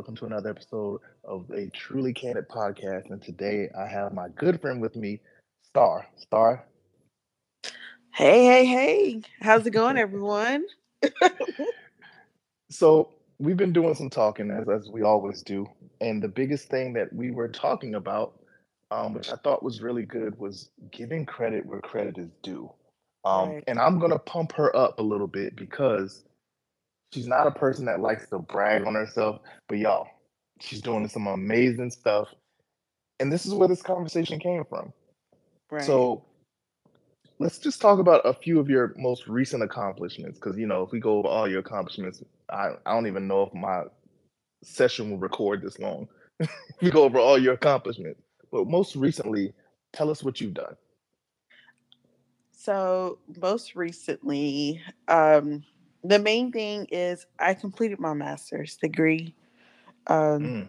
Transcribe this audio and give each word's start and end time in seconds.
Welcome 0.00 0.16
to 0.16 0.24
another 0.24 0.48
episode 0.48 1.02
of 1.24 1.50
a 1.50 1.66
truly 1.74 2.14
candid 2.14 2.48
podcast. 2.48 3.10
And 3.10 3.20
today 3.20 3.68
I 3.78 3.86
have 3.86 4.14
my 4.14 4.30
good 4.30 4.58
friend 4.58 4.80
with 4.80 4.96
me, 4.96 5.20
Star. 5.62 6.06
Star. 6.16 6.64
Hey, 8.14 8.46
hey, 8.46 8.64
hey. 8.64 9.20
How's 9.42 9.66
it 9.66 9.72
going, 9.72 9.98
everyone? 9.98 10.64
so 12.70 13.10
we've 13.38 13.58
been 13.58 13.74
doing 13.74 13.94
some 13.94 14.08
talking 14.08 14.50
as, 14.50 14.70
as 14.70 14.88
we 14.88 15.02
always 15.02 15.42
do. 15.42 15.68
And 16.00 16.22
the 16.22 16.28
biggest 16.28 16.70
thing 16.70 16.94
that 16.94 17.12
we 17.12 17.30
were 17.30 17.48
talking 17.48 17.94
about, 17.94 18.40
um, 18.90 19.12
which 19.12 19.28
I 19.28 19.36
thought 19.36 19.62
was 19.62 19.82
really 19.82 20.06
good, 20.06 20.38
was 20.38 20.70
giving 20.90 21.26
credit 21.26 21.66
where 21.66 21.82
credit 21.82 22.16
is 22.16 22.30
due. 22.42 22.72
Um, 23.26 23.50
right. 23.50 23.64
And 23.66 23.78
I'm 23.78 23.98
going 23.98 24.12
to 24.12 24.18
pump 24.18 24.52
her 24.52 24.74
up 24.74 24.98
a 24.98 25.02
little 25.02 25.28
bit 25.28 25.56
because 25.56 26.24
she's 27.12 27.26
not 27.26 27.46
a 27.46 27.50
person 27.50 27.84
that 27.86 28.00
likes 28.00 28.28
to 28.28 28.38
brag 28.38 28.86
on 28.86 28.94
herself, 28.94 29.40
but 29.68 29.78
y'all, 29.78 30.08
she's 30.60 30.80
doing 30.80 31.08
some 31.08 31.26
amazing 31.26 31.90
stuff. 31.90 32.28
And 33.18 33.30
this 33.30 33.46
is 33.46 33.52
where 33.52 33.68
this 33.68 33.82
conversation 33.82 34.38
came 34.38 34.64
from. 34.64 34.92
Right. 35.70 35.82
So 35.82 36.24
let's 37.38 37.58
just 37.58 37.80
talk 37.80 37.98
about 37.98 38.22
a 38.24 38.32
few 38.32 38.58
of 38.60 38.68
your 38.68 38.94
most 38.96 39.26
recent 39.28 39.62
accomplishments. 39.62 40.38
Because, 40.38 40.56
you 40.56 40.66
know, 40.66 40.82
if 40.82 40.92
we 40.92 41.00
go 41.00 41.18
over 41.18 41.28
all 41.28 41.48
your 41.48 41.60
accomplishments, 41.60 42.22
I, 42.50 42.70
I 42.86 42.94
don't 42.94 43.06
even 43.06 43.28
know 43.28 43.42
if 43.42 43.54
my 43.54 43.82
session 44.62 45.10
will 45.10 45.18
record 45.18 45.62
this 45.62 45.78
long. 45.78 46.08
we 46.80 46.90
go 46.90 47.04
over 47.04 47.18
all 47.18 47.38
your 47.38 47.54
accomplishments. 47.54 48.20
But 48.50 48.66
most 48.66 48.96
recently, 48.96 49.52
tell 49.92 50.10
us 50.10 50.22
what 50.22 50.40
you've 50.40 50.54
done. 50.54 50.76
So, 52.52 53.18
most 53.40 53.74
recently, 53.74 54.82
um, 55.08 55.64
the 56.04 56.18
main 56.18 56.52
thing 56.52 56.86
is 56.90 57.26
I 57.38 57.54
completed 57.54 58.00
my 58.00 58.14
master's 58.14 58.76
degree. 58.76 59.34
Um, 60.06 60.42
mm. 60.42 60.68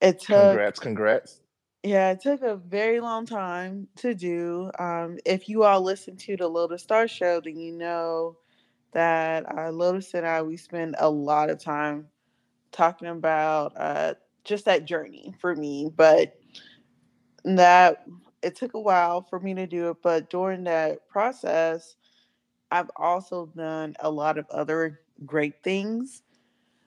It 0.00 0.20
took 0.20 0.48
congrats, 0.48 0.80
congrats. 0.80 1.40
Yeah, 1.82 2.10
it 2.10 2.20
took 2.20 2.42
a 2.42 2.56
very 2.56 3.00
long 3.00 3.24
time 3.24 3.88
to 3.96 4.14
do. 4.14 4.70
Um, 4.78 5.18
if 5.24 5.48
you 5.48 5.64
all 5.64 5.80
listen 5.80 6.16
to 6.18 6.36
the 6.36 6.48
Lotus 6.48 6.82
Star 6.82 7.08
show, 7.08 7.40
then 7.40 7.58
you 7.58 7.72
know 7.72 8.36
that 8.92 9.46
uh, 9.56 9.70
Lotus 9.70 10.12
and 10.14 10.26
I 10.26 10.42
we 10.42 10.56
spend 10.56 10.96
a 10.98 11.08
lot 11.08 11.48
of 11.48 11.62
time 11.62 12.08
talking 12.70 13.08
about 13.08 13.72
uh, 13.76 14.14
just 14.44 14.66
that 14.66 14.84
journey 14.84 15.34
for 15.40 15.54
me. 15.54 15.90
But 15.94 16.38
that 17.44 18.04
it 18.42 18.56
took 18.56 18.74
a 18.74 18.80
while 18.80 19.22
for 19.22 19.40
me 19.40 19.54
to 19.54 19.66
do 19.66 19.90
it. 19.90 19.98
But 20.02 20.28
during 20.28 20.64
that 20.64 21.08
process, 21.08 21.96
I've 22.70 22.90
also 22.96 23.46
done 23.56 23.96
a 24.00 24.10
lot 24.10 24.38
of 24.38 24.48
other 24.50 25.00
great 25.26 25.62
things 25.62 26.22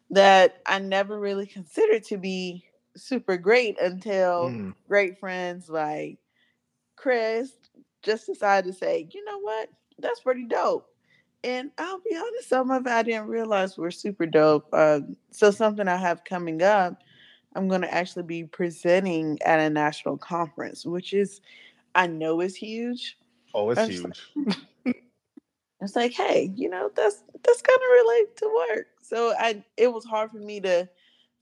that 0.09 0.61
I 0.65 0.79
never 0.79 1.19
really 1.19 1.45
considered 1.45 2.03
to 2.05 2.17
be 2.17 2.65
super 2.95 3.37
great 3.37 3.79
until 3.79 4.49
mm. 4.49 4.73
great 4.87 5.19
friends 5.19 5.69
like 5.69 6.17
Chris 6.95 7.53
just 8.03 8.27
decided 8.27 8.71
to 8.71 8.77
say, 8.77 9.07
you 9.11 9.23
know 9.25 9.39
what, 9.39 9.69
that's 9.99 10.21
pretty 10.21 10.45
dope. 10.45 10.87
And 11.43 11.71
I'll 11.77 11.99
be 11.99 12.15
honest, 12.15 12.47
some 12.47 12.71
of 12.71 12.85
it 12.85 12.91
I 12.91 13.03
didn't 13.03 13.27
realize 13.27 13.77
were 13.77 13.91
super 13.91 14.25
dope. 14.25 14.67
Uh, 14.71 15.01
so 15.31 15.51
something 15.51 15.87
I 15.87 15.97
have 15.97 16.23
coming 16.23 16.61
up, 16.61 17.01
I'm 17.55 17.67
going 17.67 17.81
to 17.81 17.93
actually 17.93 18.23
be 18.23 18.45
presenting 18.45 19.39
at 19.43 19.59
a 19.59 19.69
national 19.69 20.17
conference, 20.17 20.85
which 20.85 21.13
is, 21.13 21.41
I 21.95 22.07
know 22.07 22.39
is 22.39 22.55
huge. 22.55 23.17
Oh, 23.53 23.71
it's 23.71 23.87
huge. 23.87 24.21
it's 25.83 25.95
like, 25.95 26.13
hey, 26.13 26.51
you 26.55 26.69
know, 26.69 26.89
that's 26.95 27.23
that's 27.43 27.61
kind 27.61 27.79
of 27.79 28.05
related 28.05 28.37
to 28.37 28.65
work. 28.69 28.87
So 29.01 29.33
I 29.37 29.63
it 29.77 29.91
was 29.91 30.05
hard 30.05 30.31
for 30.31 30.37
me 30.37 30.59
to 30.61 30.87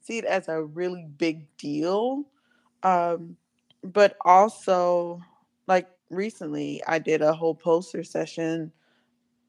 see 0.01 0.17
it 0.17 0.25
as 0.25 0.47
a 0.47 0.63
really 0.63 1.05
big 1.17 1.45
deal. 1.57 2.25
Um, 2.83 3.37
but 3.83 4.17
also 4.25 5.21
like 5.67 5.87
recently 6.09 6.81
I 6.87 6.99
did 6.99 7.21
a 7.21 7.33
whole 7.33 7.55
poster 7.55 8.03
session 8.03 8.71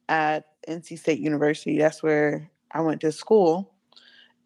at 0.09 0.47
NC 0.69 0.99
State 0.99 1.21
University. 1.21 1.79
That's 1.79 2.03
where 2.03 2.51
I 2.71 2.81
went 2.81 3.01
to 3.03 3.13
school. 3.13 3.73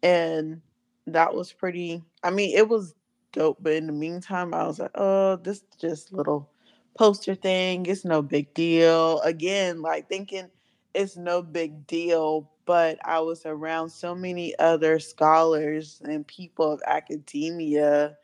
And 0.03 0.61
that 1.07 1.33
was 1.33 1.51
pretty 1.51 2.03
I 2.23 2.29
mean, 2.29 2.55
it 2.55 2.67
was 2.67 2.95
dope, 3.33 3.57
but 3.61 3.73
in 3.73 3.87
the 3.87 3.93
meantime 3.93 4.53
I 4.53 4.65
was 4.65 4.79
like, 4.79 4.91
oh, 4.95 5.35
this 5.37 5.63
just 5.79 6.13
little 6.13 6.49
poster 6.97 7.35
thing. 7.35 7.85
It's 7.85 8.05
no 8.05 8.21
big 8.21 8.53
deal. 8.53 9.21
Again, 9.21 9.81
like 9.81 10.09
thinking 10.09 10.49
it's 10.93 11.15
no 11.15 11.41
big 11.41 11.85
deal, 11.85 12.49
but 12.65 12.97
I 13.05 13.19
was 13.19 13.45
around 13.45 13.89
so 13.89 14.15
many 14.15 14.57
other 14.59 14.99
scholars 14.99 16.01
and 16.03 16.25
people 16.25 16.71
of 16.71 16.81
academia 16.85 18.17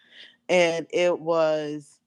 and 0.49 0.87
it 0.89 1.19
was 1.19 1.99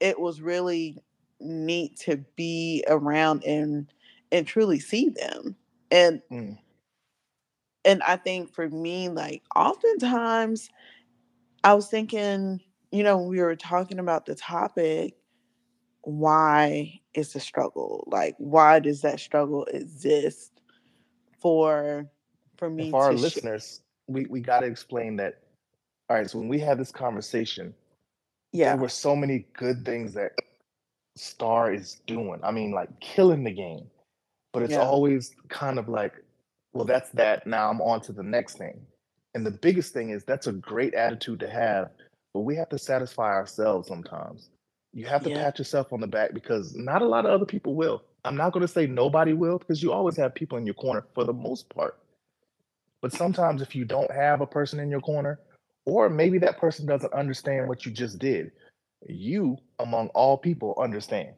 it 0.00 0.18
was 0.18 0.40
really 0.40 1.02
neat 1.40 1.96
to 2.00 2.16
be 2.36 2.84
around 2.88 3.44
and 3.44 3.92
and 4.32 4.46
truly 4.46 4.80
see 4.80 5.10
them. 5.10 5.56
And 5.90 6.22
mm. 6.30 6.58
and 7.84 8.02
I 8.02 8.16
think 8.16 8.52
for 8.52 8.68
me 8.68 9.08
like 9.08 9.42
oftentimes 9.54 10.70
I 11.62 11.74
was 11.74 11.88
thinking, 11.88 12.60
you 12.90 13.02
know, 13.02 13.18
we 13.18 13.40
were 13.40 13.56
talking 13.56 13.98
about 13.98 14.26
the 14.26 14.34
topic 14.34 15.14
why 16.04 17.00
it's 17.14 17.34
a 17.34 17.40
struggle. 17.40 18.04
Like, 18.06 18.34
why 18.38 18.80
does 18.80 19.02
that 19.02 19.20
struggle 19.20 19.64
exist 19.66 20.52
for 21.40 22.06
for 22.56 22.70
me? 22.70 22.90
for 22.90 23.04
our 23.04 23.12
listeners, 23.12 23.80
we 24.06 24.26
we 24.26 24.40
got 24.40 24.60
to 24.60 24.66
explain 24.66 25.16
that. 25.16 25.40
All 26.08 26.16
right, 26.16 26.28
so 26.28 26.38
when 26.38 26.48
we 26.48 26.58
had 26.58 26.78
this 26.78 26.92
conversation, 26.92 27.74
yeah, 28.52 28.74
there 28.74 28.82
were 28.82 28.88
so 28.88 29.16
many 29.16 29.46
good 29.54 29.84
things 29.84 30.12
that 30.14 30.32
Star 31.16 31.72
is 31.72 32.00
doing. 32.06 32.40
I 32.42 32.50
mean, 32.50 32.72
like 32.72 32.88
killing 33.00 33.44
the 33.44 33.52
game, 33.52 33.86
but 34.52 34.62
it's 34.62 34.72
yeah. 34.72 34.82
always 34.82 35.34
kind 35.48 35.78
of 35.78 35.88
like, 35.88 36.12
well, 36.72 36.84
that's 36.84 37.10
that. 37.10 37.46
Now 37.46 37.70
I'm 37.70 37.80
on 37.80 38.00
to 38.02 38.12
the 38.12 38.22
next 38.22 38.58
thing. 38.58 38.80
And 39.34 39.44
the 39.44 39.50
biggest 39.50 39.92
thing 39.92 40.10
is 40.10 40.24
that's 40.24 40.46
a 40.46 40.52
great 40.52 40.94
attitude 40.94 41.40
to 41.40 41.50
have, 41.50 41.90
but 42.32 42.40
we 42.40 42.54
have 42.56 42.68
to 42.68 42.78
satisfy 42.78 43.32
ourselves 43.32 43.88
sometimes. 43.88 44.50
You 44.94 45.06
have 45.06 45.24
to 45.24 45.30
yeah. 45.30 45.42
pat 45.42 45.58
yourself 45.58 45.92
on 45.92 46.00
the 46.00 46.06
back 46.06 46.32
because 46.32 46.74
not 46.76 47.02
a 47.02 47.06
lot 47.06 47.26
of 47.26 47.32
other 47.32 47.44
people 47.44 47.74
will. 47.74 48.02
I'm 48.24 48.36
not 48.36 48.52
going 48.52 48.62
to 48.62 48.72
say 48.72 48.86
nobody 48.86 49.32
will 49.32 49.58
because 49.58 49.82
you 49.82 49.92
always 49.92 50.16
have 50.16 50.34
people 50.34 50.56
in 50.56 50.64
your 50.64 50.74
corner 50.74 51.04
for 51.14 51.24
the 51.24 51.32
most 51.32 51.68
part. 51.68 51.98
But 53.02 53.12
sometimes 53.12 53.60
if 53.60 53.74
you 53.74 53.84
don't 53.84 54.10
have 54.12 54.40
a 54.40 54.46
person 54.46 54.78
in 54.78 54.90
your 54.90 55.00
corner, 55.00 55.40
or 55.84 56.08
maybe 56.08 56.38
that 56.38 56.58
person 56.58 56.86
doesn't 56.86 57.12
understand 57.12 57.68
what 57.68 57.84
you 57.84 57.92
just 57.92 58.18
did, 58.20 58.52
you, 59.08 59.58
among 59.80 60.08
all 60.08 60.38
people, 60.38 60.74
understand. 60.80 61.34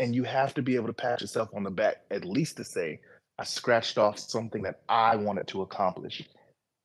And 0.00 0.14
you 0.14 0.24
have 0.24 0.54
to 0.54 0.62
be 0.62 0.74
able 0.74 0.88
to 0.88 0.92
pat 0.94 1.20
yourself 1.20 1.50
on 1.54 1.62
the 1.62 1.70
back, 1.70 1.98
at 2.10 2.24
least 2.24 2.56
to 2.56 2.64
say, 2.64 2.98
I 3.38 3.44
scratched 3.44 3.98
off 3.98 4.18
something 4.18 4.62
that 4.62 4.80
I 4.88 5.16
wanted 5.16 5.46
to 5.48 5.62
accomplish. 5.62 6.22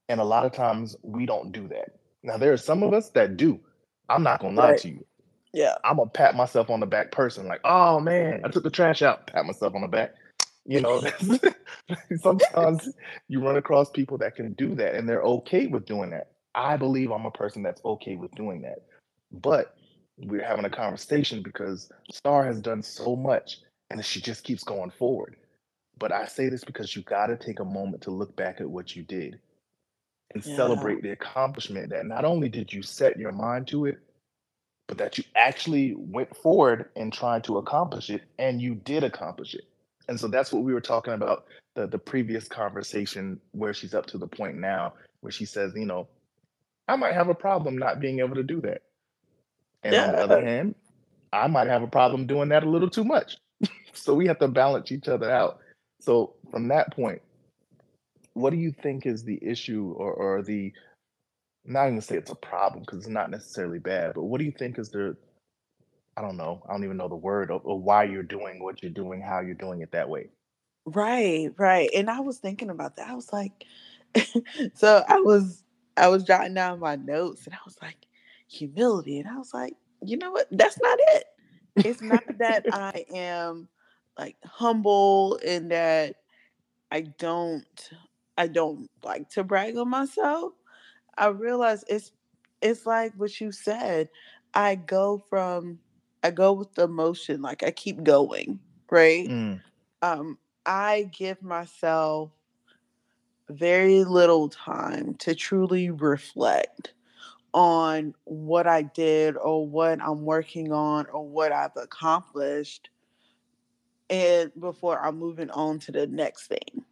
And 0.10 0.20
a 0.20 0.26
lot 0.26 0.46
of 0.46 0.52
times 0.52 0.96
we 1.04 1.26
don't 1.26 1.52
do 1.52 1.68
that. 1.70 1.96
Now, 2.22 2.38
there 2.38 2.52
are 2.52 2.58
some 2.58 2.84
of 2.84 2.94
us 2.94 3.10
that 3.12 3.38
do. 3.38 3.60
I'm 4.10 4.24
not 4.24 4.42
going 4.42 4.56
to 4.56 4.62
lie 4.62 4.76
to 4.76 4.90
you. 4.90 5.06
Yeah. 5.54 5.76
I'm 5.84 5.98
gonna 5.98 6.10
pat 6.10 6.36
myself 6.36 6.70
on 6.70 6.80
the 6.80 6.86
back 6.86 7.12
person, 7.12 7.48
like, 7.48 7.62
oh 7.64 8.00
man, 8.00 8.42
I 8.44 8.50
took 8.50 8.64
the 8.64 8.70
trash 8.70 9.02
out, 9.02 9.28
pat 9.28 9.46
myself 9.46 9.76
on 9.76 9.82
the 9.82 9.88
back. 9.88 10.14
You 10.66 10.82
know, 10.82 11.02
sometimes 12.22 12.90
you 13.28 13.44
run 13.44 13.58
across 13.58 13.90
people 13.90 14.18
that 14.20 14.36
can 14.36 14.54
do 14.54 14.76
that 14.76 14.96
and 14.96 15.10
they're 15.10 15.24
okay 15.24 15.68
with 15.68 15.86
doing 15.86 16.12
that. 16.12 16.32
I 16.54 16.78
believe 16.78 17.12
I'm 17.12 17.26
a 17.26 17.32
person 17.32 17.64
that's 17.64 17.84
okay 17.84 18.16
with 18.16 18.32
doing 18.36 18.62
that. 18.62 18.84
But 19.32 19.76
we're 20.18 20.46
having 20.46 20.66
a 20.66 20.70
conversation 20.70 21.42
because 21.42 21.90
Star 22.12 22.46
has 22.46 22.60
done 22.60 22.84
so 22.84 23.16
much 23.16 23.60
and 23.90 24.04
she 24.04 24.22
just 24.22 24.44
keeps 24.44 24.64
going 24.64 24.92
forward. 24.92 25.38
But 25.98 26.12
I 26.12 26.28
say 26.28 26.50
this 26.50 26.64
because 26.64 26.96
you 26.96 27.02
got 27.04 27.28
to 27.28 27.38
take 27.38 27.60
a 27.60 27.66
moment 27.66 28.04
to 28.04 28.12
look 28.12 28.36
back 28.36 28.62
at 28.62 28.70
what 28.70 28.96
you 28.96 29.04
did 29.04 29.40
and 30.34 30.46
yeah. 30.46 30.56
celebrate 30.56 31.02
the 31.02 31.12
accomplishment 31.12 31.90
that 31.90 32.06
not 32.06 32.26
only 32.26 32.50
did 32.50 32.72
you 32.72 32.82
set 32.82 33.18
your 33.18 33.32
mind 33.32 33.68
to 33.70 33.86
it, 33.86 34.00
but 34.90 34.98
that 34.98 35.20
you 35.20 35.24
actually 35.36 35.94
went 35.96 36.36
forward 36.36 36.90
and 36.96 37.14
tried 37.14 37.44
to 37.44 37.60
accomplish 37.60 38.10
it 38.10 38.24
and 38.40 38.60
you 38.60 38.74
did 38.74 39.04
accomplish 39.04 39.54
it. 39.54 39.66
And 40.08 40.20
so 40.20 40.28
that's 40.28 40.52
what 40.52 40.64
we 40.64 40.74
were 40.74 40.82
talking 40.82 41.14
about 41.14 41.46
the 41.76 41.86
the 41.86 42.00
previous 42.00 42.48
conversation 42.48 43.40
where 43.52 43.72
she's 43.72 43.94
up 43.94 44.08
to 44.08 44.18
the 44.18 44.26
point 44.28 44.58
now 44.58 44.94
where 45.22 45.32
she 45.32 45.46
says, 45.46 45.74
you 45.76 45.86
know, 45.86 46.08
I 46.88 46.96
might 46.96 47.14
have 47.14 47.30
a 47.30 47.36
problem 47.36 47.78
not 47.78 48.00
being 48.00 48.18
able 48.20 48.34
to 48.34 48.44
do 48.44 48.60
that. 48.62 48.82
And 49.84 49.94
yeah. 49.94 50.08
on 50.08 50.12
the 50.14 50.24
other 50.24 50.44
hand, 50.44 50.74
I 51.32 51.46
might 51.46 51.68
have 51.68 51.84
a 51.84 51.88
problem 51.88 52.26
doing 52.26 52.50
that 52.50 52.64
a 52.64 52.70
little 52.70 52.90
too 52.90 53.04
much. 53.04 53.38
so 53.94 54.16
we 54.16 54.26
have 54.26 54.40
to 54.40 54.48
balance 54.48 54.92
each 54.92 55.08
other 55.08 55.30
out. 55.30 55.60
So 56.00 56.34
from 56.50 56.68
that 56.70 56.96
point, 56.96 57.22
what 58.34 58.50
do 58.50 58.58
you 58.58 58.72
think 58.72 59.06
is 59.06 59.24
the 59.24 59.38
issue 59.40 59.94
or, 59.96 60.12
or 60.12 60.42
the 60.42 60.74
not 61.70 61.88
even 61.88 62.02
say 62.02 62.18
it's 62.18 62.32
a 62.32 62.36
problem 62.36 62.84
because 62.84 63.00
it's 63.00 63.08
not 63.08 63.32
necessarily 63.32 63.80
bad, 63.80 64.14
but 64.16 64.24
what 64.24 64.40
do 64.40 64.46
you 64.46 64.52
think 64.52 64.80
is 64.80 64.90
the 64.90 65.16
I 66.18 66.22
don't 66.22 66.38
know, 66.38 66.62
I 66.68 66.74
don't 66.74 66.84
even 66.84 66.98
know 66.98 67.08
the 67.08 67.16
word 67.16 67.50
of, 67.50 67.66
of 67.66 67.82
why 67.82 68.04
you're 68.04 68.24
doing 68.24 68.62
what 68.62 68.84
you're 68.84 68.92
doing, 68.92 69.22
how 69.22 69.40
you're 69.40 69.54
doing 69.54 69.82
it 69.82 69.92
that 69.94 70.10
way. 70.10 70.28
Right, 70.86 71.50
right. 71.58 71.90
And 71.96 72.10
I 72.10 72.20
was 72.20 72.40
thinking 72.40 72.70
about 72.70 72.98
that. 72.98 73.08
I 73.08 73.14
was 73.14 73.32
like, 73.32 73.66
so 74.74 75.04
I 75.08 75.22
was 75.22 75.64
I 75.96 76.08
was 76.08 76.24
jotting 76.24 76.54
down 76.54 76.80
my 76.80 76.96
notes 76.96 77.46
and 77.46 77.54
I 77.54 77.60
was 77.66 77.78
like, 77.82 77.98
humility. 78.48 79.20
And 79.20 79.30
I 79.30 79.38
was 79.38 79.54
like, 79.54 79.76
you 80.04 80.18
know 80.18 80.32
what? 80.32 80.48
That's 80.52 80.80
not 80.82 80.98
it. 81.14 81.26
It's 81.84 82.02
not 82.02 82.24
that 82.40 82.66
I 82.72 83.06
am 83.14 83.68
like 84.18 84.36
humble 84.44 85.40
and 85.46 85.72
that 85.72 86.16
I 86.92 87.02
don't 87.02 87.90
I 88.38 88.48
don't 88.48 88.90
like 89.04 89.30
to 89.32 89.44
brag 89.44 89.78
on 89.78 89.90
myself. 89.90 90.54
I 91.20 91.28
realize 91.28 91.84
it's 91.88 92.12
it's 92.62 92.86
like 92.86 93.14
what 93.16 93.40
you 93.40 93.52
said. 93.52 94.10
I 94.54 94.76
go 94.76 95.22
from 95.30 95.80
I 96.24 96.32
go 96.32 96.54
with 96.54 96.74
the 96.74 96.88
motion, 96.88 97.42
like 97.42 97.64
I 97.64 97.72
keep 97.72 98.04
going, 98.04 98.60
right? 98.90 99.30
Mm. 99.30 99.62
Um, 100.02 100.38
I 100.66 101.10
give 101.12 101.42
myself 101.42 102.32
very 103.50 104.04
little 104.04 104.50
time 104.50 105.16
to 105.16 105.36
truly 105.36 105.90
reflect 105.90 106.94
on 107.54 108.14
what 108.26 108.68
I 108.68 108.84
did 108.84 109.36
or 109.38 109.68
what 109.68 110.00
I'm 110.02 110.24
working 110.24 110.72
on 110.72 111.08
or 111.08 111.28
what 111.28 111.52
I've 111.52 111.76
accomplished 111.76 112.90
and 114.10 114.52
before 114.60 115.04
I'm 115.04 115.18
moving 115.18 115.50
on 115.52 115.80
to 115.80 115.92
the 115.92 116.08
next 116.08 116.48
thing. 116.48 116.86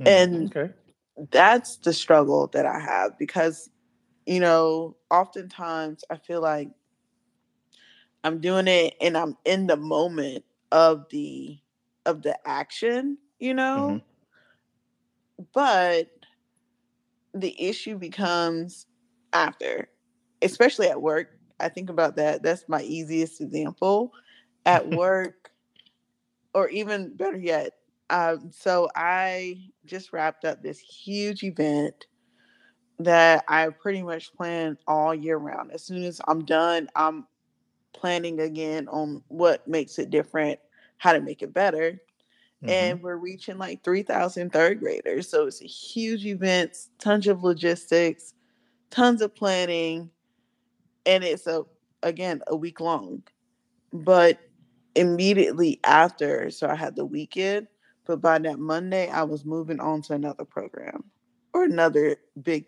Mm. 0.00 0.06
And 0.06 0.56
Okay. 0.56 0.72
That's 1.30 1.76
the 1.78 1.92
struggle 1.92 2.46
that 2.48 2.66
I 2.66 2.78
have 2.78 3.18
because, 3.18 3.70
you 4.26 4.40
know, 4.40 4.96
oftentimes 5.10 6.04
I 6.10 6.16
feel 6.16 6.40
like 6.40 6.70
I'm 8.24 8.40
doing 8.40 8.68
it 8.68 8.94
and 9.00 9.16
I'm 9.16 9.36
in 9.44 9.66
the 9.66 9.76
moment 9.76 10.44
of 10.72 11.06
the 11.10 11.58
of 12.06 12.22
the 12.22 12.36
action, 12.46 13.18
you 13.38 13.54
know? 13.54 14.00
Mm-hmm. 15.38 15.44
But 15.52 16.08
the 17.34 17.54
issue 17.62 17.96
becomes 17.98 18.86
after, 19.32 19.88
especially 20.42 20.88
at 20.88 21.00
work. 21.00 21.28
I 21.60 21.68
think 21.68 21.90
about 21.90 22.16
that. 22.16 22.42
That's 22.42 22.68
my 22.68 22.82
easiest 22.82 23.40
example. 23.40 24.12
At 24.66 24.88
work, 24.92 25.50
or 26.54 26.68
even 26.68 27.14
better 27.16 27.36
yet, 27.38 27.72
um, 28.10 28.50
so 28.52 28.88
I 28.96 29.58
just 29.86 30.12
wrapped 30.12 30.44
up 30.44 30.62
this 30.62 30.78
huge 30.78 31.42
event 31.44 32.06
that 33.00 33.44
I 33.48 33.68
pretty 33.70 34.02
much 34.02 34.32
plan 34.34 34.76
all 34.86 35.14
year 35.14 35.36
round. 35.38 35.72
As 35.72 35.84
soon 35.84 36.04
as 36.04 36.20
I'm 36.28 36.44
done, 36.44 36.88
I'm 36.96 37.26
planning 37.94 38.40
again 38.40 38.88
on 38.88 39.22
what 39.28 39.66
makes 39.68 39.98
it 39.98 40.10
different, 40.10 40.60
how 40.98 41.12
to 41.12 41.20
make 41.20 41.42
it 41.42 41.52
better. 41.54 42.00
Mhm. 42.64 42.70
And 42.70 43.02
we're 43.02 43.16
reaching 43.16 43.58
like 43.58 43.84
3,000 43.84 44.52
third 44.52 44.80
graders. 44.80 45.28
So 45.28 45.46
it's 45.46 45.62
a 45.62 45.66
huge 45.66 46.26
event, 46.26 46.76
tons 46.98 47.26
of 47.28 47.44
logistics, 47.44 48.34
tons 48.90 49.22
of 49.22 49.34
planning, 49.34 50.10
and 51.06 51.24
it's 51.24 51.46
a 51.46 51.64
again 52.02 52.42
a 52.46 52.56
week 52.56 52.80
long. 52.80 53.22
But 53.92 54.38
immediately 54.96 55.80
after, 55.84 56.50
so 56.50 56.68
I 56.68 56.74
had 56.76 56.96
the 56.96 57.06
weekend, 57.06 57.68
but 58.08 58.22
by 58.22 58.38
that 58.38 58.58
Monday, 58.58 59.08
I 59.08 59.22
was 59.22 59.44
moving 59.44 59.78
on 59.80 60.00
to 60.02 60.14
another 60.14 60.46
program 60.46 61.04
or 61.52 61.64
another 61.64 62.16
big, 62.42 62.64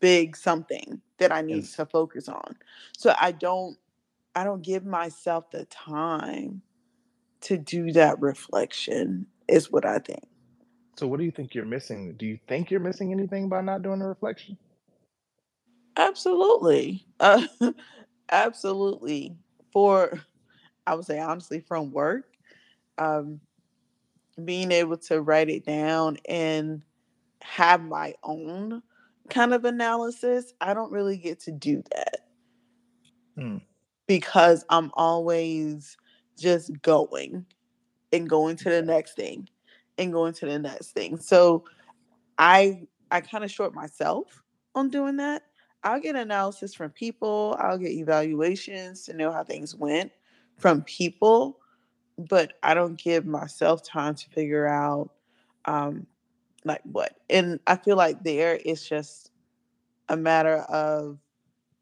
big 0.00 0.36
something 0.36 1.00
that 1.18 1.32
I 1.32 1.42
need 1.42 1.62
Yes. 1.62 1.76
to 1.76 1.86
focus 1.86 2.28
on. 2.28 2.56
So 2.98 3.14
I 3.18 3.30
don't, 3.32 3.78
I 4.34 4.42
don't 4.42 4.62
give 4.62 4.84
myself 4.84 5.50
the 5.52 5.64
time 5.66 6.60
to 7.42 7.56
do 7.56 7.92
that 7.92 8.20
reflection. 8.20 9.28
Is 9.46 9.70
what 9.70 9.84
I 9.86 9.98
think. 10.00 10.24
So 10.96 11.06
what 11.06 11.18
do 11.18 11.24
you 11.24 11.30
think 11.30 11.54
you're 11.54 11.64
missing? 11.66 12.14
Do 12.18 12.26
you 12.26 12.38
think 12.48 12.70
you're 12.70 12.80
missing 12.80 13.12
anything 13.12 13.48
by 13.48 13.60
not 13.60 13.82
doing 13.82 14.00
the 14.00 14.06
reflection? 14.06 14.58
Absolutely, 15.96 17.06
uh, 17.20 17.46
absolutely. 18.32 19.36
For 19.72 20.20
I 20.86 20.94
would 20.94 21.04
say 21.04 21.20
honestly, 21.20 21.60
from 21.60 21.92
work, 21.92 22.26
um, 22.98 23.40
being 24.42 24.72
able 24.72 24.96
to 24.96 25.20
write 25.20 25.48
it 25.48 25.64
down 25.64 26.18
and 26.28 26.82
have 27.42 27.82
my 27.82 28.14
own 28.22 28.82
kind 29.30 29.54
of 29.54 29.64
analysis, 29.64 30.52
I 30.60 30.74
don't 30.74 30.92
really 30.92 31.16
get 31.16 31.40
to 31.40 31.52
do 31.52 31.82
that 31.94 32.20
Hmm. 33.36 33.58
because 34.06 34.64
I'm 34.68 34.90
always 34.94 35.96
just 36.38 36.70
going 36.82 37.46
and 38.12 38.28
going 38.28 38.56
to 38.56 38.70
the 38.70 38.82
next 38.82 39.14
thing 39.16 39.48
and 39.98 40.12
going 40.12 40.32
to 40.34 40.46
the 40.46 40.58
next 40.58 40.92
thing. 40.92 41.18
So 41.18 41.64
I 42.38 42.82
I 43.10 43.20
kind 43.20 43.44
of 43.44 43.50
short 43.50 43.74
myself 43.74 44.42
on 44.74 44.90
doing 44.90 45.16
that. 45.16 45.42
I'll 45.84 46.00
get 46.00 46.16
analysis 46.16 46.74
from 46.74 46.90
people, 46.90 47.56
I'll 47.60 47.78
get 47.78 47.92
evaluations 47.92 49.04
to 49.04 49.12
know 49.14 49.30
how 49.30 49.44
things 49.44 49.74
went 49.74 50.12
from 50.58 50.82
people, 50.82 51.60
but 52.18 52.54
I 52.62 52.74
don't 52.74 52.98
give 52.98 53.26
myself 53.26 53.82
time 53.82 54.14
to 54.14 54.30
figure 54.30 54.66
out 54.66 55.10
um 55.64 56.06
like 56.64 56.82
what. 56.84 57.16
And 57.28 57.60
I 57.66 57.76
feel 57.76 57.96
like 57.96 58.22
there 58.22 58.58
it's 58.64 58.88
just 58.88 59.30
a 60.08 60.16
matter 60.16 60.58
of 60.68 61.18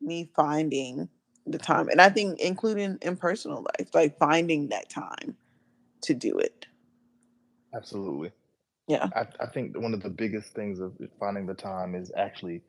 me 0.01 0.29
finding 0.35 1.09
the 1.47 1.59
time. 1.59 1.89
And 1.89 2.01
I 2.01 2.09
think 2.09 2.41
including 2.41 2.99
in 3.03 3.17
personal 3.17 3.65
life, 3.79 3.89
like 3.95 4.19
finding 4.19 4.69
that 4.69 4.89
time 4.89 5.37
to 6.03 6.15
do 6.15 6.39
it. 6.39 6.67
Absolutely. 7.75 8.33
Yeah. 8.87 9.09
I, 9.15 9.27
I 9.41 9.47
think 9.47 9.79
one 9.79 9.95
of 9.95 10.03
the 10.03 10.11
biggest 10.11 10.55
things 10.55 10.81
of 10.81 10.97
finding 11.19 11.47
the 11.47 11.55
time 11.55 11.95
is 11.95 12.13
actually 12.17 12.63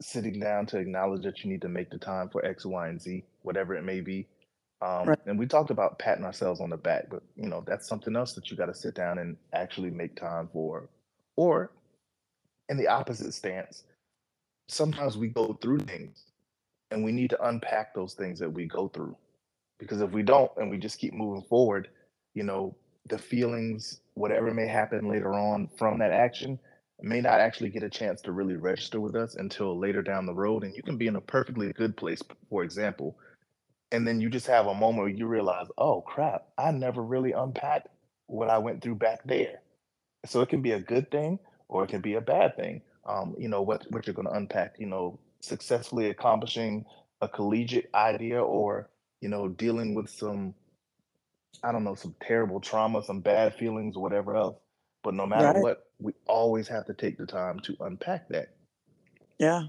sitting 0.00 0.38
down 0.38 0.66
to 0.66 0.78
acknowledge 0.78 1.22
that 1.22 1.42
you 1.42 1.50
need 1.50 1.62
to 1.62 1.68
make 1.68 1.90
the 1.90 1.98
time 1.98 2.28
for 2.28 2.44
X, 2.44 2.66
Y, 2.66 2.88
and 2.88 3.00
Z, 3.00 3.24
whatever 3.42 3.74
it 3.74 3.82
may 3.82 4.00
be. 4.00 4.26
Um, 4.82 5.08
Right. 5.08 5.18
and 5.26 5.38
we 5.38 5.46
talked 5.46 5.70
about 5.70 5.98
patting 5.98 6.24
ourselves 6.24 6.60
on 6.60 6.70
the 6.70 6.76
back, 6.76 7.06
but 7.10 7.22
you 7.36 7.48
know 7.48 7.64
that's 7.66 7.88
something 7.88 8.16
else 8.16 8.34
that 8.34 8.50
you 8.50 8.56
got 8.56 8.66
to 8.66 8.74
sit 8.74 8.94
down 8.94 9.18
and 9.18 9.36
actually 9.54 9.90
make 9.90 10.16
time 10.16 10.48
for. 10.52 10.88
Or 11.36 11.72
in 12.68 12.76
the 12.78 12.88
opposite 12.88 13.34
stance, 13.34 13.84
sometimes 14.68 15.16
we 15.18 15.28
go 15.28 15.54
through 15.62 15.80
things 15.80 16.24
and 16.90 17.04
we 17.04 17.12
need 17.12 17.30
to 17.30 17.48
unpack 17.48 17.94
those 17.94 18.14
things 18.14 18.38
that 18.40 18.52
we 18.52 18.66
go 18.66 18.88
through 18.88 19.16
because 19.80 20.02
if 20.02 20.12
we 20.12 20.24
don't 20.24 20.52
and 20.58 20.70
we 20.70 20.78
just 20.78 21.00
keep 21.00 21.14
moving 21.14 21.44
forward, 21.44 21.90
you 22.34 22.44
know, 22.44 22.76
the 23.08 23.18
feelings, 23.18 24.00
whatever 24.14 24.54
may 24.54 24.68
happen 24.68 25.08
later 25.10 25.34
on 25.34 25.68
from 25.78 26.00
that 26.00 26.12
action, 26.12 26.60
may 27.02 27.20
not 27.22 27.40
actually 27.40 27.70
get 27.70 27.84
a 27.84 27.90
chance 27.90 28.22
to 28.22 28.32
really 28.32 28.56
register 28.56 29.00
with 29.00 29.16
us 29.16 29.36
until 29.36 29.78
later 29.78 30.02
down 30.02 30.26
the 30.26 30.34
road. 30.34 30.64
And 30.64 30.74
you 30.76 30.82
can 30.82 30.98
be 30.98 31.08
in 31.08 31.16
a 31.16 31.22
perfectly 31.22 31.72
good 31.74 31.96
place, 31.96 32.22
for 32.50 32.64
example, 32.64 33.18
and 33.92 34.06
then 34.06 34.20
you 34.20 34.28
just 34.30 34.46
have 34.46 34.66
a 34.66 34.74
moment 34.74 34.98
where 34.98 35.08
you 35.08 35.26
realize, 35.26 35.66
oh 35.78 36.02
crap, 36.02 36.46
I 36.58 36.70
never 36.72 37.02
really 37.02 37.32
unpacked 37.32 37.88
what 38.26 38.50
I 38.50 38.58
went 38.58 38.82
through 38.82 38.96
back 38.96 39.20
there. 39.24 39.60
So 40.26 40.40
it 40.40 40.48
can 40.48 40.62
be 40.62 40.72
a 40.72 40.80
good 40.80 41.10
thing 41.10 41.38
or 41.68 41.84
it 41.84 41.88
can 41.90 42.00
be 42.00 42.14
a 42.14 42.20
bad 42.20 42.56
thing. 42.56 42.82
Um, 43.06 43.34
you 43.38 43.48
know, 43.48 43.62
what 43.62 43.86
what 43.90 44.06
you're 44.06 44.14
gonna 44.14 44.30
unpack, 44.30 44.76
you 44.78 44.86
know, 44.86 45.18
successfully 45.40 46.10
accomplishing 46.10 46.84
a 47.20 47.28
collegiate 47.28 47.90
idea 47.94 48.42
or, 48.42 48.90
you 49.20 49.28
know, 49.28 49.48
dealing 49.48 49.94
with 49.94 50.10
some 50.10 50.54
I 51.62 51.72
don't 51.72 51.84
know, 51.84 51.94
some 51.94 52.14
terrible 52.22 52.60
trauma, 52.60 53.02
some 53.02 53.20
bad 53.20 53.54
feelings, 53.54 53.96
whatever 53.96 54.36
else. 54.36 54.58
But 55.02 55.14
no 55.14 55.26
matter 55.26 55.52
Right. 55.52 55.54
what, 55.54 55.88
we 55.98 56.12
always 56.26 56.68
have 56.68 56.86
to 56.86 56.94
take 56.94 57.18
the 57.18 57.26
time 57.26 57.60
to 57.60 57.76
unpack 57.80 58.28
that. 58.30 58.48
Yeah. 59.38 59.64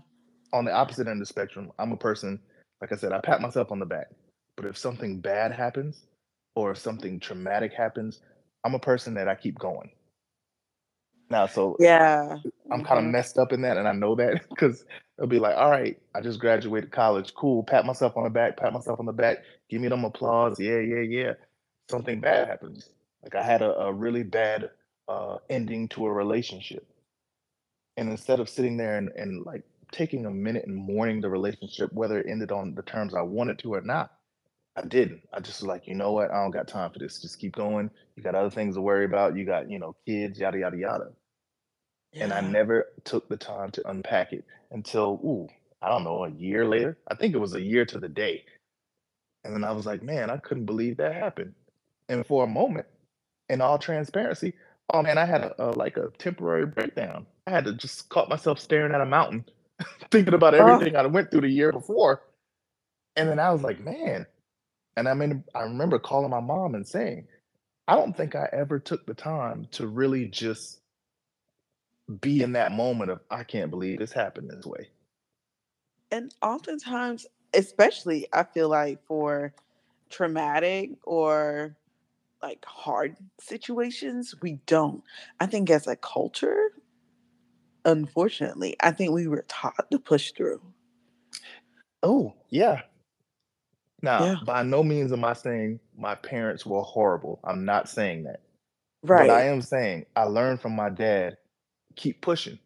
On 0.54 0.66
the 0.66 0.74
opposite 0.74 1.08
end 1.08 1.16
of 1.16 1.20
the 1.20 1.26
spectrum, 1.26 1.72
I'm 1.80 1.92
a 1.92 1.98
person, 1.98 2.40
like 2.82 2.92
I 2.94 2.96
said, 2.96 3.14
I 3.14 3.20
pat 3.22 3.42
myself 3.42 3.72
on 3.72 3.80
the 3.80 3.86
back. 3.86 4.08
But 4.58 4.66
if 4.68 4.78
something 4.78 5.22
bad 5.22 5.52
happens 5.54 6.06
or 6.56 6.72
if 6.72 6.78
something 6.78 7.20
traumatic 7.20 7.74
happens, 7.74 8.22
I'm 8.66 8.76
a 8.76 8.80
person 8.80 9.16
that 9.16 9.28
I 9.30 9.36
keep 9.36 9.60
going. 9.60 9.92
Now, 11.30 11.48
so 11.48 11.80
Yeah. 11.80 12.40
I'm 12.72 12.84
kind 12.84 13.00
of 13.00 13.06
hmm 13.06 13.12
messed 13.12 13.38
up 13.38 13.54
in 13.54 13.62
that, 13.64 13.78
and 13.78 13.88
I 13.88 13.94
know 13.94 14.16
that 14.16 14.42
because 14.50 14.86
it'll 15.18 15.30
be 15.30 15.40
like, 15.40 15.58
all 15.58 15.70
right, 15.72 15.98
I 16.16 16.22
just 16.22 16.40
graduated 16.40 16.92
college, 16.92 17.34
cool, 17.36 17.64
pat 17.64 17.86
myself 17.86 18.18
on 18.18 18.24
the 18.26 18.30
back, 18.30 18.58
pat 18.58 18.74
myself 18.74 19.00
on 19.00 19.06
the 19.06 19.14
back, 19.14 19.40
give 19.70 19.82
me 19.82 19.88
them 19.90 20.06
applause, 20.06 20.60
yeah, 20.60 20.80
yeah, 20.80 21.02
yeah. 21.02 21.34
Something 21.90 22.20
bad 22.22 22.48
happens. 22.48 22.90
Like 23.24 23.36
I 23.36 23.44
had 23.44 23.62
a, 23.62 23.78
a 23.80 23.94
really 23.94 24.24
bad 24.24 24.72
uh, 25.08 25.38
ending 25.50 25.88
to 25.90 26.06
a 26.08 26.12
relationship, 26.14 26.88
and 27.98 28.10
instead 28.10 28.40
of 28.40 28.50
sitting 28.50 28.78
there 28.78 28.98
and, 28.98 29.10
and 29.16 29.46
like 29.46 29.64
taking 29.92 30.26
a 30.26 30.32
minute 30.32 30.66
and 30.68 30.76
mourning 30.76 31.22
the 31.22 31.30
relationship, 31.30 31.94
whether 31.94 32.20
it 32.20 32.28
ended 32.30 32.52
on 32.52 32.76
the 32.76 32.84
terms 32.84 33.16
I 33.16 33.22
wanted 33.24 33.60
to 33.60 33.76
or 33.76 33.82
not, 33.82 34.12
I 34.78 34.82
didn't. 34.84 35.22
I 35.34 35.40
just 35.42 35.62
was 35.62 35.68
like, 35.68 35.88
you 35.88 35.96
know 35.96 36.14
what, 36.14 36.32
I 36.32 36.42
don't 36.44 36.52
got 36.52 36.68
time 36.68 36.92
for 36.92 37.00
this. 37.00 37.22
Just 37.22 37.40
keep 37.40 37.56
going. 37.56 37.92
You 38.16 38.24
got 38.24 38.36
other 38.36 38.52
things 38.52 38.76
to 38.76 38.82
worry 38.82 39.06
about. 39.06 39.38
You 39.38 39.46
got, 39.46 39.70
you 39.72 39.80
know, 39.80 39.96
kids, 40.08 40.40
yada 40.40 40.60
yada 40.60 40.78
yada 40.78 41.06
and 42.14 42.34
I 42.34 42.42
never 42.42 42.88
took 43.06 43.30
the 43.30 43.38
time 43.38 43.72
to 43.72 43.90
unpack 43.90 44.34
it 44.34 44.46
until, 44.72 45.20
ooh, 45.24 45.48
I 45.82 45.90
don't 45.90 46.04
know, 46.04 46.26
a 46.26 46.32
year 46.32 46.68
later. 46.68 46.98
I 47.08 47.16
think 47.16 47.36
it 47.36 47.40
was 47.40 47.56
a 47.56 47.62
year 47.62 47.86
to 47.88 48.00
the 48.00 48.10
day. 48.10 48.46
And 49.44 49.54
then 49.56 49.64
I 49.64 49.72
was 49.72 49.86
like, 49.86 50.04
man, 50.04 50.30
I 50.30 50.38
couldn't 50.38 50.66
believe 50.66 50.98
that 50.98 51.16
happened. 51.16 51.56
And 52.10 52.26
for 52.28 52.44
a 52.44 52.48
moment, 52.48 52.88
in 53.50 53.62
all 53.62 53.80
transparency, 53.80 54.54
oh 54.94 55.04
man, 55.04 55.18
I 55.18 55.26
had 55.26 55.44
a, 55.44 55.64
a 55.64 55.72
like 55.72 55.98
a 55.98 56.10
temporary 56.20 56.66
breakdown. 56.68 57.28
I 57.48 57.52
had 57.52 57.66
to 57.66 57.74
just 57.74 58.10
caught 58.10 58.30
myself 58.30 58.60
staring 58.60 58.94
at 58.96 59.02
a 59.02 59.06
mountain, 59.06 59.46
thinking 60.12 60.34
about 60.34 60.54
everything 60.54 60.96
I 60.96 61.06
went 61.06 61.32
through 61.32 61.42
the 61.42 61.50
year 61.50 61.72
before. 61.72 62.22
And 63.16 63.30
then 63.30 63.40
I 63.40 63.52
was 63.52 63.62
like, 63.62 63.80
man. 63.80 64.26
And 64.96 65.08
I 65.08 65.14
mean, 65.14 65.44
I 65.54 65.62
remember 65.62 66.00
calling 66.00 66.32
my 66.32 66.40
mom 66.40 66.76
and 66.76 66.88
saying, 66.88 67.28
I 67.88 67.96
don't 67.96 68.16
think 68.16 68.36
I 68.36 68.50
ever 68.52 68.80
took 68.80 69.06
the 69.06 69.14
time 69.14 69.68
to 69.72 69.88
really 69.88 70.26
just 70.26 70.82
be 72.22 72.42
in 72.42 72.54
that 72.54 72.72
moment 72.72 73.12
of, 73.12 73.20
I 73.30 73.44
can't 73.44 73.70
believe 73.70 74.00
this 74.00 74.12
happened 74.12 74.50
this 74.50 74.66
way. 74.66 74.90
And 76.12 76.34
oftentimes, 76.42 77.28
especially 77.54 78.28
I 78.34 78.44
feel 78.44 78.70
like 78.70 79.04
for 79.06 79.54
traumatic 80.10 80.92
or 81.04 81.76
like 82.42 82.64
hard 82.66 83.18
situations, 83.40 84.36
we 84.42 84.60
don't. 84.66 85.04
I 85.40 85.48
think 85.48 85.70
as 85.70 85.88
a 85.88 85.96
culture, 85.96 86.72
unfortunately, 87.88 88.76
I 88.82 88.92
think 88.92 89.14
we 89.14 89.28
were 89.28 89.46
taught 89.48 89.90
to 89.92 90.00
push 90.00 90.34
through. 90.34 90.62
Oh, 92.04 92.36
yeah. 92.50 92.82
Now, 94.04 94.24
Yeah. 94.26 94.36
by 94.46 94.64
no 94.64 94.84
means 94.84 95.12
am 95.12 95.26
I 95.26 95.34
saying 95.34 95.80
my 95.98 96.16
parents 96.16 96.66
were 96.66 96.84
horrible. 96.84 97.40
I'm 97.44 97.66
not 97.66 97.90
saying 97.90 98.26
that. 98.26 98.42
Right. 99.04 99.28
But 99.28 99.32
I 99.34 99.44
am 99.46 99.62
saying 99.62 100.06
I 100.16 100.24
learned 100.26 100.62
from 100.62 100.76
my 100.76 100.90
dad, 100.90 101.38
keep 101.96 102.22
pushing. 102.22 102.60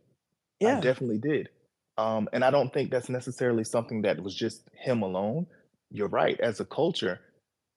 yeah. 0.59 0.77
I 0.77 0.81
definitely 0.81 1.19
did. 1.19 1.49
Um, 1.97 2.29
and 2.33 2.43
I 2.43 2.51
don't 2.51 2.73
think 2.73 2.91
that's 2.91 3.09
necessarily 3.09 3.63
something 3.63 4.01
that 4.03 4.21
was 4.21 4.35
just 4.35 4.63
him 4.73 5.03
alone. 5.03 5.47
You're 5.91 6.07
right. 6.09 6.39
As 6.39 6.59
a 6.59 6.65
culture, 6.65 7.19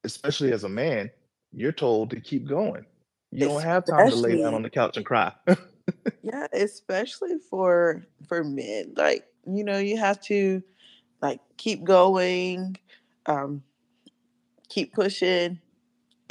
especially 0.04 0.52
as 0.52 0.64
a 0.64 0.68
man, 0.68 1.10
you're 1.52 1.72
told 1.72 2.10
to 2.10 2.20
keep 2.20 2.46
going. 2.48 2.86
You 3.32 3.48
don't 3.48 3.62
have 3.62 3.84
time 3.86 4.08
to 4.10 4.16
lay 4.16 4.38
down 4.40 4.54
on 4.54 4.62
the 4.62 4.70
couch 4.70 4.96
and 4.96 5.06
cry. 5.06 5.32
yeah 6.22 6.46
especially 6.52 7.36
for 7.50 8.04
for 8.26 8.42
men 8.44 8.92
like 8.96 9.26
you 9.46 9.64
know 9.64 9.78
you 9.78 9.96
have 9.96 10.20
to 10.20 10.62
like 11.20 11.40
keep 11.56 11.84
going 11.84 12.76
um 13.26 13.62
keep 14.68 14.92
pushing 14.94 15.58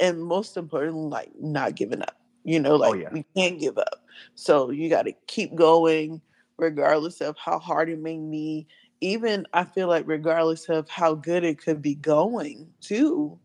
and 0.00 0.22
most 0.22 0.56
importantly 0.56 1.08
like 1.08 1.30
not 1.40 1.76
giving 1.76 2.02
up 2.02 2.20
you 2.44 2.58
know 2.58 2.76
like 2.76 2.90
Oh, 2.90 2.94
yeah. 2.94 3.08
we 3.12 3.24
can't 3.36 3.58
give 3.58 3.78
up. 3.78 4.04
So 4.34 4.70
you 4.70 4.88
got 4.88 5.02
to 5.02 5.12
keep 5.26 5.54
going 5.54 6.20
regardless 6.56 7.20
of 7.20 7.36
how 7.36 7.58
hard 7.58 7.88
it 7.88 7.98
may 7.98 8.18
be. 8.18 8.66
Even 9.00 9.46
i 9.52 9.64
feel 9.64 9.88
like 9.88 10.04
regardless 10.06 10.68
of 10.68 10.88
how 10.88 11.14
good 11.14 11.44
it 11.44 11.58
could 11.58 11.82
be 11.82 11.94
going 11.94 12.68
too 12.80 13.38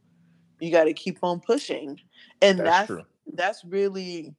you 0.59 0.71
got 0.71 0.85
to 0.85 0.93
keep 0.93 1.19
on 1.23 1.39
pushing. 1.39 1.99
And 2.41 2.59
That's 2.59 2.89
that's 2.89 3.07
that's 3.33 3.65
really 3.65 4.35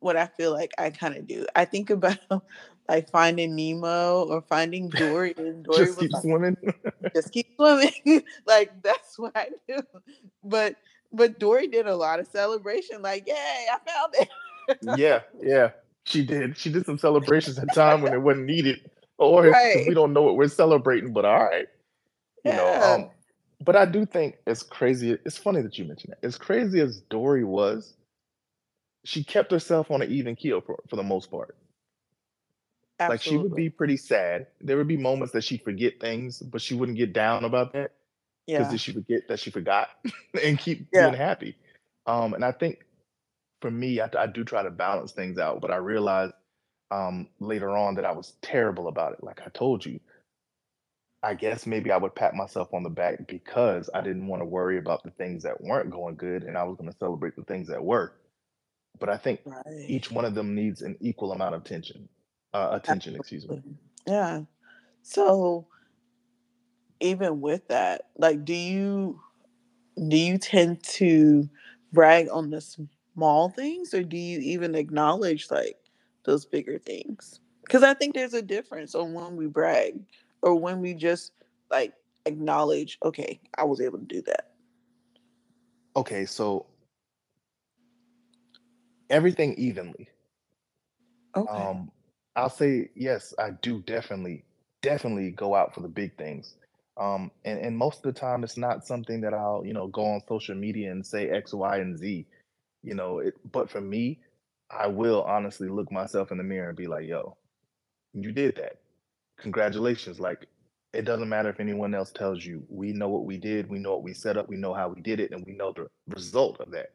what 0.00 0.16
I 0.16 0.26
feel 0.26 0.52
like 0.52 0.72
I 0.78 0.90
kind 0.90 1.16
of 1.16 1.26
do. 1.26 1.46
I 1.54 1.64
think 1.64 1.90
about 1.90 2.18
like 2.88 3.08
finding 3.10 3.54
Nemo 3.54 4.24
or 4.24 4.42
finding 4.42 4.88
Dory, 4.88 5.34
and 5.36 5.64
Dory 5.66 5.78
Just 5.86 5.98
was 5.98 5.98
keep 5.98 6.12
like, 6.12 6.22
swimming. 6.22 6.56
just 7.14 7.32
keep 7.32 7.46
swimming. 7.56 8.22
like 8.46 8.82
that's 8.82 9.18
what 9.18 9.32
I 9.36 9.48
do. 9.68 9.78
But 10.44 10.76
but 11.12 11.38
Dory 11.38 11.66
did 11.68 11.86
a 11.86 11.94
lot 11.96 12.20
of 12.20 12.26
celebration. 12.28 13.02
Like, 13.02 13.26
yay, 13.26 13.66
I 13.72 13.78
found 13.90 14.14
it. 14.18 14.98
yeah, 14.98 15.20
yeah. 15.42 15.70
She 16.04 16.24
did. 16.24 16.56
She 16.56 16.70
did 16.70 16.86
some 16.86 16.98
celebrations 16.98 17.58
at 17.58 17.72
time 17.74 18.02
when 18.02 18.12
it 18.12 18.20
wasn't 18.22 18.46
needed. 18.46 18.90
or 19.18 19.48
Right. 19.50 19.84
we 19.86 19.94
don't 19.94 20.12
know 20.12 20.22
what 20.22 20.36
we're 20.36 20.48
celebrating, 20.48 21.12
but 21.12 21.24
all 21.24 21.44
right. 21.44 21.66
You 22.44 22.52
know, 22.52 22.82
um, 22.82 23.10
but 23.62 23.76
I 23.76 23.84
do 23.84 24.06
think 24.06 24.36
it's 24.46 24.62
crazy. 24.62 25.18
It's 25.26 25.36
funny 25.36 25.60
that 25.60 25.76
you 25.78 25.84
mentioned 25.84 26.14
that. 26.14 26.26
As 26.26 26.38
crazy 26.38 26.80
as 26.80 27.00
Dory 27.10 27.44
was, 27.44 27.94
she 29.04 29.24
kept 29.24 29.50
herself 29.50 29.90
on 29.90 30.02
an 30.02 30.10
even 30.10 30.36
keel 30.36 30.60
for, 30.60 30.78
for 30.88 30.96
the 30.96 31.02
most 31.02 31.30
part. 31.30 31.56
Like 33.08 33.22
she 33.22 33.36
would 33.36 33.54
be 33.54 33.70
pretty 33.70 33.96
sad. 33.96 34.48
There 34.60 34.76
would 34.76 34.88
be 34.88 34.98
moments 34.98 35.32
that 35.32 35.42
she'd 35.44 35.62
forget 35.62 36.00
things, 36.00 36.40
but 36.40 36.60
she 36.60 36.74
wouldn't 36.74 36.98
get 36.98 37.12
down 37.14 37.44
about 37.44 37.72
that 37.72 37.92
because 38.46 38.70
yeah. 38.70 38.76
she 38.76 38.92
forget 38.92 39.22
that 39.28 39.40
she 39.40 39.50
forgot 39.50 39.88
and 40.44 40.58
keep 40.58 40.86
Yeah. 40.92 41.08
being 41.10 41.14
happy. 41.14 41.56
Um, 42.06 42.34
and 42.34 42.44
I 42.44 42.52
think 42.52 42.84
for 43.62 43.70
me, 43.70 44.00
I, 44.00 44.10
I 44.18 44.26
do 44.26 44.44
try 44.44 44.62
to 44.62 44.70
balance 44.70 45.12
things 45.12 45.38
out, 45.38 45.60
but 45.62 45.70
I 45.70 45.76
realized 45.76 46.34
um, 46.90 47.28
later 47.38 47.70
on 47.70 47.94
that 47.94 48.04
I 48.04 48.12
was 48.12 48.34
terrible 48.42 48.88
about 48.88 49.12
it. 49.14 49.22
Like 49.22 49.40
I 49.44 49.48
told 49.50 49.86
you, 49.86 50.00
I 51.22 51.34
guess 51.34 51.66
maybe 51.66 51.90
I 51.90 51.96
would 51.98 52.14
pat 52.14 52.34
myself 52.34 52.72
on 52.74 52.82
the 52.82 52.90
back 52.90 53.26
because 53.28 53.88
I 53.94 54.00
didn't 54.00 54.26
want 54.26 54.42
to 54.42 54.46
worry 54.46 54.78
about 54.78 55.02
the 55.04 55.10
things 55.10 55.42
that 55.44 55.60
weren't 55.60 55.90
going 55.90 56.16
good, 56.16 56.44
and 56.44 56.56
I 56.56 56.64
was 56.64 56.76
going 56.76 56.90
to 56.90 56.96
celebrate 56.98 57.36
the 57.36 57.44
things 57.44 57.68
that 57.68 57.84
were. 57.84 58.14
But 59.00 59.08
I 59.08 59.16
think 59.16 59.40
Right. 59.44 59.86
each 59.88 60.10
one 60.12 60.24
of 60.24 60.34
them 60.34 60.54
needs 60.54 60.82
an 60.82 60.96
equal 61.00 61.32
amount 61.32 61.54
of 61.56 61.62
attention. 61.62 62.08
Uh, 62.54 62.70
attention, 62.72 63.16
excuse 63.16 63.48
me. 63.48 63.62
Yeah. 64.06 64.42
So 65.02 65.66
even 67.00 67.40
with 67.40 67.66
that, 67.68 68.08
like 68.18 68.44
do 68.44 68.54
you 68.54 69.20
do 70.08 70.16
you 70.16 70.38
tend 70.38 70.82
to 70.84 71.48
brag 71.92 72.28
on 72.30 72.50
the 72.50 72.60
small 72.60 73.50
things 73.50 73.94
or 73.94 74.02
do 74.02 74.16
you 74.16 74.40
even 74.40 74.74
acknowledge 74.74 75.50
like 75.50 75.78
those 76.24 76.46
bigger 76.46 76.78
things? 76.78 77.40
Cuz 77.68 77.82
I 77.82 77.94
think 77.94 78.14
there's 78.14 78.34
a 78.34 78.42
difference 78.42 78.94
on 78.94 79.14
when 79.14 79.36
we 79.36 79.46
brag 79.46 80.00
or 80.42 80.54
when 80.56 80.80
we 80.80 80.94
just 80.94 81.32
like 81.70 81.94
acknowledge, 82.26 82.98
okay, 83.04 83.40
I 83.56 83.64
was 83.64 83.80
able 83.80 83.98
to 83.98 84.04
do 84.04 84.22
that. 84.22 84.52
Okay, 85.96 86.24
so 86.26 86.66
everything 89.10 89.54
evenly. 89.54 90.08
Okay. 91.36 91.50
Um, 91.50 91.90
I'll 92.36 92.48
say 92.50 92.90
yes, 92.94 93.34
I 93.38 93.50
do 93.62 93.82
definitely, 93.82 94.44
definitely 94.82 95.32
go 95.32 95.54
out 95.54 95.74
for 95.74 95.80
the 95.80 95.88
big 95.88 96.16
things. 96.16 96.54
Um, 96.96 97.30
and, 97.44 97.58
and 97.58 97.76
most 97.76 98.04
of 98.04 98.14
the 98.14 98.18
time, 98.18 98.44
it's 98.44 98.56
not 98.56 98.86
something 98.86 99.20
that 99.22 99.34
I'll, 99.34 99.62
you 99.64 99.72
know, 99.72 99.88
go 99.88 100.04
on 100.04 100.20
social 100.28 100.54
media 100.54 100.90
and 100.90 101.04
say 101.04 101.28
X, 101.30 101.52
Y, 101.52 101.76
and 101.78 101.98
Z. 101.98 102.26
You 102.82 102.94
know, 102.94 103.18
it, 103.18 103.34
but 103.52 103.70
for 103.70 103.80
me, 103.80 104.20
I 104.70 104.86
will 104.86 105.22
honestly 105.22 105.68
look 105.68 105.90
myself 105.90 106.30
in 106.30 106.38
the 106.38 106.44
mirror 106.44 106.68
and 106.68 106.76
be 106.76 106.86
like, 106.86 107.06
"Yo, 107.06 107.36
you 108.14 108.32
did 108.32 108.56
that. 108.56 108.76
Congratulations!" 109.38 110.20
Like, 110.20 110.46
it 110.92 111.04
doesn't 111.04 111.28
matter 111.28 111.48
if 111.50 111.60
anyone 111.60 111.94
else 111.94 112.10
tells 112.12 112.44
you. 112.44 112.64
We 112.68 112.92
know 112.92 113.08
what 113.08 113.24
we 113.24 113.36
did. 113.38 113.68
We 113.68 113.78
know 113.78 113.92
what 113.92 114.02
we 114.02 114.14
set 114.14 114.36
up. 114.36 114.48
We 114.48 114.56
know 114.56 114.74
how 114.74 114.88
we 114.88 115.00
did 115.02 115.20
it, 115.20 115.32
and 115.32 115.44
we 115.44 115.52
know 115.52 115.72
the 115.72 115.88
result 116.08 116.60
of 116.60 116.70
that. 116.72 116.92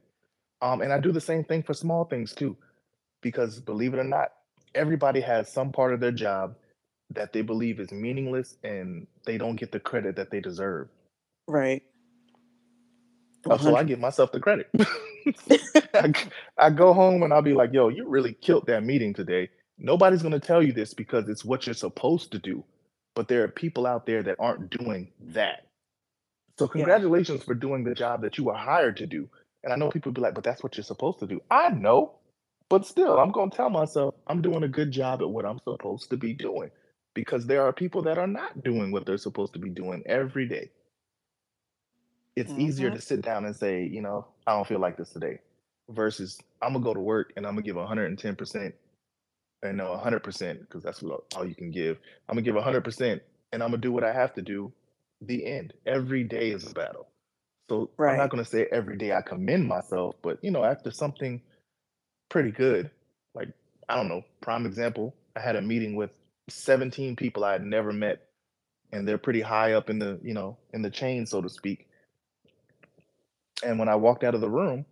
Um, 0.62 0.82
and 0.82 0.94
I 0.94 1.00
do 1.00 1.12
the 1.12 1.22
same 1.22 1.44
thing 1.44 1.64
for 1.64 1.74
small 1.74 2.06
things 2.06 2.34
too, 2.34 2.58
because 3.22 3.60
believe 3.60 3.94
it 3.94 4.00
or 4.00 4.06
not, 4.06 4.32
everybody 4.76 5.22
has 5.22 5.52
some 5.52 5.72
part 5.72 5.94
of 5.94 6.00
their 6.00 6.12
job 6.12 6.56
that 7.12 7.34
they 7.34 7.42
believe 7.42 7.80
is 7.80 7.92
meaningless 7.92 8.58
and 8.64 9.08
they 9.26 9.38
don't 9.38 9.58
get 9.58 9.72
the 9.72 9.80
credit 9.80 10.16
that 10.18 10.32
they 10.32 10.42
deserve. 10.42 10.90
right. 11.48 11.84
Uh, 13.50 13.58
So 13.58 13.76
I 13.76 13.84
give 13.84 14.00
myself 14.00 14.32
the 14.32 14.40
credit. 14.40 14.70
I 16.58 16.70
go 16.72 16.94
home 16.94 17.24
and 17.24 17.34
I'll 17.34 17.42
be 17.42 17.54
like, 17.54 17.74
yo, 17.74 17.90
you 17.90 18.08
really 18.08 18.34
killed 18.34 18.68
that 18.68 18.84
meeting 18.84 19.14
today. 19.14 19.50
Nobody's 19.78 20.22
going 20.22 20.34
to 20.34 20.40
tell 20.40 20.64
you 20.64 20.74
this 20.74 20.94
because 20.94 21.30
it's 21.30 21.46
what 21.46 21.68
you're 21.68 21.76
supposed 21.76 22.32
to 22.34 22.40
do. 22.40 22.64
But 23.16 23.28
there 23.28 23.44
are 23.44 23.48
people 23.50 23.88
out 23.88 24.06
there 24.06 24.24
that 24.24 24.38
aren't 24.40 24.70
doing 24.72 25.12
that. 25.20 25.66
So 26.60 26.68
congratulations 26.68 27.44
for 27.44 27.54
doing 27.56 27.84
the 27.84 27.96
job 27.96 28.22
that 28.24 28.38
you 28.38 28.46
were 28.46 28.56
hired 28.56 28.98
to 28.98 29.08
do. 29.08 29.30
And 29.66 29.74
I 29.74 29.78
know 29.78 29.92
people 29.92 30.14
be 30.14 30.22
like, 30.22 30.36
but 30.36 30.46
that's 30.46 30.64
what 30.64 30.78
you're 30.78 30.86
supposed 30.86 31.20
to 31.22 31.28
do. 31.28 31.42
I 31.52 31.72
know. 31.72 32.14
But 32.70 32.88
still, 32.88 33.20
I'm 33.20 33.32
going 33.34 33.52
to 33.52 33.58
tell 33.58 33.72
myself 33.72 34.16
I'm 34.28 34.42
doing 34.44 34.64
a 34.64 34.70
good 34.70 34.92
job 34.92 35.22
at 35.24 35.30
what 35.32 35.46
I'm 35.46 35.60
supposed 35.60 36.12
to 36.12 36.18
be 36.18 36.34
doing 36.34 36.72
because 37.16 37.48
there 37.48 37.64
are 37.64 37.74
people 37.74 38.04
that 38.04 38.20
are 38.20 38.28
not 38.28 38.64
doing 38.64 38.92
what 38.94 39.06
they're 39.08 39.18
supposed 39.20 39.54
to 39.56 39.60
be 39.60 39.72
doing 39.72 40.04
every 40.08 40.48
day. 40.50 40.72
It's 42.36 42.54
easier 42.58 42.92
Mhm. 42.92 42.96
to 42.96 43.02
sit 43.02 43.22
down 43.22 43.46
and 43.46 43.56
say, 43.56 43.84
you 43.86 44.02
know, 44.02 44.28
I 44.48 44.54
don't 44.54 44.68
feel 44.68 44.80
like 44.80 44.98
this 44.98 45.12
today 45.12 45.42
versus 45.90 46.40
I'm 46.62 46.74
going 46.74 46.84
to 46.84 46.90
go 46.90 46.96
to 46.96 47.02
work 47.02 47.34
and 47.38 47.48
I'm 47.48 47.56
going 47.56 47.66
to 47.66 47.70
give 47.70 47.78
110% 47.78 48.76
and 49.64 49.78
no 49.78 49.94
100% 49.94 50.62
because 50.62 50.84
that's 50.84 51.04
what 51.04 51.22
all 51.36 51.46
you 51.48 51.56
can 51.56 51.72
give. 51.72 52.00
I'm 52.30 52.36
going 52.36 52.46
to 52.46 52.52
give 52.52 52.56
100% 52.58 53.22
and 53.54 53.64
I'm 53.64 53.72
going 53.72 53.82
to 53.82 53.88
do 53.88 53.94
what 53.94 54.04
I 54.06 54.14
have 54.14 54.34
to 54.36 54.42
do. 54.44 54.74
The 55.22 55.46
end. 55.46 55.74
Every 55.88 56.24
day 56.24 56.52
is 56.52 56.66
a 56.70 56.74
battle. 56.74 57.08
So 57.70 57.90
I'm 58.00 58.18
not 58.18 58.30
going 58.30 58.44
to 58.44 58.50
say 58.50 58.68
every 58.72 58.98
day 58.98 59.14
I 59.14 59.22
commend 59.22 59.68
myself, 59.68 60.16
but 60.22 60.44
you 60.44 60.52
know, 60.52 60.64
after 60.64 60.92
something 60.92 61.42
pretty 62.30 62.52
good, 62.52 62.92
like 63.34 63.50
I 63.90 63.96
don't 63.96 64.08
know, 64.10 64.24
prime 64.42 64.66
example, 64.66 65.16
I 65.36 65.40
had 65.40 65.56
a 65.56 65.62
meeting 65.62 65.96
with 65.96 66.12
17 66.50 67.16
people 67.16 67.44
I 67.44 67.54
had 67.54 67.66
never 67.66 67.92
met 67.92 68.28
and 68.92 69.08
they're 69.08 69.18
pretty 69.18 69.42
high 69.42 69.74
up 69.74 69.90
in 69.90 70.00
the, 70.00 70.20
you 70.24 70.34
know, 70.34 70.58
in 70.74 70.82
the 70.82 70.90
chain 70.92 71.26
so 71.26 71.42
to 71.42 71.50
speak. 71.50 71.88
And 73.64 73.80
when 73.80 73.90
I 73.90 73.96
walked 73.96 74.24
out 74.24 74.36
of 74.36 74.42
the 74.42 74.50
room, 74.50 74.86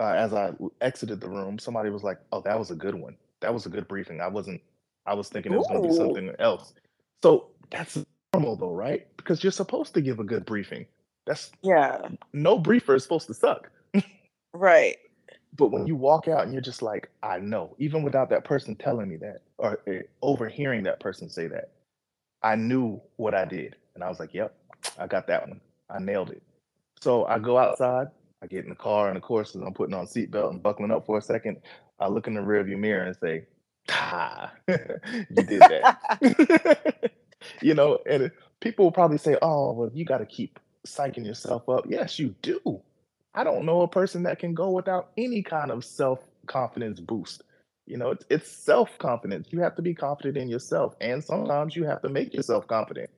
uh, 0.00 0.14
as 0.16 0.32
I 0.32 0.52
exited 0.80 1.20
the 1.20 1.28
room, 1.28 1.58
somebody 1.58 1.90
was 1.90 2.02
like, 2.02 2.18
"Oh, 2.32 2.40
that 2.42 2.58
was 2.58 2.70
a 2.70 2.74
good 2.74 2.94
one. 2.94 3.16
That 3.40 3.52
was 3.52 3.66
a 3.66 3.68
good 3.68 3.88
briefing." 3.88 4.20
I 4.20 4.28
wasn't. 4.28 4.62
I 5.06 5.14
was 5.14 5.28
thinking 5.28 5.52
it 5.52 5.56
was 5.58 5.66
going 5.66 5.82
to 5.82 5.88
be 5.88 5.94
something 5.94 6.30
else. 6.38 6.72
So 7.22 7.50
that's 7.70 7.98
normal, 8.34 8.56
though, 8.56 8.74
right? 8.74 9.06
Because 9.16 9.42
you're 9.42 9.52
supposed 9.52 9.94
to 9.94 10.00
give 10.00 10.20
a 10.20 10.24
good 10.24 10.46
briefing. 10.46 10.86
That's 11.26 11.52
Yeah. 11.62 12.08
no 12.32 12.58
briefer 12.58 12.94
is 12.94 13.02
supposed 13.02 13.26
to 13.28 13.34
suck. 13.34 13.70
Right. 14.52 14.96
But 15.56 15.68
when 15.72 15.86
you 15.86 15.96
walk 15.96 16.28
out 16.28 16.42
and 16.44 16.52
you're 16.52 16.62
just 16.62 16.82
like, 16.82 17.10
I 17.22 17.38
know, 17.40 17.74
even 17.78 18.02
without 18.02 18.30
that 18.30 18.44
person 18.44 18.76
telling 18.76 19.08
me 19.08 19.16
that 19.16 19.42
or 19.58 19.80
uh, 19.88 20.02
overhearing 20.22 20.84
that 20.84 21.00
person 21.00 21.28
say 21.28 21.46
that, 21.48 21.70
I 22.42 22.56
knew 22.56 23.00
what 23.16 23.34
I 23.34 23.44
did. 23.44 23.76
And 23.94 24.04
I 24.04 24.08
was 24.08 24.20
like, 24.20 24.34
yep, 24.34 24.54
I 24.98 25.06
got 25.06 25.26
that 25.28 25.48
one. 25.48 25.60
I 25.90 25.98
nailed 26.00 26.30
it. 26.30 26.42
So 27.00 27.26
I 27.26 27.38
go 27.38 27.58
outside, 27.58 28.08
I 28.42 28.46
get 28.46 28.64
in 28.64 28.70
the 28.70 28.76
car, 28.76 29.08
and 29.08 29.16
of 29.16 29.22
course, 29.22 29.56
as 29.56 29.62
I'm 29.62 29.74
putting 29.74 29.94
on 29.94 30.06
seatbelt 30.06 30.50
and 30.50 30.62
buckling 30.62 30.90
up 30.92 31.06
for 31.06 31.18
a 31.18 31.22
second, 31.22 31.58
I 32.00 32.08
look 32.08 32.26
in 32.26 32.34
the 32.34 32.40
rearview 32.40 32.78
mirror 32.78 33.04
and 33.04 33.16
say, 33.16 33.46
ah, 33.90 34.52
you 34.68 35.44
did 35.44 35.68
that. 35.68 35.96
you 37.62 37.74
know, 37.74 37.98
and 38.08 38.30
people 38.60 38.86
will 38.86 38.92
probably 38.92 39.18
say, 39.18 39.36
oh, 39.42 39.72
well, 39.72 39.90
you 39.94 40.04
got 40.04 40.18
to 40.18 40.26
keep 40.26 40.58
psyching 40.96 41.26
yourself 41.26 41.68
up. 41.68 41.86
Yes, 41.88 42.18
you 42.18 42.34
do. 42.42 42.80
I 43.34 43.44
don't 43.44 43.64
know 43.64 43.82
a 43.82 43.88
person 43.88 44.24
that 44.24 44.38
can 44.38 44.54
go 44.54 44.70
without 44.70 45.10
any 45.16 45.42
kind 45.42 45.70
of 45.70 45.84
self 45.84 46.20
confidence 46.46 47.00
boost. 47.00 47.42
You 47.86 47.96
know, 47.96 48.10
it's, 48.10 48.24
it's 48.30 48.50
self 48.50 48.96
confidence. 48.98 49.48
You 49.50 49.60
have 49.60 49.76
to 49.76 49.82
be 49.82 49.94
confident 49.94 50.36
in 50.36 50.48
yourself. 50.48 50.94
And 51.00 51.22
sometimes 51.22 51.76
you 51.76 51.84
have 51.84 52.02
to 52.02 52.08
make 52.08 52.34
yourself 52.34 52.66
confident. 52.66 53.10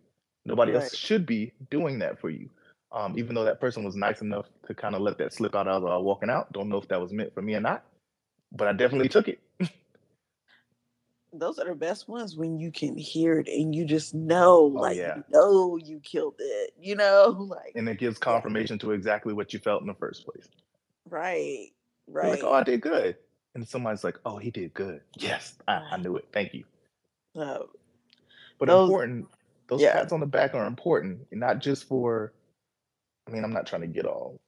Nobody 0.45 0.75
else 0.75 0.95
should 0.95 1.27
be 1.27 1.53
doing 1.71 1.99
that 2.01 2.21
for 2.21 2.31
you. 2.31 2.51
Um, 2.91 3.19
even 3.19 3.35
though 3.35 3.45
that 3.45 3.61
person 3.61 3.85
was 3.85 3.97
nice 3.97 4.21
enough 4.21 4.47
to 4.67 4.75
kind 4.75 4.95
of 4.95 5.01
let 5.01 5.17
that 5.19 5.33
slip 5.33 5.55
out 5.55 5.67
as 5.67 5.77
I 5.77 5.79
was 5.79 6.05
walking 6.05 6.29
out. 6.31 6.53
Don't 6.53 6.69
know 6.69 6.77
if 6.77 6.89
that 6.89 7.01
was 7.01 7.13
meant 7.13 7.33
for 7.33 7.41
me 7.41 7.55
or 7.55 7.61
not, 7.61 7.85
but 8.51 8.69
I 8.69 8.73
definitely 8.73 9.09
took 9.09 9.29
it. 9.29 9.41
Those 11.43 11.59
are 11.59 11.67
the 11.67 11.75
best 11.75 12.09
ones 12.09 12.37
when 12.37 12.57
you 12.61 12.71
can 12.71 12.97
hear 12.97 13.41
it 13.41 13.49
and 13.49 13.75
you 13.75 13.85
just 13.85 14.15
know, 14.15 14.73
Oh, 14.77 14.81
like, 14.81 14.97
yeah. 14.97 15.17
you 15.17 15.25
know, 15.33 15.77
you 15.77 15.99
killed 16.01 16.37
it. 16.39 16.73
You 16.81 16.95
know, 16.97 17.31
like, 17.51 17.73
And 17.75 17.89
it 17.89 17.99
gives 17.99 18.19
yeah, 18.19 18.21
confirmation 18.21 18.79
to 18.79 18.93
exactly 18.93 19.33
what 19.35 19.53
you 19.53 19.59
felt 19.59 19.83
in 19.83 19.89
the 19.89 19.95
first 19.95 20.25
place. 20.25 20.49
right, 21.11 21.71
You're 22.07 22.23
like, 22.31 22.45
oh. 22.45 22.53
I 22.53 22.63
did 22.63 22.81
good. 22.81 23.17
And 23.57 23.67
somebody's 23.69 24.05
like, 24.05 24.19
oh, 24.25 24.39
he 24.39 24.51
did 24.53 24.73
good. 24.75 25.01
Yes, 25.19 25.55
I, 25.67 25.75
I 25.93 25.97
knew 25.97 26.17
it. 26.17 26.27
Thank 26.33 26.55
you. 26.55 26.65
So 27.37 27.71
But 28.59 28.69
those, 28.69 28.89
important, 28.89 29.29
those 29.69 29.83
yeah, 29.83 29.95
pats 29.95 30.13
on 30.13 30.21
the 30.21 30.27
back 30.27 30.55
are 30.55 30.67
important, 30.67 31.27
and 31.33 31.41
not 31.41 31.59
just 31.59 31.89
for, 31.89 32.33
I 33.27 33.33
mean, 33.33 33.45
I'm 33.45 33.53
not 33.53 33.67
trying 33.67 33.83
to 33.83 33.89
get 33.89 34.07
all 34.07 34.41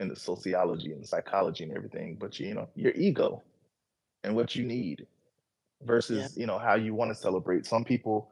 into 0.00 0.16
sociology 0.16 0.92
and 0.92 1.06
psychology 1.06 1.64
and 1.64 1.74
everything, 1.76 2.16
but 2.20 2.38
you 2.38 2.54
know, 2.54 2.68
your 2.74 2.92
ego 2.92 3.42
and 4.24 4.36
what 4.36 4.54
you 4.54 4.64
need 4.64 5.06
yeah, 5.82 5.86
versus, 5.86 6.36
you 6.36 6.46
know, 6.46 6.58
how 6.58 6.74
you 6.74 6.94
want 6.94 7.10
to 7.10 7.14
celebrate. 7.14 7.66
Some 7.66 7.84
people 7.84 8.30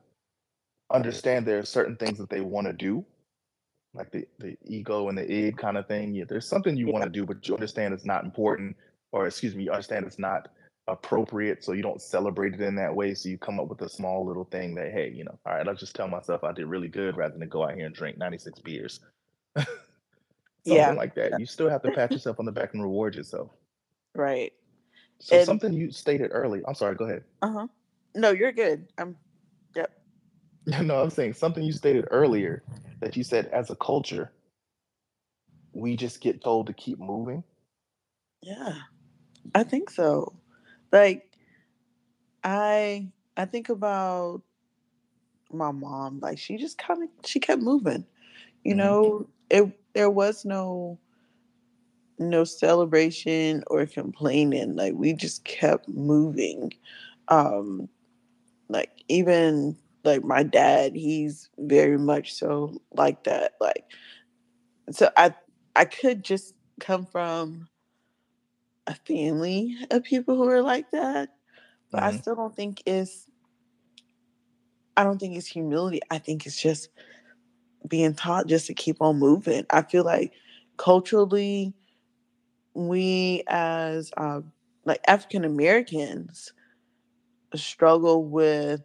understand 0.92 1.46
there 1.46 1.58
are 1.58 1.64
certain 1.64 1.96
things 1.96 2.18
that 2.18 2.30
they 2.30 2.40
want 2.40 2.66
to 2.66 2.72
do, 2.72 3.04
like 3.94 4.10
the, 4.10 4.26
the 4.38 4.56
ego 4.66 5.08
and 5.08 5.16
the 5.16 5.30
id 5.30 5.56
kind 5.56 5.76
of 5.76 5.86
thing. 5.86 6.14
Yeah, 6.14 6.24
there's 6.28 6.46
something 6.46 6.76
you 6.76 6.88
want 6.88 7.04
to 7.04 7.10
do, 7.10 7.24
but 7.24 7.46
you 7.46 7.54
understand 7.54 7.94
it's 7.94 8.04
not 8.04 8.24
important, 8.24 8.76
or 9.12 9.26
excuse 9.26 9.54
me, 9.54 9.64
you 9.64 9.70
understand 9.70 10.06
it's 10.06 10.18
not 10.18 10.48
appropriate, 10.88 11.64
so 11.64 11.72
you 11.72 11.82
don't 11.82 12.02
celebrate 12.02 12.54
it 12.54 12.60
in 12.60 12.74
that 12.76 12.94
way. 12.94 13.14
So 13.14 13.28
you 13.28 13.38
come 13.38 13.60
up 13.60 13.68
with 13.68 13.80
a 13.82 13.88
small 13.88 14.26
little 14.26 14.44
thing 14.44 14.74
that, 14.74 14.92
hey, 14.92 15.12
you 15.14 15.24
know, 15.24 15.38
all 15.46 15.54
right, 15.54 15.66
I'll 15.66 15.74
just 15.74 15.94
tell 15.94 16.08
myself 16.08 16.44
I 16.44 16.52
did 16.52 16.66
really 16.66 16.88
good 16.88 17.16
rather 17.16 17.38
than 17.38 17.48
go 17.48 17.64
out 17.64 17.74
here 17.74 17.86
and 17.86 17.94
drink 17.94 18.18
96 18.18 18.58
beers. 18.60 19.00
Something 19.56 19.76
yeah, 20.64 20.92
like 20.92 21.14
that. 21.14 21.38
You 21.38 21.46
still 21.46 21.70
have 21.70 21.82
to 21.82 21.90
pat 21.90 22.12
yourself 22.12 22.38
on 22.38 22.44
the 22.44 22.52
back 22.52 22.74
and 22.74 22.82
reward 22.82 23.14
yourself. 23.14 23.50
right. 24.14 24.52
So 25.20 25.38
And, 25.38 25.48
something 25.48 25.72
you 25.72 25.92
stated 25.92 26.30
early. 26.32 26.62
I'm 26.66 26.74
sorry, 26.74 26.96
go 26.96 27.04
ahead. 27.06 27.24
uh 27.42 27.52
huh. 27.52 27.66
No, 28.14 28.30
you're 28.30 28.52
good. 28.52 28.86
I'm, 28.98 29.16
yep. 29.74 29.92
No, 30.82 31.00
I'm 31.02 31.10
saying 31.10 31.34
something 31.34 31.64
you 31.64 31.72
stated 31.72 32.06
earlier 32.10 32.62
that 33.00 33.16
you 33.16 33.24
said 33.24 33.46
as 33.46 33.70
a 33.70 33.76
culture, 33.76 34.30
we 35.72 35.96
just 35.96 36.20
get 36.20 36.42
told 36.42 36.66
to 36.68 36.72
keep 36.72 36.98
moving. 37.00 37.44
Yeah, 38.42 38.74
I 39.54 39.64
think 39.64 39.90
so. 39.90 40.34
Like, 40.92 41.30
I, 42.44 43.08
I 43.36 43.44
think 43.46 43.68
about 43.68 44.42
my 45.52 45.70
mom. 45.72 46.20
Like, 46.20 46.38
she 46.38 46.56
just 46.56 46.78
kind 46.78 47.02
of, 47.02 47.08
she 47.26 47.40
kept 47.40 47.62
moving. 47.62 48.06
You 48.64 48.74
hmm 48.74 48.76
know, 48.76 49.28
it, 49.50 49.78
there 49.94 50.10
was 50.10 50.44
no, 50.44 50.98
no 52.20 52.44
celebration 52.44 53.64
or 53.68 53.86
complaining. 53.86 54.76
Like, 54.76 54.94
we 54.94 55.14
just 55.14 55.44
kept 55.44 55.88
moving. 55.88 56.72
Um, 57.28 57.88
like 58.68 58.90
even 59.08 59.76
like 60.04 60.24
my 60.24 60.42
dad 60.42 60.94
he's 60.94 61.50
very 61.58 61.98
much 61.98 62.32
so 62.34 62.80
like 62.94 63.24
that 63.24 63.54
like 63.60 63.84
so 64.90 65.10
i 65.16 65.34
i 65.76 65.84
could 65.84 66.24
just 66.24 66.54
come 66.80 67.06
from 67.06 67.68
a 68.86 68.94
family 68.94 69.76
of 69.90 70.02
people 70.04 70.36
who 70.36 70.48
are 70.48 70.62
like 70.62 70.90
that 70.90 71.30
but 71.92 72.02
i 72.02 72.10
hmm 72.10 72.18
still 72.18 72.34
don't 72.34 72.56
think 72.56 72.82
it's 72.86 73.26
i 74.96 75.04
don't 75.04 75.18
think 75.18 75.36
it's 75.36 75.46
humility 75.46 76.00
i 76.10 76.18
think 76.18 76.46
it's 76.46 76.60
just 76.60 76.88
being 77.88 78.14
taught 78.14 78.46
just 78.46 78.66
to 78.66 78.74
keep 78.74 79.00
on 79.00 79.18
moving 79.18 79.64
i 79.70 79.82
feel 79.82 80.04
like 80.04 80.32
culturally 80.76 81.74
we 82.88 83.42
as 83.48 84.10
uh, 84.16 84.40
like 84.84 85.00
african 85.06 85.44
americans 85.44 86.52
struggle 87.54 88.24
with 88.24 88.82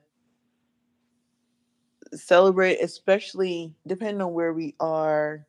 celebrate 2.14 2.78
especially 2.82 3.74
depending 3.88 4.22
on 4.22 4.34
where 4.34 4.54
we 4.54 4.76
are 4.80 5.46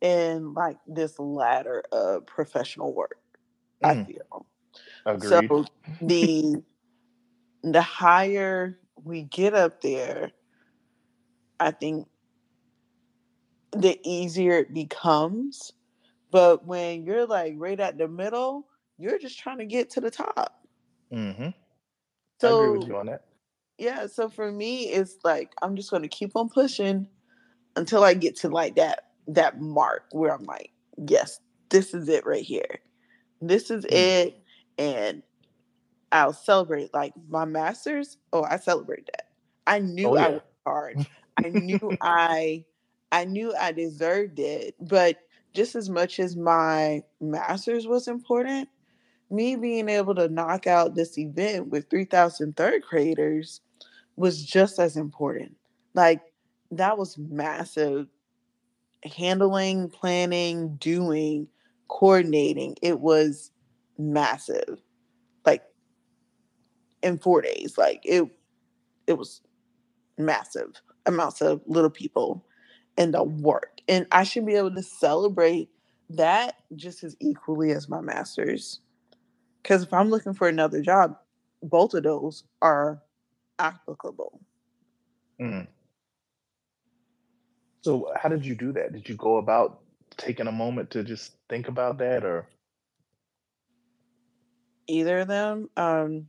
in 0.00 0.54
like 0.54 0.78
this 0.86 1.18
ladder 1.18 1.82
of 1.92 2.26
professional 2.26 2.92
work 2.94 3.18
i 3.84 3.94
Mm, 3.94 4.06
feel. 4.06 4.46
Agreed. 5.06 5.50
so 5.50 5.64
the 6.00 6.62
the 7.62 7.82
higher 7.82 8.78
we 9.04 9.22
get 9.22 9.54
up 9.54 9.80
there 9.82 10.30
i 11.60 11.70
think 11.70 12.06
the 13.72 13.98
easier 14.04 14.58
it 14.58 14.72
becomes 14.74 15.72
but 16.30 16.66
when 16.66 17.04
you're 17.04 17.26
like 17.26 17.54
right 17.56 17.80
at 17.80 17.98
the 17.98 18.08
middle 18.08 18.66
you're 18.98 19.18
just 19.18 19.38
trying 19.38 19.58
to 19.58 19.66
get 19.66 19.90
to 19.90 20.00
the 20.00 20.10
top 20.10 20.66
Mm-hmm. 21.12 21.50
I 22.42 22.50
agree 22.50 22.68
with 22.70 22.86
so 22.86 22.88
you 22.88 22.96
on 22.96 23.06
that. 23.06 23.24
yeah 23.78 24.06
so 24.06 24.28
for 24.28 24.50
me 24.52 24.84
it's 24.90 25.18
like 25.24 25.52
i'm 25.62 25.76
just 25.76 25.90
going 25.90 26.02
to 26.02 26.08
keep 26.08 26.32
on 26.36 26.48
pushing 26.48 27.08
until 27.76 28.04
I 28.04 28.14
get 28.14 28.36
to 28.40 28.48
like 28.48 28.76
that 28.76 29.04
that 29.28 29.60
mark 29.60 30.04
where 30.12 30.34
I'm 30.34 30.44
like, 30.44 30.72
yes, 31.08 31.40
this 31.70 31.94
is 31.94 32.08
it 32.08 32.26
right 32.26 32.44
here. 32.44 32.80
This 33.40 33.70
is 33.70 33.84
Mm. 33.90 34.14
it. 34.14 34.40
And 34.78 35.22
I'll 36.12 36.32
celebrate 36.32 36.94
like 36.94 37.12
my 37.28 37.44
masters. 37.44 38.18
Oh, 38.32 38.44
I 38.44 38.56
celebrate 38.58 39.06
that. 39.06 39.28
I 39.66 39.80
knew 39.80 40.08
Oh 40.08 40.16
I 40.16 40.28
yeah. 40.28 40.30
worked 40.30 40.46
hard. 40.66 40.98
I 41.44 41.50
knew 41.50 41.96
I 42.00 42.64
I 43.12 43.24
knew 43.24 43.54
I 43.56 43.72
deserved 43.72 44.38
it. 44.38 44.74
But 44.80 45.18
just 45.54 45.74
as 45.74 45.88
much 45.88 46.20
as 46.20 46.36
my 46.36 47.02
masters 47.20 47.86
was 47.86 48.08
important, 48.08 48.68
me 49.30 49.56
being 49.56 49.88
able 49.88 50.14
to 50.14 50.28
knock 50.28 50.66
out 50.66 50.94
this 50.94 51.18
event 51.18 51.68
with 51.68 51.90
3,000 51.90 52.56
third 52.56 52.82
graders 52.88 53.60
was 54.16 54.42
just 54.42 54.78
as 54.78 54.96
important. 54.96 55.54
Like 55.94 56.20
that 56.70 56.98
was 56.98 57.18
massive 57.18 58.08
handling, 59.04 59.88
planning, 59.88 60.76
doing, 60.76 61.48
coordinating. 61.88 62.76
It 62.82 63.00
was 63.00 63.50
massive. 63.98 64.80
Like 65.46 65.62
in 67.02 67.18
4 67.18 67.42
days. 67.42 67.78
Like 67.78 68.00
it 68.04 68.28
it 69.06 69.14
was 69.14 69.40
massive 70.18 70.82
amounts 71.06 71.40
of 71.40 71.62
little 71.66 71.90
people 71.90 72.44
and 72.98 73.14
the 73.14 73.24
work. 73.24 73.80
And 73.88 74.06
I 74.12 74.24
should 74.24 74.46
be 74.46 74.56
able 74.56 74.74
to 74.74 74.84
celebrate 74.84 75.70
that 76.10 76.56
just 76.76 77.04
as 77.04 77.16
equally 77.20 77.72
as 77.72 77.88
my 77.88 78.02
masters. 78.02 78.80
Cuz 79.64 79.84
if 79.84 79.94
I'm 79.94 80.10
looking 80.10 80.34
for 80.34 80.48
another 80.48 80.82
job, 80.82 81.18
both 81.62 81.94
of 81.94 82.04
those 82.04 82.44
are 82.62 83.02
applicable. 83.60 84.40
Mm. 85.40 85.68
So 87.82 88.12
how 88.16 88.28
did 88.28 88.46
you 88.46 88.56
do 88.56 88.72
that? 88.72 88.92
Did 88.92 89.08
you 89.08 89.16
go 89.16 89.38
about 89.38 89.80
taking 90.18 90.48
a 90.48 90.52
moment 90.52 90.90
to 90.92 91.04
just 91.04 91.34
think 91.48 91.68
about 91.68 91.98
that, 91.98 92.24
or 92.24 92.46
Either 94.88 95.20
of 95.20 95.28
them 95.28 95.70
um 95.76 96.28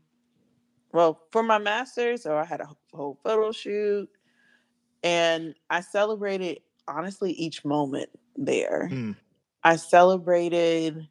well, 0.91 1.21
for 1.31 1.43
my 1.43 1.59
masters, 1.59 2.23
so 2.23 2.37
I 2.37 2.45
had 2.45 2.61
a 2.61 2.69
whole 2.93 3.19
photo 3.23 3.51
shoot 3.51 4.09
and 5.03 5.55
I 5.69 5.81
celebrated 5.81 6.59
honestly 6.87 7.31
each 7.31 7.63
moment 7.63 8.09
there. 8.35 8.89
Mm. 8.91 9.15
I 9.63 9.75
celebrated 9.75 11.07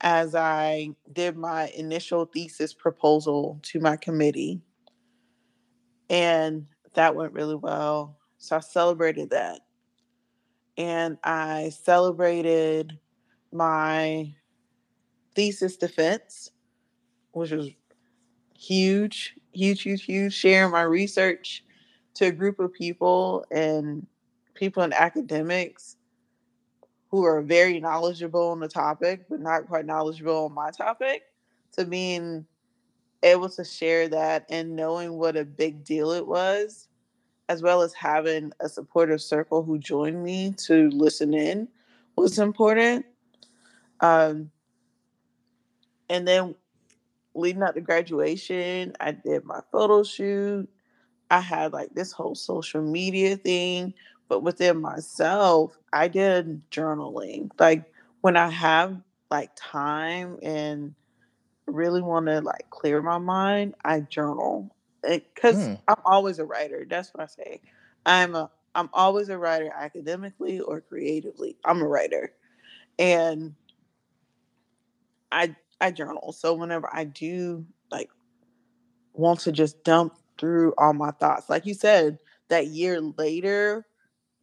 as 0.00 0.34
I 0.34 0.90
did 1.12 1.36
my 1.36 1.68
initial 1.68 2.24
thesis 2.26 2.72
proposal 2.72 3.58
to 3.64 3.80
my 3.80 3.96
committee, 3.96 4.60
and 6.08 6.66
that 6.94 7.14
went 7.14 7.32
really 7.32 7.56
well. 7.56 8.16
So 8.38 8.56
I 8.56 8.60
celebrated 8.60 9.30
that. 9.30 9.60
And 10.76 11.18
I 11.24 11.70
celebrated 11.70 12.98
my 13.52 14.32
thesis 15.34 15.76
defense, 15.76 16.52
which 17.32 17.50
was 17.50 17.70
huge, 18.56 19.34
huge, 19.52 19.82
huge, 19.82 20.04
huge. 20.04 20.32
Sharing 20.32 20.70
my 20.70 20.82
research 20.82 21.64
to 22.18 22.26
a 22.26 22.32
group 22.32 22.58
of 22.58 22.72
people 22.72 23.44
and 23.50 24.04
people 24.54 24.82
in 24.82 24.92
academics 24.92 25.96
who 27.10 27.24
are 27.24 27.40
very 27.40 27.78
knowledgeable 27.78 28.48
on 28.48 28.58
the 28.58 28.68
topic, 28.68 29.26
but 29.30 29.40
not 29.40 29.68
quite 29.68 29.86
knowledgeable 29.86 30.46
on 30.46 30.52
my 30.52 30.70
topic. 30.70 31.22
To 31.74 31.84
being 31.84 32.44
able 33.22 33.48
to 33.50 33.64
share 33.64 34.08
that 34.08 34.46
and 34.50 34.74
knowing 34.74 35.12
what 35.12 35.36
a 35.36 35.44
big 35.44 35.84
deal 35.84 36.10
it 36.10 36.26
was, 36.26 36.88
as 37.48 37.62
well 37.62 37.82
as 37.82 37.94
having 37.94 38.52
a 38.60 38.68
supportive 38.68 39.22
circle 39.22 39.62
who 39.62 39.78
joined 39.78 40.22
me 40.24 40.54
to 40.66 40.90
listen 40.90 41.32
in 41.34 41.68
was 42.16 42.40
important. 42.40 43.06
Um, 44.00 44.50
and 46.10 46.26
then 46.26 46.56
leading 47.34 47.62
up 47.62 47.74
to 47.74 47.80
graduation, 47.80 48.94
I 48.98 49.12
did 49.12 49.44
my 49.44 49.60
photo 49.70 50.02
shoot. 50.02 50.68
I 51.30 51.40
had 51.40 51.72
like 51.72 51.94
this 51.94 52.12
whole 52.12 52.34
social 52.34 52.82
media 52.82 53.36
thing, 53.36 53.94
but 54.28 54.42
within 54.42 54.80
myself, 54.80 55.78
I 55.92 56.08
did 56.08 56.68
journaling. 56.70 57.50
Like 57.58 57.84
when 58.20 58.36
I 58.36 58.50
have 58.50 59.00
like 59.30 59.50
time 59.56 60.38
and 60.42 60.94
really 61.66 62.00
want 62.02 62.26
to 62.26 62.40
like 62.40 62.70
clear 62.70 63.02
my 63.02 63.18
mind, 63.18 63.74
I 63.84 64.00
journal 64.00 64.74
because 65.02 65.56
mm. 65.56 65.78
I'm 65.86 66.00
always 66.04 66.38
a 66.38 66.44
writer. 66.44 66.86
That's 66.88 67.12
what 67.14 67.22
I 67.22 67.26
say. 67.26 67.60
I'm 68.06 68.34
a 68.34 68.50
I'm 68.74 68.90
always 68.92 69.28
a 69.28 69.38
writer 69.38 69.72
academically 69.74 70.60
or 70.60 70.80
creatively. 70.80 71.56
I'm 71.64 71.82
a 71.82 71.88
writer. 71.88 72.32
And 72.98 73.54
I 75.30 75.54
I 75.80 75.90
journal. 75.90 76.32
So 76.32 76.54
whenever 76.54 76.88
I 76.92 77.04
do 77.04 77.66
like 77.90 78.10
want 79.14 79.40
to 79.40 79.52
just 79.52 79.82
dump 79.84 80.14
through 80.38 80.74
all 80.78 80.92
my 80.92 81.10
thoughts, 81.12 81.48
like 81.48 81.66
you 81.66 81.74
said, 81.74 82.18
that 82.48 82.68
year 82.68 83.00
later 83.00 83.86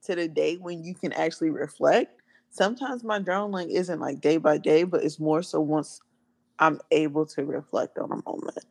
to 0.03 0.15
the 0.15 0.27
day 0.27 0.57
when 0.57 0.83
you 0.83 0.93
can 0.93 1.13
actually 1.13 1.49
reflect, 1.49 2.21
sometimes 2.49 3.03
my 3.03 3.19
journaling 3.19 3.69
isn't 3.69 3.99
like 3.99 4.21
day 4.21 4.37
by 4.37 4.57
day, 4.57 4.83
but 4.83 5.03
it's 5.03 5.19
more 5.19 5.41
so 5.41 5.59
once 5.59 6.01
I'm 6.59 6.79
able 6.91 7.25
to 7.27 7.43
reflect 7.43 7.97
on 7.97 8.11
a 8.11 8.29
moment. 8.29 8.65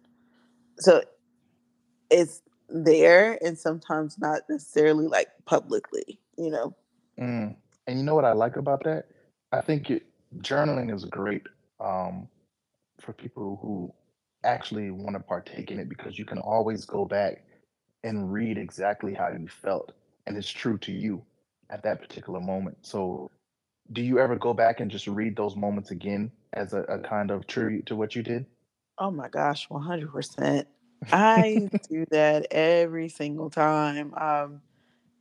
So 0.79 1.03
it's 2.11 2.43
there 2.69 3.39
and 3.45 3.59
sometimes 3.59 4.19
not 4.19 4.43
necessarily 4.49 5.07
like 5.07 5.29
publicly, 5.45 6.19
you 6.39 6.51
know. 6.51 6.75
Mm. 7.19 7.57
And 7.87 7.99
you 7.99 8.05
know 8.05 8.15
what 8.15 8.25
I 8.25 8.33
like 8.33 8.57
about 8.57 8.85
that? 8.85 9.07
I 9.53 9.61
think 9.61 9.91
it, 9.91 10.07
journaling 10.39 10.93
is 10.95 11.05
great 11.05 11.43
um, 11.81 12.29
for 13.01 13.13
people 13.13 13.59
who 13.61 13.93
actually 14.45 14.91
want 14.91 15.15
to 15.17 15.21
partake 15.21 15.71
in 15.71 15.79
it 15.79 15.89
because 15.89 16.19
you 16.19 16.25
can 16.25 16.39
always 16.39 16.85
go 16.85 17.05
back 17.05 17.45
and 18.03 18.33
read 18.33 18.59
exactly 18.59 19.15
how 19.15 19.29
you 19.29 19.49
felt 19.49 19.93
and 20.27 20.37
it's 20.37 20.51
true 20.51 20.79
to 20.79 20.93
you 20.93 21.23
at 21.71 21.83
that 21.83 22.01
particular 22.01 22.41
moment. 22.41 22.77
So, 22.83 23.31
do 23.93 24.01
you 24.01 24.19
ever 24.19 24.37
go 24.37 24.55
back 24.55 24.81
and 24.81 24.91
just 24.91 25.07
read 25.07 25.37
those 25.37 25.57
moments 25.57 25.91
again 25.91 26.31
as 26.55 26.73
a, 26.73 26.83
a 26.83 26.99
kind 26.99 27.31
of 27.31 27.47
tribute 27.47 27.87
to 27.87 27.97
what 27.97 28.15
you 28.15 28.23
did? 28.23 28.47
Oh 28.99 29.11
my 29.11 29.29
gosh, 29.29 29.69
100%. 29.69 30.65
I 31.13 31.69
do 31.91 32.07
that 32.11 32.47
every 32.51 33.09
single 33.09 33.51
time. 33.51 34.15
Um, 34.15 34.63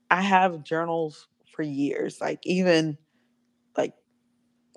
I 0.09 0.21
have 0.21 0.63
journals 0.63 1.27
for 1.53 1.63
years, 1.63 2.21
like 2.21 2.39
even 2.43 2.97
like 3.75 3.93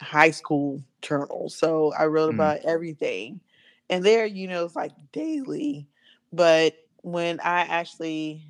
high 0.00 0.30
school 0.30 0.82
journals. 1.02 1.56
So 1.56 1.92
I 1.96 2.06
wrote 2.06 2.32
mm. 2.32 2.34
about 2.34 2.64
everything. 2.64 3.40
And 3.88 4.04
there, 4.04 4.26
you 4.26 4.48
know, 4.48 4.64
it's 4.64 4.76
like 4.76 4.92
daily. 5.12 5.86
But 6.32 6.74
when 7.02 7.40
I 7.40 7.60
actually 7.60 8.42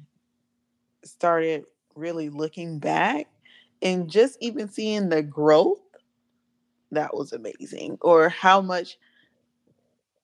started 1.04 1.64
really 1.94 2.28
looking 2.28 2.78
back 2.78 3.26
and 3.82 4.08
just 4.08 4.38
even 4.40 4.68
seeing 4.68 5.08
the 5.08 5.22
growth, 5.22 5.80
that 6.92 7.14
was 7.14 7.32
amazing. 7.32 7.98
Or 8.00 8.28
how 8.28 8.60
much 8.60 8.98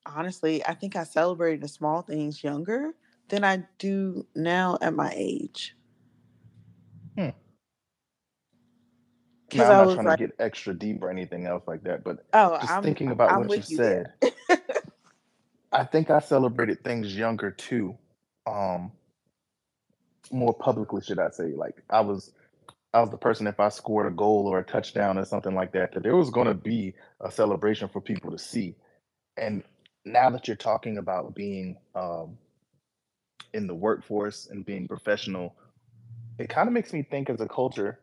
honestly, 0.07 0.65
I 0.67 0.75
think 0.75 0.97
I 0.97 1.05
celebrated 1.05 1.61
the 1.61 1.69
small 1.69 2.03
things 2.03 2.43
younger 2.43 2.93
than 3.29 3.45
I 3.45 3.65
do 3.79 4.27
now 4.35 4.79
at 4.81 4.95
my 4.95 5.13
age. 5.15 5.77
Hmm. 7.17 7.31
Now, 9.55 9.81
I'm 9.81 9.87
not 9.87 9.95
trying 9.95 10.07
like, 10.07 10.19
to 10.19 10.27
get 10.27 10.37
extra 10.39 10.75
deep 10.75 11.03
or 11.03 11.11
anything 11.11 11.47
else 11.47 11.65
like 11.67 11.83
that, 11.85 12.05
but 12.05 12.25
oh, 12.33 12.59
just 12.61 12.73
I'm, 12.73 12.83
thinking 12.83 13.11
about 13.11 13.31
I'm 13.31 13.47
what 13.47 13.71
you 13.71 13.77
said, 13.77 14.13
I 15.73 15.85
think 15.85 16.11
I 16.11 16.21
celebrated 16.21 16.85
things 16.85 17.17
younger 17.17 17.53
too. 17.53 17.97
Um, 18.47 18.93
more 20.33 20.55
publicly, 20.55 21.03
should 21.03 21.19
I 21.21 21.31
say? 21.31 21.55
Like 21.55 21.83
I 21.91 22.01
was, 22.01 22.33
I 22.95 23.01
was 23.01 23.11
the 23.11 23.19
person 23.19 23.47
if 23.47 23.61
I 23.61 23.71
scored 23.71 24.07
a 24.07 24.17
goal 24.17 24.47
or 24.49 24.61
a 24.61 24.65
touchdown 24.65 25.19
or 25.19 25.25
something 25.25 25.55
like 25.55 25.73
that, 25.73 25.93
that 25.95 26.03
there 26.03 26.17
was 26.17 26.31
going 26.31 26.49
to 26.49 26.55
be 26.55 26.95
a 27.21 27.31
celebration 27.31 27.89
for 27.89 28.01
people 28.01 28.31
to 28.33 28.39
see. 28.39 28.77
And 29.37 29.63
now 30.05 30.31
that 30.31 30.49
you're 30.49 30.57
talking 30.57 30.99
about 30.99 31.35
being 31.35 31.77
um, 31.95 32.39
in 33.55 33.67
the 33.67 33.75
workforce 33.75 34.49
and 34.51 34.67
being 34.67 34.89
professional, 34.89 35.57
it 36.39 36.49
kind 36.49 36.69
of 36.69 36.75
makes 36.75 36.93
me 36.93 37.03
think 37.03 37.31
as 37.31 37.41
a 37.41 37.49
culture, 37.49 38.01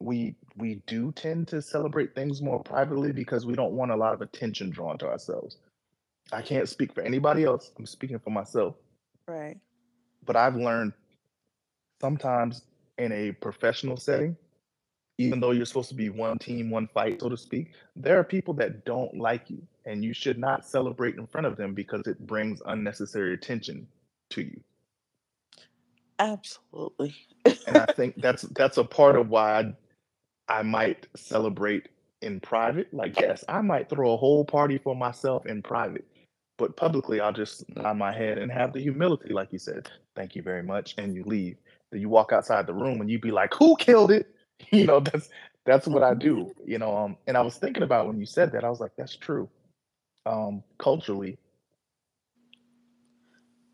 we 0.00 0.36
we 0.56 0.82
do 0.86 1.12
tend 1.12 1.48
to 1.48 1.62
celebrate 1.62 2.14
things 2.14 2.42
more 2.42 2.62
privately 2.62 3.12
because 3.12 3.46
we 3.46 3.54
don't 3.54 3.72
want 3.72 3.90
a 3.92 3.96
lot 3.96 4.14
of 4.14 4.22
attention 4.22 4.70
drawn 4.70 4.98
to 4.98 5.06
ourselves. 5.08 5.58
I 6.32 6.42
can't 6.42 6.68
speak 6.68 6.94
for 6.94 7.02
anybody 7.02 7.44
else. 7.44 7.72
I'm 7.78 7.86
speaking 7.86 8.18
for 8.18 8.30
myself. 8.30 8.74
Right. 9.26 9.58
But 10.24 10.36
I've 10.36 10.56
learned 10.56 10.92
sometimes 12.00 12.62
in 12.98 13.12
a 13.12 13.32
professional 13.32 13.96
setting, 13.96 14.36
even 15.18 15.40
though 15.40 15.52
you're 15.52 15.66
supposed 15.66 15.88
to 15.88 15.94
be 15.94 16.10
one 16.10 16.38
team, 16.38 16.70
one 16.70 16.88
fight, 16.88 17.20
so 17.20 17.28
to 17.28 17.36
speak, 17.36 17.72
there 17.96 18.18
are 18.18 18.24
people 18.24 18.54
that 18.54 18.84
don't 18.84 19.16
like 19.16 19.48
you, 19.48 19.62
and 19.86 20.04
you 20.04 20.12
should 20.12 20.38
not 20.38 20.66
celebrate 20.66 21.16
in 21.16 21.26
front 21.26 21.46
of 21.46 21.56
them 21.56 21.74
because 21.74 22.06
it 22.06 22.26
brings 22.26 22.60
unnecessary 22.66 23.34
attention 23.34 23.86
to 24.30 24.42
you. 24.42 24.60
Absolutely. 26.18 27.14
and 27.44 27.76
I 27.76 27.86
think 27.86 28.16
that's 28.20 28.42
that's 28.42 28.76
a 28.76 28.84
part 28.84 29.16
of 29.16 29.28
why 29.28 29.60
I, 30.48 30.58
I 30.58 30.62
might 30.62 31.06
celebrate 31.16 31.88
in 32.22 32.40
private. 32.40 32.92
Like, 32.92 33.18
yes, 33.20 33.44
I 33.48 33.60
might 33.60 33.88
throw 33.88 34.12
a 34.12 34.16
whole 34.16 34.44
party 34.44 34.78
for 34.78 34.94
myself 34.94 35.46
in 35.46 35.62
private, 35.62 36.06
but 36.58 36.76
publicly, 36.76 37.20
I'll 37.20 37.32
just 37.32 37.64
nod 37.74 37.96
my 37.96 38.12
head 38.12 38.36
and 38.36 38.52
have 38.52 38.72
the 38.72 38.80
humility, 38.80 39.32
like 39.32 39.52
you 39.52 39.58
said, 39.58 39.88
thank 40.14 40.36
you 40.36 40.42
very 40.42 40.62
much, 40.62 40.94
and 40.98 41.14
you 41.14 41.22
leave. 41.24 41.56
Then 41.90 42.00
you 42.00 42.08
walk 42.08 42.32
outside 42.32 42.66
the 42.66 42.74
room 42.74 43.00
and 43.00 43.10
you 43.10 43.18
be 43.18 43.30
like, 43.30 43.54
who 43.54 43.76
killed 43.76 44.10
it? 44.10 44.34
you 44.70 44.84
know, 44.84 45.00
that's 45.00 45.30
that's 45.64 45.86
what 45.86 46.02
I 46.02 46.14
do. 46.14 46.52
You 46.66 46.78
know, 46.78 46.96
um, 46.96 47.16
and 47.26 47.36
I 47.36 47.42
was 47.42 47.56
thinking 47.56 47.84
about 47.84 48.06
when 48.06 48.18
you 48.18 48.26
said 48.26 48.52
that, 48.52 48.64
I 48.64 48.70
was 48.70 48.80
like, 48.80 48.92
that's 48.98 49.16
true. 49.16 49.48
Um, 50.26 50.62
culturally, 50.78 51.38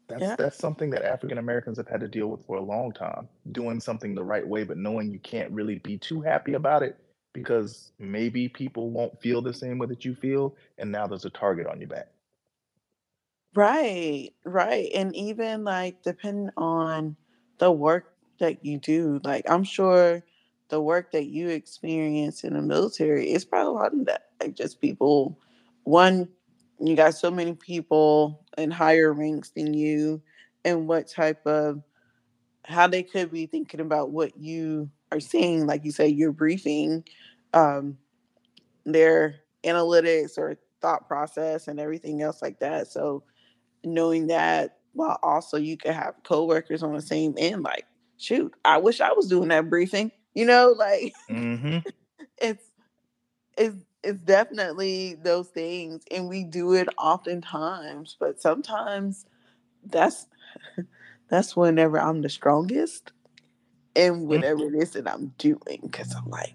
that's 0.09 0.21
yeah. 0.21 0.37
that's 0.37 0.59
something 0.59 0.91
that 0.91 1.05
African 1.05 1.39
Americans 1.39 1.79
have 1.79 1.89
had 1.89 2.01
to 2.01 2.09
deal 2.09 2.29
with 2.29 2.45
for 2.47 2.59
a 2.59 2.63
long 2.63 2.93
time. 2.93 3.29
Doing 3.53 3.81
something 3.81 4.15
the 4.15 4.23
right 4.23 4.47
way, 4.47 4.65
but 4.65 4.77
knowing 4.77 5.11
you 5.11 5.19
can't 5.21 5.51
really 5.51 5.79
be 5.79 5.97
too 5.97 6.21
happy 6.21 6.53
about 6.53 6.83
it 6.83 6.99
because 7.33 7.93
maybe 7.99 8.49
people 8.49 8.91
won't 8.91 9.21
feel 9.21 9.41
the 9.41 9.55
same 9.55 9.79
way 9.79 9.87
that 9.87 10.05
you 10.05 10.15
feel, 10.15 10.55
and 10.79 10.93
now 10.93 11.07
there's 11.07 11.25
a 11.25 11.31
target 11.31 11.67
on 11.67 11.81
your 11.81 11.89
back. 11.89 12.14
Right, 13.55 14.31
right. 14.45 14.91
And 14.95 15.15
even 15.15 15.65
like 15.65 16.03
depending 16.03 16.51
on 16.57 17.17
the 17.59 17.71
work 17.71 18.15
that 18.41 18.65
you 18.65 18.79
do, 18.79 19.21
like 19.23 19.49
I'm 19.49 19.65
sure 19.65 20.23
the 20.71 20.81
work 20.81 21.13
that 21.13 21.27
you 21.27 21.49
experience 21.51 22.43
in 22.43 22.55
the 22.55 22.63
military 22.63 23.31
is 23.33 23.45
probably 23.45 23.69
a 23.69 23.73
lot 23.73 23.93
of 23.95 24.07
that. 24.07 24.23
Like 24.41 24.55
just 24.55 24.81
people, 24.81 25.39
one, 25.85 26.29
you 26.81 26.97
got 26.97 27.15
so 27.15 27.31
many 27.31 27.55
people 27.55 28.45
in 28.59 28.71
higher 28.73 29.13
ranks 29.13 29.51
than 29.51 29.73
you, 29.75 30.21
and 30.65 30.89
what 30.89 31.07
type 31.09 31.47
of 31.47 31.81
how 32.65 32.87
they 32.89 33.03
could 33.03 33.31
be 33.33 33.47
thinking 33.47 33.81
about 33.81 34.11
what 34.11 34.37
you 34.39 34.91
are 35.13 35.21
seeing. 35.21 35.67
Like 35.67 35.85
you 35.85 35.93
say, 35.93 36.09
you're 36.09 36.33
briefing 36.33 37.05
um, 37.55 37.99
their 38.85 39.37
analytics 39.65 40.39
or 40.39 40.57
thought 40.81 41.09
process 41.09 41.69
and 41.69 41.81
everything 41.81 42.23
else 42.23 42.43
like 42.43 42.59
that. 42.61 42.89
So 42.89 43.23
knowing 43.85 44.29
that 44.29 44.79
while 44.93 45.19
also 45.23 45.57
you 45.57 45.77
could 45.77 45.93
have 45.93 46.15
coworkers 46.23 46.83
on 46.83 46.95
the 46.95 47.03
same 47.03 47.35
end, 47.37 47.63
like, 47.63 47.87
shoot, 48.17 48.55
I 48.65 48.79
wish 48.79 49.01
I 49.01 49.13
was 49.13 49.27
doing 49.27 49.49
that 49.49 49.69
briefing. 49.69 50.11
You 50.35 50.47
know, 50.47 50.75
like 50.77 51.13
mm-hmm. 51.31 51.79
it's 52.39 52.65
it's 53.57 53.77
it's 54.03 54.21
definitely 54.21 55.15
those 55.23 55.49
things, 55.49 56.05
and 56.11 56.29
we 56.29 56.45
do 56.45 56.75
it 56.75 56.89
oftentimes. 56.99 58.17
But 58.19 58.41
sometimes 58.41 59.27
that's 59.85 60.27
that's 61.29 61.57
whenever 61.57 62.01
I'm 62.01 62.23
the 62.23 62.29
strongest, 62.29 63.13
and 63.95 64.27
whatever 64.27 64.61
mm-hmm. 64.61 64.77
it 64.77 64.83
is 64.83 64.91
that 64.93 65.09
I'm 65.09 65.33
doing, 65.39 65.81
because 65.83 66.15
I'm 66.15 66.29
like, 66.29 66.55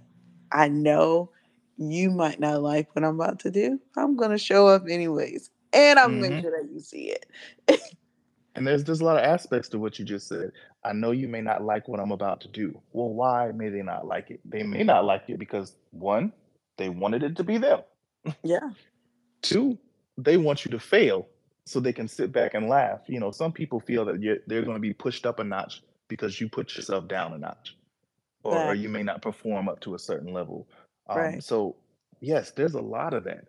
I 0.52 0.68
know 0.68 1.32
you 1.78 2.12
might 2.12 2.40
not 2.40 2.62
like 2.62 2.94
what 2.94 3.06
I'm 3.06 3.16
about 3.16 3.40
to 3.42 3.52
do. 3.52 3.80
I'm 3.98 4.18
gonna 4.18 4.38
show 4.38 4.68
up 4.68 4.84
anyways, 4.90 5.50
and 5.74 6.00
I'm 6.00 6.12
mm-hmm. 6.12 6.22
make 6.22 6.42
sure 6.42 6.52
that 6.52 6.72
you 6.72 6.80
see 6.80 7.12
it. 7.12 7.26
and 8.56 8.66
there's 8.66 8.84
just 8.84 9.02
a 9.02 9.06
lot 9.06 9.18
of 9.18 9.24
aspects 9.24 9.70
to 9.70 9.80
what 9.80 10.00
you 10.00 10.06
just 10.06 10.28
said. 10.28 10.52
I 10.84 10.94
know 10.94 11.12
you 11.12 11.28
may 11.28 11.42
not 11.42 11.64
like 11.64 11.88
what 11.88 12.00
I'm 12.00 12.12
about 12.12 12.42
to 12.42 12.48
do. 12.48 12.80
Well, 12.92 13.10
why 13.10 13.52
may 13.54 13.70
they 13.70 13.82
not 13.82 14.08
like 14.08 14.32
it? 14.32 14.40
They 14.46 14.64
may 14.64 14.84
not 14.84 15.06
like 15.06 15.24
it 15.28 15.40
because 15.40 15.76
one, 15.92 16.32
they 16.78 16.90
wanted 16.90 17.24
it 17.24 17.36
to 17.38 17.44
be 17.44 17.58
them. 17.58 17.82
Yeah. 18.44 18.70
Two, 19.42 19.78
they 20.18 20.38
want 20.38 20.66
you 20.66 20.72
to 20.72 20.80
fail 20.80 21.28
so 21.66 21.80
they 21.80 21.94
can 21.94 22.08
sit 22.08 22.32
back 22.32 22.54
and 22.56 22.68
laugh. 22.68 23.02
You 23.08 23.20
know, 23.20 23.32
some 23.32 23.52
people 23.52 23.80
feel 23.80 24.06
that 24.06 24.40
they're 24.48 24.64
going 24.64 24.76
to 24.76 24.82
be 24.82 24.94
pushed 24.94 25.26
up 25.26 25.40
a 25.40 25.44
notch 25.44 25.84
because 26.08 26.42
you 26.42 26.50
put 26.50 26.76
yourself 26.76 27.08
down 27.08 27.34
a 27.34 27.38
notch, 27.38 27.78
or, 28.44 28.58
or 28.58 28.74
you 28.74 28.90
may 28.90 29.04
not 29.04 29.22
perform 29.22 29.70
up 29.70 29.80
to 29.82 29.96
a 29.96 30.00
certain 30.00 30.34
level. 30.34 30.68
Um, 31.08 31.18
right. 31.18 31.44
So, 31.44 31.76
yes, 32.20 32.52
there's 32.52 32.74
a 32.74 32.82
lot 32.82 33.14
of 33.14 33.24
that. 33.26 33.46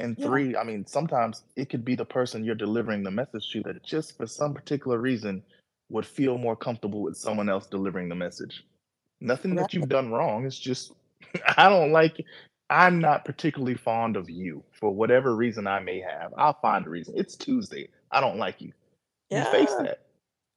And 0.00 0.16
yeah. 0.18 0.26
three, 0.26 0.56
I 0.56 0.64
mean, 0.64 0.86
sometimes 0.86 1.42
it 1.56 1.68
could 1.70 1.84
be 1.84 1.96
the 1.96 2.04
person 2.04 2.44
you're 2.44 2.54
delivering 2.54 3.02
the 3.02 3.10
message 3.10 3.50
to 3.52 3.62
that 3.64 3.82
just 3.82 4.16
for 4.16 4.26
some 4.26 4.54
particular 4.54 4.98
reason 4.98 5.42
would 5.90 6.06
feel 6.06 6.38
more 6.38 6.56
comfortable 6.56 7.02
with 7.02 7.16
someone 7.16 7.48
else 7.48 7.66
delivering 7.66 8.08
the 8.08 8.14
message. 8.14 8.64
Nothing 9.20 9.56
right. 9.56 9.62
that 9.62 9.74
you've 9.74 9.88
done 9.88 10.12
wrong. 10.12 10.46
It's 10.46 10.58
just 10.58 10.92
I 11.56 11.68
don't 11.68 11.92
like 11.92 12.24
I'm 12.70 13.00
not 13.00 13.24
particularly 13.24 13.74
fond 13.74 14.16
of 14.16 14.28
you 14.28 14.62
for 14.72 14.94
whatever 14.94 15.34
reason 15.34 15.66
I 15.66 15.80
may 15.80 16.00
have. 16.00 16.34
I'll 16.36 16.58
find 16.60 16.86
a 16.86 16.90
reason. 16.90 17.14
It's 17.16 17.34
Tuesday. 17.34 17.88
I 18.10 18.20
don't 18.20 18.36
like 18.36 18.60
you. 18.60 18.72
Yeah. 19.30 19.46
You 19.46 19.50
face 19.50 19.74
that. 19.76 20.00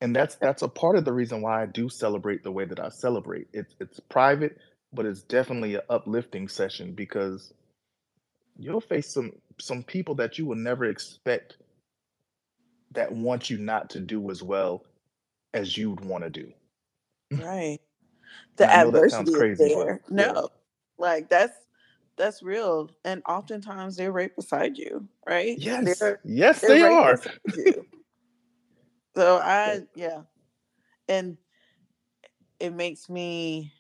And 0.02 0.16
that's 0.16 0.36
that's 0.36 0.62
a 0.62 0.68
part 0.68 0.98
of 0.98 1.06
the 1.06 1.14
reason 1.14 1.42
why 1.42 1.62
I 1.62 1.68
do 1.68 1.88
celebrate 1.88 2.44
the 2.44 2.52
way 2.52 2.66
that 2.66 2.80
I 2.80 2.90
celebrate. 2.90 3.48
It's 3.54 3.76
it's 3.80 4.00
private, 4.00 4.58
but 4.92 5.06
it's 5.06 5.22
definitely 5.22 5.76
an 5.76 5.82
uplifting 5.90 6.48
session 6.48 6.94
because 6.94 7.54
you'll 8.58 8.82
face 8.82 9.08
some 9.08 9.32
some 9.60 9.84
people 9.84 10.16
that 10.16 10.38
you 10.38 10.46
will 10.46 10.56
never 10.56 10.86
expect 10.86 11.58
that 12.92 13.12
want 13.12 13.50
you 13.50 13.58
not 13.58 13.90
to 13.90 14.00
do 14.00 14.30
as 14.30 14.44
well 14.44 14.86
as 15.54 15.78
you'd 15.78 16.04
want 16.04 16.24
to 16.24 16.30
do. 16.30 16.52
Right. 17.32 17.80
The 18.58 18.70
adversity 18.70 19.32
is 19.32 19.58
there. 19.58 20.02
But, 20.08 20.12
no. 20.12 20.34
Yeah. 20.34 20.42
Like 20.98 21.30
that's 21.30 21.58
that's 22.18 22.44
real. 22.44 22.90
And 23.04 23.22
oftentimes 23.28 23.96
they're 23.96 24.12
right 24.12 24.34
beside 24.36 24.78
you, 24.78 25.08
right? 25.28 25.58
Yes. 25.58 26.00
They're, 26.00 26.20
yes, 26.24 26.62
they're 26.62 26.70
they 26.70 26.84
right 26.84 26.92
are. 26.92 27.22
so 29.16 29.38
I 29.38 29.82
yeah. 29.96 30.22
And 31.10 31.38
it 32.60 32.74
makes 32.74 33.10
me 33.10 33.74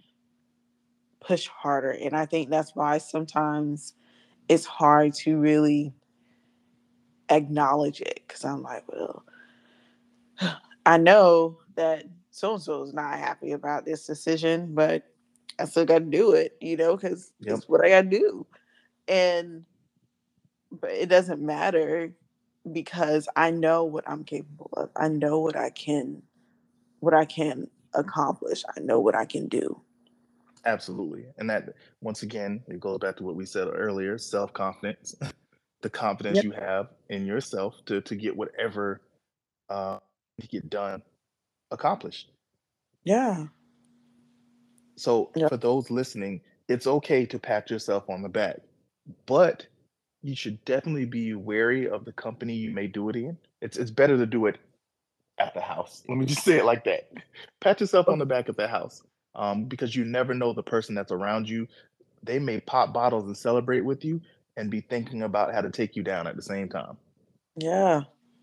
push 1.21 1.47
harder. 1.47 1.91
And 1.91 2.15
I 2.15 2.25
think 2.25 2.49
that's 2.49 2.75
why 2.75 2.97
sometimes 2.97 3.93
it's 4.49 4.65
hard 4.65 5.13
to 5.13 5.37
really 5.37 5.93
acknowledge 7.29 8.01
it 8.01 8.21
because 8.27 8.43
I'm 8.43 8.61
like, 8.61 8.83
well, 8.87 9.23
I 10.85 10.97
know 10.97 11.59
that 11.75 12.05
so 12.31 12.53
and 12.53 12.63
so 12.63 12.83
is 12.83 12.93
not 12.93 13.19
happy 13.19 13.51
about 13.51 13.85
this 13.85 14.05
decision, 14.05 14.73
but 14.73 15.03
I 15.59 15.65
still 15.65 15.85
got 15.85 15.99
to 15.99 16.05
do 16.05 16.31
it, 16.31 16.57
you 16.61 16.77
know, 16.77 16.95
because 16.95 17.33
yep. 17.39 17.57
it's 17.57 17.69
what 17.69 17.83
I 17.83 17.89
got 17.89 18.03
to 18.03 18.09
do. 18.09 18.47
And, 19.07 19.65
but 20.71 20.91
it 20.91 21.09
doesn't 21.09 21.41
matter 21.41 22.13
because 22.71 23.27
I 23.35 23.51
know 23.51 23.83
what 23.83 24.05
I'm 24.07 24.23
capable 24.23 24.69
of. 24.73 24.89
I 24.95 25.07
know 25.07 25.39
what 25.39 25.55
I 25.55 25.69
can, 25.69 26.21
what 26.99 27.13
I 27.13 27.25
can 27.25 27.67
accomplish. 27.93 28.63
I 28.75 28.79
know 28.79 28.99
what 28.99 29.15
I 29.15 29.25
can 29.25 29.47
do. 29.47 29.81
Absolutely. 30.65 31.25
And 31.37 31.49
that, 31.49 31.73
once 32.01 32.23
again, 32.23 32.63
it 32.67 32.79
goes 32.79 32.99
back 32.99 33.17
to 33.17 33.23
what 33.23 33.35
we 33.35 33.45
said 33.45 33.67
earlier 33.67 34.17
self 34.17 34.53
confidence, 34.53 35.15
the 35.81 35.89
confidence 35.89 36.37
yep. 36.37 36.45
you 36.45 36.51
have 36.51 36.89
in 37.09 37.25
yourself 37.25 37.75
to, 37.85 38.01
to 38.01 38.15
get 38.15 38.35
whatever 38.35 39.01
uh, 39.69 39.97
to 40.39 40.47
get 40.47 40.69
done 40.69 41.01
accomplished. 41.71 42.31
Yeah. 43.03 43.47
So 44.97 45.31
for 45.49 45.57
those 45.57 45.89
listening, 45.89 46.41
it's 46.67 46.85
okay 46.85 47.25
to 47.25 47.39
pat 47.39 47.69
yourself 47.69 48.09
on 48.09 48.21
the 48.21 48.29
back, 48.29 48.57
but 49.25 49.65
you 50.21 50.35
should 50.35 50.63
definitely 50.65 51.05
be 51.05 51.33
wary 51.33 51.89
of 51.89 52.05
the 52.05 52.11
company 52.11 52.53
you 52.53 52.71
may 52.71 52.87
do 52.87 53.09
it 53.09 53.15
in. 53.15 53.37
It's 53.61 53.77
it's 53.77 53.91
better 53.91 54.17
to 54.17 54.25
do 54.25 54.45
it 54.45 54.57
at 55.39 55.53
the 55.53 55.61
house. 55.61 56.03
Let 56.07 56.17
me 56.17 56.25
just 56.25 56.43
say 56.43 56.59
it 56.59 56.65
like 56.65 56.83
that. 56.83 57.11
Pat 57.59 57.81
yourself 57.81 58.07
on 58.07 58.19
the 58.19 58.25
back 58.25 58.49
at 58.49 58.57
the 58.57 58.67
house, 58.67 59.01
um, 59.35 59.65
because 59.65 59.95
you 59.95 60.05
never 60.05 60.33
know 60.33 60.53
the 60.53 60.63
person 60.63 60.95
that's 60.95 61.11
around 61.11 61.49
you. 61.49 61.67
They 62.23 62.39
may 62.39 62.59
pop 62.59 62.93
bottles 62.93 63.25
and 63.25 63.35
celebrate 63.35 63.81
with 63.81 64.05
you, 64.05 64.21
and 64.57 64.69
be 64.69 64.81
thinking 64.81 65.23
about 65.23 65.53
how 65.53 65.61
to 65.61 65.69
take 65.69 65.95
you 65.95 66.03
down 66.03 66.27
at 66.27 66.35
the 66.35 66.41
same 66.41 66.69
time. 66.69 66.97
Yeah. 67.55 68.01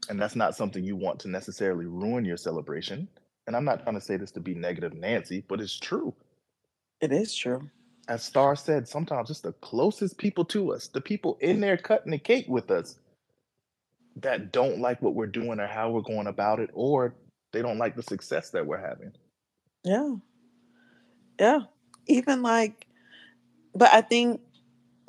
And 0.09 0.21
that's 0.21 0.37
not 0.37 0.57
something 0.57 0.85
you 0.85 0.97
want 0.97 1.21
to 1.21 1.29
necessarily 1.29 1.87
ruin 1.87 2.25
your 2.25 2.37
celebration. 2.37 3.09
And 3.47 3.57
I'm 3.57 3.65
not 3.65 3.83
trying 3.83 3.95
to 3.95 4.01
say 4.01 4.17
this 4.17 4.31
to 4.33 4.41
be 4.41 4.55
negative 4.55 4.95
Nancy, 4.95 5.45
but 5.49 5.61
it's 5.61 5.79
true. 5.79 6.15
It 7.01 7.13
is 7.13 7.35
true. 7.35 7.71
As 8.09 8.23
Star 8.23 8.57
said, 8.57 8.89
sometimes 8.89 9.31
it's 9.31 9.41
the 9.41 9.53
closest 9.53 10.17
people 10.19 10.45
to 10.47 10.73
us, 10.73 10.89
the 10.89 11.01
people 11.01 11.37
in 11.41 11.61
there 11.61 11.77
cutting 11.77 12.11
the 12.11 12.19
cake 12.19 12.47
with 12.49 12.71
us 12.71 12.97
that 14.17 14.51
don't 14.51 14.81
like 14.81 15.01
what 15.03 15.15
we're 15.15 15.27
doing 15.27 15.61
or 15.61 15.67
how 15.67 15.91
we're 15.91 16.01
going 16.01 16.27
about 16.27 16.59
it, 16.59 16.71
or 16.73 17.15
they 17.53 17.63
don't 17.63 17.79
like 17.79 17.95
the 17.95 18.03
success 18.03 18.51
that 18.51 18.67
we're 18.67 18.81
having. 18.81 19.13
Yeah. 19.85 20.17
Yeah. 21.39 21.61
Even 22.07 22.43
like, 22.43 22.87
but 23.75 23.93
I 23.93 24.01
think, 24.01 24.41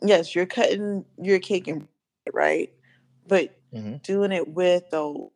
yes, 0.01 0.35
you're 0.35 0.45
cutting 0.45 1.05
your 1.21 1.39
cake 1.39 1.67
and 1.67 1.87
right? 2.33 2.71
But 3.27 3.57
mm-hmm. 3.73 3.97
doing 4.03 4.31
it 4.31 4.47
with 4.47 4.89
the 4.89 5.29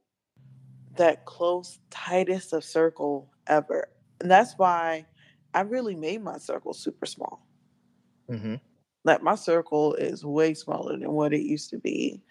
that 0.97 1.25
close, 1.25 1.79
tightest 1.89 2.53
of 2.53 2.63
circle 2.63 3.31
ever. 3.47 3.89
And 4.21 4.29
that's 4.29 4.53
why 4.57 5.05
I 5.53 5.61
really 5.61 5.95
made 5.95 6.23
my 6.23 6.37
circle 6.37 6.73
super 6.73 7.05
small. 7.05 7.47
Mm-hmm. 8.29 8.55
Like 9.03 9.23
my 9.23 9.35
circle 9.35 9.95
is 9.95 10.23
way 10.23 10.53
smaller 10.53 10.97
than 10.97 11.11
what 11.11 11.33
it 11.33 11.41
used 11.41 11.69
to 11.71 11.77
be. 11.77 12.21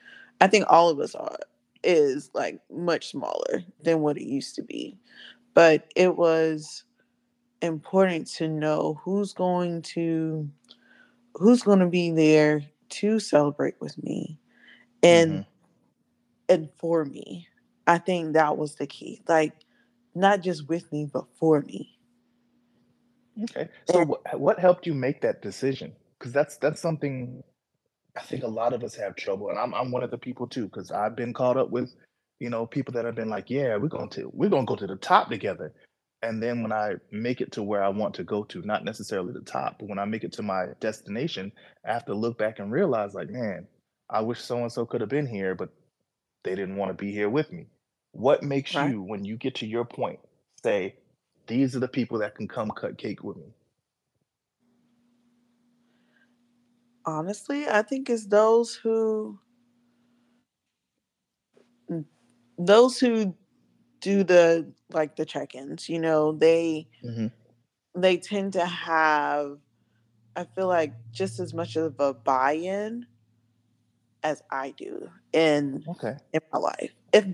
I 0.41 0.47
think 0.47 0.67
all 0.69 0.89
of 0.89 1.01
us 1.01 1.15
are 1.15 1.37
is 1.85 2.31
like 2.35 2.61
much 2.71 3.11
smaller 3.11 3.65
than 3.83 4.01
what 4.01 4.17
it 4.17 4.25
used 4.25 4.55
to 4.57 4.63
be. 4.63 4.99
But 5.55 5.93
it 5.97 6.17
was 6.17 6.85
important 7.63 8.27
to 8.27 8.49
know 8.49 9.01
who's 9.03 9.33
going 9.33 9.83
to 9.83 10.49
who's 11.35 11.63
going 11.63 11.79
to 11.79 11.87
be 11.87 12.11
there 12.11 12.63
to 12.91 13.19
celebrate 13.19 13.75
with 13.81 14.03
me 14.03 14.39
and 15.03 15.31
mm-hmm. 15.33 15.43
and 16.49 16.69
for 16.79 17.05
me. 17.05 17.49
I 17.87 17.99
think 17.99 18.35
that 18.35 18.57
was 18.57 18.77
the 18.77 18.87
key. 18.87 19.23
Like 19.29 19.53
not 20.15 20.43
just 20.43 20.69
with 20.69 20.91
me 20.93 21.09
but 21.13 21.25
for 21.39 21.63
me. 21.63 21.99
Okay. 23.45 23.69
So 23.91 24.05
what, 24.05 24.41
what 24.41 24.59
helped 24.59 24.87
you 24.87 24.95
make 24.95 25.23
that 25.23 25.41
decision? 25.41 25.93
Because 26.19 26.33
that's 26.33 26.59
that's 26.59 26.81
something 26.81 27.43
I 28.17 28.21
think 28.21 28.43
a 28.43 28.49
lot 28.49 28.75
of 28.75 28.85
us 28.85 28.95
have 28.97 29.17
trouble, 29.17 29.49
and 29.49 29.59
I'm 29.59 29.73
I'm 29.75 29.91
one 29.91 30.03
of 30.03 30.11
the 30.11 30.19
people 30.19 30.47
too. 30.47 30.65
Because 30.65 30.91
I've 30.91 31.17
been 31.17 31.33
caught 31.33 31.57
up 31.57 31.71
with, 31.71 31.95
you 32.41 32.51
know, 32.51 32.67
people 32.67 32.93
that 32.95 33.05
have 33.05 33.15
been 33.15 33.31
like, 33.31 33.49
yeah, 33.49 33.77
we're 33.77 33.89
going 33.89 34.11
to 34.11 34.31
we're 34.35 34.51
going 34.51 34.67
to 34.67 34.71
go 34.71 34.77
to 34.77 34.87
the 34.87 34.97
top 34.97 35.31
together, 35.31 35.73
and 36.23 36.43
then 36.43 36.63
when 36.63 36.73
I 36.73 36.95
make 37.11 37.41
it 37.41 37.53
to 37.53 37.63
where 37.63 37.83
I 37.83 37.89
want 37.89 38.15
to 38.15 38.25
go 38.25 38.45
to, 38.45 38.63
not 38.63 38.85
necessarily 38.85 39.33
the 39.33 39.41
top, 39.41 39.77
but 39.79 39.89
when 39.89 39.99
I 39.99 40.05
make 40.05 40.25
it 40.25 40.33
to 40.35 40.43
my 40.43 40.67
destination, 40.81 41.53
I 41.87 41.93
have 41.93 42.05
to 42.07 42.15
look 42.15 42.39
back 42.39 42.61
and 42.61 42.71
realize, 42.71 43.15
like, 43.15 43.29
man, 43.29 43.67
I 44.09 44.21
wish 44.21 44.41
so 44.41 44.59
and 44.59 44.71
so 44.71 44.87
could 44.87 45.01
have 45.01 45.11
been 45.11 45.27
here, 45.27 45.55
but 45.55 45.71
they 46.45 46.55
didn't 46.55 46.77
want 46.77 46.91
to 46.91 47.05
be 47.05 47.13
here 47.13 47.29
with 47.29 47.53
me. 47.53 47.67
What 48.13 48.43
makes 48.43 48.75
right. 48.75 48.91
you, 48.91 49.03
when 49.03 49.25
you 49.25 49.37
get 49.37 49.57
to 49.57 49.67
your 49.67 49.85
point, 49.85 50.21
say, 50.63 50.95
these 51.49 51.75
are 51.75 51.81
the 51.81 51.89
people 51.89 52.19
that 52.19 52.37
can 52.37 52.47
come 52.47 52.71
cut 52.71 52.99
cake 52.99 53.25
with 53.25 53.37
me. 53.37 53.53
Honestly, 57.05 57.67
I 57.69 57.83
think 57.83 58.09
it's 58.09 58.27
those 58.27 58.77
who 58.77 59.41
mm, 61.91 62.05
those 62.57 62.99
who 63.01 63.35
do 64.03 64.25
the 64.25 64.71
like 64.91 65.17
the 65.17 65.25
check-ins, 65.25 65.89
you 65.89 65.99
know, 65.99 66.33
they 66.33 66.89
mm-hmm. 67.03 67.29
they 67.99 68.19
tend 68.19 68.53
to 68.53 68.67
have 68.67 69.59
I 70.37 70.45
feel 70.45 70.67
like 70.67 70.93
just 71.11 71.41
as 71.41 71.55
much 71.55 71.77
of 71.77 71.99
a 71.99 72.13
buy-in 72.13 73.07
as 74.23 74.43
I 74.51 74.73
do 74.77 75.11
in 75.33 75.85
okay. 75.89 76.17
in 76.33 76.41
my 76.53 76.59
life. 76.59 76.93
If 77.13 77.27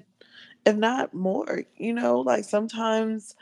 if 0.65 0.77
not 0.77 1.15
more, 1.15 1.65
you 1.77 1.93
know, 1.93 2.21
like 2.21 2.45
sometimes 2.45 3.35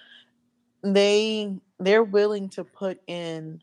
they 0.82 1.56
they're 1.78 2.04
willing 2.04 2.48
to 2.50 2.64
put 2.64 3.00
in 3.06 3.62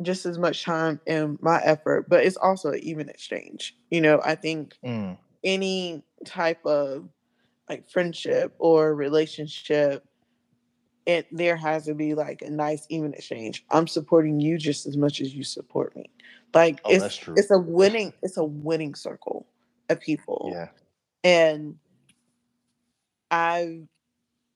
just 0.00 0.26
as 0.26 0.38
much 0.38 0.64
time 0.64 1.00
in 1.06 1.38
my 1.40 1.60
effort, 1.62 2.08
but 2.08 2.24
it's 2.24 2.36
also 2.36 2.70
an 2.70 2.80
even 2.80 3.08
exchange. 3.08 3.76
You 3.90 4.00
know, 4.00 4.20
I 4.24 4.36
think 4.36 4.76
mm. 4.84 5.18
any 5.42 6.02
type 6.24 6.64
of 6.64 7.08
like 7.68 7.90
friendship 7.90 8.54
or 8.58 8.94
relationship, 8.94 10.04
it 11.06 11.26
there 11.32 11.56
has 11.56 11.86
to 11.86 11.94
be 11.94 12.14
like 12.14 12.42
a 12.42 12.50
nice 12.50 12.86
even 12.88 13.14
exchange. 13.14 13.64
I'm 13.70 13.86
supporting 13.86 14.40
you 14.40 14.58
just 14.58 14.86
as 14.86 14.96
much 14.96 15.20
as 15.20 15.34
you 15.34 15.44
support 15.44 15.96
me. 15.96 16.10
Like 16.54 16.80
Oh, 16.84 16.90
it's 16.90 17.20
it's 17.36 17.50
a 17.50 17.58
winning 17.58 18.12
it's 18.22 18.36
a 18.36 18.44
winning 18.44 18.94
circle 18.94 19.46
of 19.88 20.00
people. 20.00 20.50
Yeah. 20.52 20.68
And 21.24 21.76
I've 23.30 23.86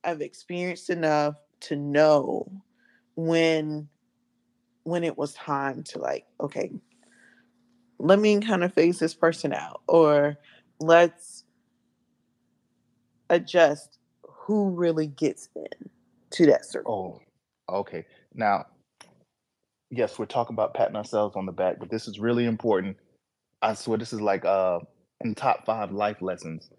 I've 0.05 0.21
experienced 0.21 0.91
enough 0.91 1.37
to 1.61 1.77
know 1.77 2.51
when 3.15 3.89
when 4.85 5.05
it 5.05 5.17
was 5.17 5.35
time 5.35 5.83
to 5.85 5.99
like, 5.99 6.27
okay, 6.41 6.73
let 7.99 8.19
me 8.19 8.41
kind 8.41 8.65
of 8.65 8.75
phase 8.75 8.99
this 8.99 9.15
person 9.15 9.53
out 9.53 9.83
or 9.87 10.37
let's 10.81 11.42
adjust 13.33 13.99
who 14.29 14.71
really 14.71 15.09
gets 15.09 15.49
in 15.57 15.91
to 16.31 16.47
that 16.47 16.65
circle. 16.65 17.23
Oh, 17.69 17.75
okay. 17.81 18.07
Now, 18.35 18.67
yes, 19.91 20.19
we're 20.19 20.27
talking 20.27 20.55
about 20.55 20.75
patting 20.75 20.97
ourselves 20.97 21.37
on 21.37 21.47
the 21.47 21.53
back, 21.53 21.79
but 21.81 21.91
this 21.91 22.09
is 22.09 22.19
really 22.19 22.45
important. 22.45 22.97
I 23.63 23.75
swear 23.75 23.99
this 23.99 24.13
is 24.13 24.21
like 24.21 24.45
uh 24.45 24.81
in 25.25 25.35
top 25.35 25.67
five 25.67 25.93
life 25.93 26.23
lessons. 26.23 26.71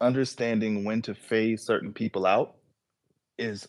Understanding 0.00 0.84
when 0.84 1.02
to 1.02 1.14
phase 1.14 1.62
certain 1.62 1.92
people 1.92 2.26
out 2.26 2.56
is 3.38 3.66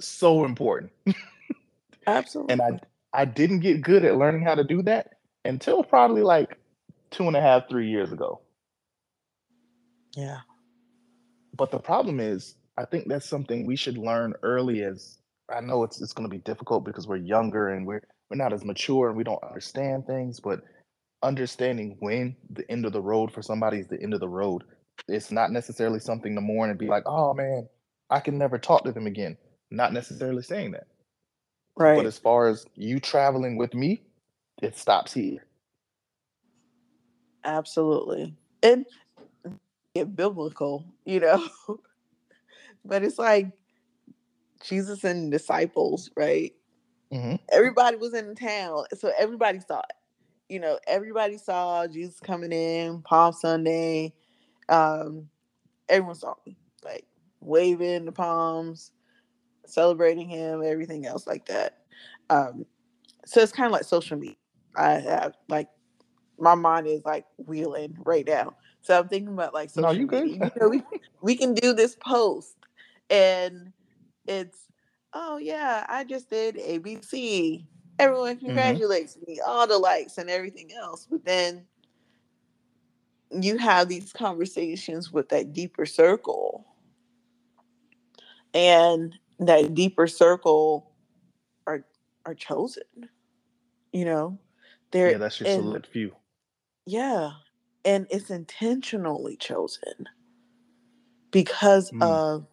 so 0.00 0.44
important. 0.44 0.92
Absolutely. 2.06 2.52
And 2.52 2.62
I 2.62 3.20
I 3.22 3.24
didn't 3.24 3.60
get 3.60 3.82
good 3.82 4.04
at 4.04 4.16
learning 4.16 4.42
how 4.42 4.54
to 4.56 4.64
do 4.64 4.82
that 4.82 5.14
until 5.44 5.82
probably 5.84 6.22
like 6.22 6.58
two 7.10 7.26
and 7.28 7.36
a 7.36 7.40
half, 7.40 7.68
three 7.68 7.88
years 7.88 8.12
ago. 8.12 8.40
yeah. 10.16 10.40
But 11.56 11.70
the 11.70 11.78
problem 11.78 12.20
is, 12.20 12.56
I 12.76 12.84
think 12.84 13.08
that's 13.08 13.28
something 13.28 13.66
we 13.66 13.76
should 13.76 13.96
learn 13.96 14.34
early 14.42 14.82
as 14.82 15.18
I 15.54 15.60
know 15.60 15.84
it's 15.84 16.00
it's 16.00 16.12
going 16.12 16.28
to 16.28 16.34
be 16.34 16.42
difficult 16.42 16.84
because 16.84 17.06
we're 17.06 17.16
younger 17.16 17.68
and 17.68 17.86
we're 17.86 18.02
we're 18.30 18.36
not 18.36 18.52
as 18.52 18.64
mature 18.64 19.08
and 19.08 19.16
we 19.16 19.24
don't 19.24 19.42
understand 19.44 20.06
things, 20.06 20.40
but 20.40 20.62
understanding 21.22 21.96
when 22.00 22.36
the 22.50 22.68
end 22.70 22.84
of 22.86 22.92
the 22.92 23.00
road 23.00 23.32
for 23.32 23.42
somebody 23.42 23.78
is 23.78 23.88
the 23.88 24.02
end 24.02 24.14
of 24.14 24.20
the 24.20 24.28
road. 24.28 24.64
It's 25.08 25.30
not 25.30 25.52
necessarily 25.52 26.00
something 26.00 26.34
to 26.34 26.40
mourn 26.40 26.70
and 26.70 26.78
be 26.78 26.86
like, 26.86 27.04
"Oh 27.06 27.34
man, 27.34 27.68
I 28.10 28.20
can 28.20 28.38
never 28.38 28.58
talk 28.58 28.84
to 28.84 28.92
them 28.92 29.06
again." 29.06 29.36
Not 29.70 29.92
necessarily 29.92 30.42
saying 30.42 30.72
that. 30.72 30.86
Right. 31.76 31.96
But 31.96 32.06
as 32.06 32.18
far 32.18 32.48
as 32.48 32.66
you 32.74 33.00
traveling 33.00 33.56
with 33.56 33.74
me, 33.74 34.02
it 34.62 34.76
stops 34.76 35.12
here. 35.12 35.44
Absolutely. 37.44 38.34
And 38.62 38.86
get 39.94 40.16
biblical, 40.16 40.84
you 41.04 41.20
know. 41.20 41.48
but 42.84 43.02
it's 43.04 43.18
like 43.18 43.52
Jesus 44.66 45.04
and 45.04 45.30
disciples, 45.30 46.10
right? 46.16 46.52
hmm 47.12 47.36
Everybody 47.52 47.96
was 47.96 48.14
in 48.14 48.34
town, 48.34 48.84
so 48.98 49.12
everybody 49.18 49.60
saw 49.60 49.78
it. 49.80 49.96
You 50.48 50.60
know, 50.60 50.78
everybody 50.86 51.38
saw 51.38 51.86
Jesus 51.86 52.20
coming 52.20 52.52
in 52.52 53.02
Palm 53.02 53.32
Sunday. 53.32 54.12
Um, 54.68 55.28
everyone 55.88 56.16
saw 56.16 56.34
him, 56.44 56.56
like 56.84 57.06
waving 57.40 58.04
the 58.04 58.12
palms, 58.12 58.92
celebrating 59.66 60.28
him, 60.28 60.62
everything 60.64 61.06
else 61.06 61.26
like 61.26 61.46
that. 61.46 61.78
Um, 62.30 62.66
so 63.26 63.40
it's 63.40 63.52
kind 63.52 63.66
of 63.66 63.72
like 63.72 63.84
social 63.84 64.18
media. 64.18 64.36
I 64.76 64.94
have 64.94 65.34
like 65.48 65.68
my 66.38 66.54
mind 66.54 66.86
is 66.86 67.04
like 67.04 67.26
wheeling 67.36 67.96
right 68.04 68.26
now. 68.26 68.54
So 68.84 68.98
I'm 69.00 69.08
thinking 69.08 69.34
about 69.34 69.54
like 69.54 69.70
No, 69.76 69.90
social 69.90 70.00
you 70.02 70.08
good. 70.08 70.30
You 70.30 70.52
know, 70.60 70.68
we 70.70 70.82
we 71.22 71.36
can 71.36 71.54
do 71.54 71.74
this 71.74 71.96
post 71.96 72.56
and 73.10 73.72
it's 74.28 74.68
oh 75.14 75.38
yeah, 75.38 75.86
I 75.90 76.04
just 76.04 76.30
did 76.30 76.56
ABC. 76.56 77.66
Everyone 78.00 78.38
hmm 78.38 78.46
congratulates 78.46 79.18
me, 79.26 79.40
all 79.46 79.66
the 79.68 79.78
likes 79.78 80.18
and 80.18 80.30
everything 80.30 80.70
else. 80.74 81.06
But 81.10 81.24
then 81.26 81.66
you 83.30 83.58
have 83.58 83.88
these 83.88 84.12
conversations 84.12 85.12
with 85.12 85.28
that 85.30 85.52
deeper 85.54 85.86
circle. 85.86 86.66
And 88.54 89.14
that 89.40 89.74
deeper 89.74 90.06
circle 90.08 90.92
are 91.66 91.84
are 92.26 92.34
chosen, 92.34 92.84
you 93.92 94.04
know. 94.06 94.38
Yeah, 95.02 95.16
They're 95.16 95.18
that's 95.18 95.40
your 95.40 95.46
select 95.46 95.86
few. 95.88 96.12
yeah, 96.86 97.32
and 97.84 98.06
it's 98.10 98.30
intentionally 98.30 99.36
chosen 99.36 100.06
because 101.30 101.92
Mm. 101.92 102.00
of 102.00 102.46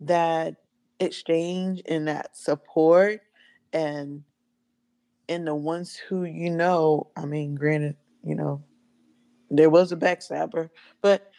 that 0.00 0.56
exchange 1.00 1.82
and 1.86 2.08
that 2.08 2.36
support 2.36 3.20
and 3.72 4.22
and 5.28 5.46
the 5.46 5.54
ones 5.54 5.96
who 5.96 6.24
you 6.24 6.50
know 6.50 7.08
i 7.16 7.24
mean 7.24 7.54
granted 7.54 7.96
you 8.24 8.34
know 8.34 8.62
there 9.50 9.70
was 9.70 9.92
a 9.92 9.96
backstabber 9.96 10.70
but 11.02 11.30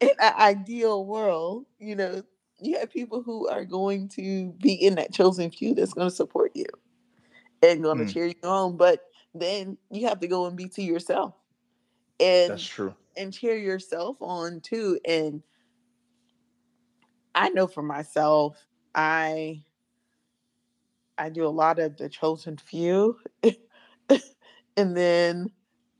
in 0.00 0.10
an 0.20 0.32
ideal 0.38 1.04
world 1.06 1.66
you 1.78 1.94
know 1.96 2.22
you 2.60 2.78
have 2.78 2.90
people 2.90 3.22
who 3.22 3.48
are 3.48 3.64
going 3.64 4.08
to 4.08 4.52
be 4.60 4.72
in 4.74 4.94
that 4.96 5.12
chosen 5.12 5.50
few 5.50 5.74
that's 5.74 5.94
going 5.94 6.08
to 6.08 6.14
support 6.14 6.52
you 6.54 6.66
and 7.62 7.82
going 7.82 7.98
to 7.98 8.04
Mm, 8.04 8.12
cheer 8.12 8.26
you 8.26 8.34
on 8.44 8.76
but 8.76 9.00
then 9.34 9.76
you 9.90 10.08
have 10.08 10.20
to 10.20 10.26
go 10.28 10.46
and 10.46 10.56
be 10.56 10.68
to 10.68 10.82
yourself 10.82 11.34
And 12.20 12.50
that's 12.52 12.66
true. 12.66 12.94
and 13.16 13.32
cheer 13.32 13.56
yourself 13.56 14.16
on 14.20 14.60
too 14.60 14.98
and 15.06 15.42
i 17.34 17.48
know 17.50 17.66
for 17.66 17.82
myself 17.82 18.58
i 18.94 19.62
i 21.18 21.28
do 21.28 21.46
a 21.46 21.48
lot 21.48 21.78
of 21.78 21.96
the 21.96 22.08
chosen 22.08 22.56
few 22.58 23.18
and 24.76 24.96
then 24.96 25.50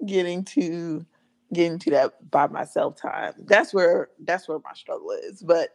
getting 0.06 0.44
to 0.44 1.04
getting 1.52 1.78
to 1.78 1.90
that 1.90 2.30
by 2.30 2.46
myself 2.46 2.96
time. 2.96 3.34
That's 3.38 3.74
where 3.74 4.08
that's 4.24 4.48
where 4.48 4.58
my 4.64 4.72
struggle 4.74 5.10
is 5.12 5.42
but 5.42 5.70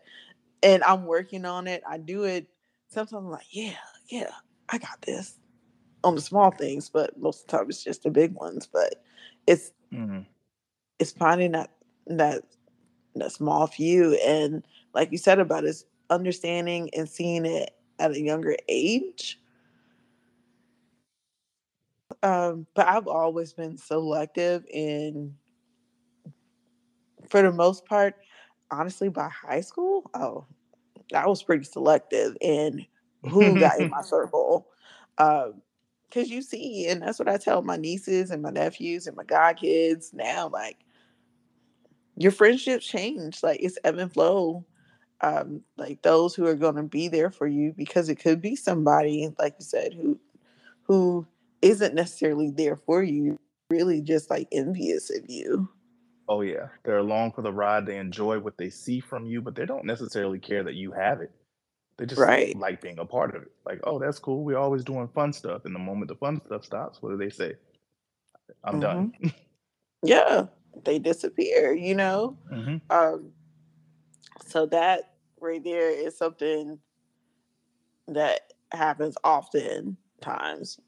and 0.63 0.83
i'm 0.83 1.05
working 1.05 1.45
on 1.45 1.67
it. 1.67 1.83
I 1.87 1.97
do 1.97 2.23
it 2.23 2.47
sometimes 2.89 3.13
i'm 3.13 3.29
like 3.29 3.45
yeah 3.51 3.73
yeah 4.09 4.31
i 4.69 4.77
got 4.77 5.01
this 5.01 5.37
on 6.07 6.15
the 6.15 6.21
small 6.21 6.51
things 6.51 6.89
but 6.89 7.17
most 7.19 7.41
of 7.41 7.47
the 7.47 7.57
time 7.57 7.65
it's 7.69 7.83
just 7.83 8.03
the 8.03 8.09
big 8.11 8.33
ones 8.33 8.67
but 8.71 9.03
it's 9.47 9.71
Mhm. 9.91 10.25
it's 10.99 11.11
finding 11.11 11.51
that 11.51 11.71
that 12.07 12.43
that 13.15 13.31
small 13.31 13.67
few 13.67 14.15
and 14.25 14.65
like 14.93 15.11
you 15.11 15.17
said 15.17 15.39
about 15.39 15.65
is 15.65 15.85
understanding 16.09 16.89
and 16.95 17.09
seeing 17.09 17.45
it 17.45 17.71
at 17.99 18.11
a 18.11 18.21
younger 18.21 18.55
age 18.69 19.39
um 22.23 22.65
but 22.75 22.87
i've 22.87 23.07
always 23.07 23.53
been 23.53 23.77
selective 23.77 24.65
in 24.69 25.35
for 27.29 27.41
the 27.41 27.51
most 27.51 27.85
part 27.85 28.15
honestly 28.71 29.09
by 29.09 29.29
high 29.29 29.61
school 29.61 30.09
oh 30.13 30.45
i 31.15 31.27
was 31.27 31.43
pretty 31.43 31.63
selective 31.63 32.37
in 32.41 32.85
who 33.29 33.57
got 33.57 33.79
in 33.79 33.89
my 33.89 34.01
circle 34.03 34.67
um 35.17 35.61
because 36.09 36.29
you 36.29 36.41
see 36.41 36.87
and 36.87 37.01
that's 37.01 37.19
what 37.19 37.29
i 37.29 37.37
tell 37.37 37.61
my 37.61 37.77
nieces 37.77 38.31
and 38.31 38.41
my 38.41 38.49
nephews 38.49 39.07
and 39.07 39.15
my 39.15 39.23
god 39.23 39.57
kids 39.57 40.11
now 40.13 40.47
like 40.47 40.77
your 42.15 42.31
friendships 42.31 42.85
change 42.85 43.43
like 43.43 43.59
it's 43.61 43.77
ebb 43.83 43.97
and 43.97 44.13
flow 44.13 44.65
um 45.21 45.61
like 45.77 46.01
those 46.01 46.35
who 46.35 46.45
are 46.45 46.55
going 46.55 46.75
to 46.75 46.83
be 46.83 47.07
there 47.07 47.31
for 47.31 47.47
you 47.47 47.73
because 47.75 48.09
it 48.09 48.15
could 48.15 48.41
be 48.41 48.55
somebody 48.55 49.29
like 49.39 49.55
you 49.59 49.65
said 49.65 49.93
who 49.93 50.19
who 50.83 51.25
isn't 51.61 51.95
necessarily 51.95 52.51
there 52.51 52.75
for 52.75 53.03
you 53.03 53.39
really 53.69 54.01
just 54.01 54.29
like 54.29 54.47
envious 54.51 55.09
of 55.09 55.23
you 55.27 55.67
Oh 56.29 56.41
yeah, 56.41 56.67
they're 56.83 56.97
along 56.97 57.31
for 57.31 57.41
the 57.41 57.53
ride. 57.53 57.85
They 57.85 57.97
enjoy 57.97 58.39
what 58.39 58.57
they 58.57 58.69
see 58.69 58.99
from 58.99 59.25
you, 59.25 59.41
but 59.41 59.55
they 59.55 59.65
don't 59.65 59.85
necessarily 59.85 60.39
care 60.39 60.63
that 60.63 60.75
you 60.75 60.91
have 60.91 61.21
it. 61.21 61.31
They 61.97 62.05
just 62.05 62.19
right 62.19 62.55
like 62.55 62.81
being 62.81 62.99
a 62.99 63.05
part 63.05 63.35
of 63.35 63.43
it. 63.43 63.51
Like, 63.65 63.79
oh, 63.83 63.99
that's 63.99 64.19
cool. 64.19 64.43
We're 64.43 64.57
always 64.57 64.83
doing 64.83 65.07
fun 65.09 65.33
stuff. 65.33 65.65
And 65.65 65.75
the 65.75 65.79
moment 65.79 66.09
the 66.09 66.15
fun 66.15 66.41
stuff 66.45 66.65
stops, 66.65 67.01
what 67.01 67.11
do 67.11 67.17
they 67.17 67.29
say? 67.29 67.55
I'm 68.63 68.79
hmm 68.79 68.81
done. 68.81 69.13
yeah 70.03 70.45
they 70.85 70.99
disappear 70.99 71.73
you 71.73 71.95
know 71.95 72.37
hmm 72.49 72.77
um 72.89 73.31
so 74.45 74.65
that 74.67 75.13
right 75.39 75.63
there 75.63 75.89
is 75.91 76.17
something 76.17 76.79
that 78.07 78.53
happens 78.71 79.17
often 79.23 79.97
times 80.21 80.79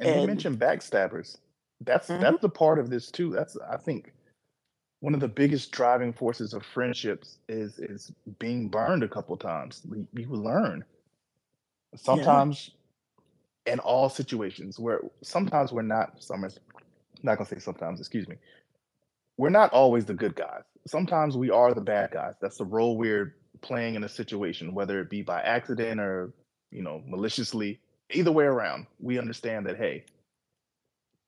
And 0.00 0.20
you 0.22 0.26
mentioned 0.26 0.58
backstabbers. 0.58 1.38
That's 1.82 2.08
Mhm. 2.08 2.20
that's 2.20 2.40
the 2.40 2.48
part 2.48 2.78
of 2.78 2.90
this 2.90 3.10
too. 3.10 3.30
That's 3.30 3.56
I 3.70 3.76
think 3.76 4.12
one 5.00 5.14
of 5.14 5.20
the 5.20 5.28
biggest 5.28 5.72
driving 5.72 6.12
forces 6.12 6.54
of 6.54 6.64
friendships 6.64 7.38
is 7.48 7.78
is 7.78 8.12
being 8.38 8.68
burned 8.68 9.02
a 9.02 9.08
couple 9.08 9.36
times. 9.36 9.82
We- 9.88 10.06
You 10.22 10.28
learn 10.30 10.84
yeah 11.92 11.98
sometimes 11.98 12.70
in 13.66 13.78
all 13.80 14.08
situations 14.08 14.78
where 14.78 15.00
sometimes 15.22 15.72
we're 15.72 15.82
not. 15.82 16.22
Some 16.22 16.42
not 17.22 17.36
gonna 17.36 17.46
say 17.48 17.58
sometimes. 17.58 18.00
Excuse 18.00 18.28
me. 18.28 18.36
We're 19.36 19.50
not 19.50 19.72
always 19.72 20.04
the 20.06 20.14
good 20.14 20.36
guys. 20.36 20.62
sometimes 20.86 21.36
we 21.36 21.50
are 21.50 21.74
the 21.74 21.80
bad 21.80 22.10
guys. 22.10 22.34
That's 22.40 22.56
the 22.56 22.64
role 22.64 22.96
we're 22.96 23.36
playing 23.60 23.94
in 23.96 24.04
a 24.04 24.08
situation, 24.08 24.74
whether 24.74 24.98
it 25.00 25.10
be 25.10 25.20
by 25.22 25.42
accident 25.42 26.00
or, 26.00 26.32
you 26.70 26.82
know, 26.82 27.02
maliciously. 27.06 27.80
Either 28.12 28.32
way 28.32 28.46
around, 28.46 28.86
we 28.98 29.18
understand 29.18 29.66
that, 29.66 29.76
hey, 29.76 30.04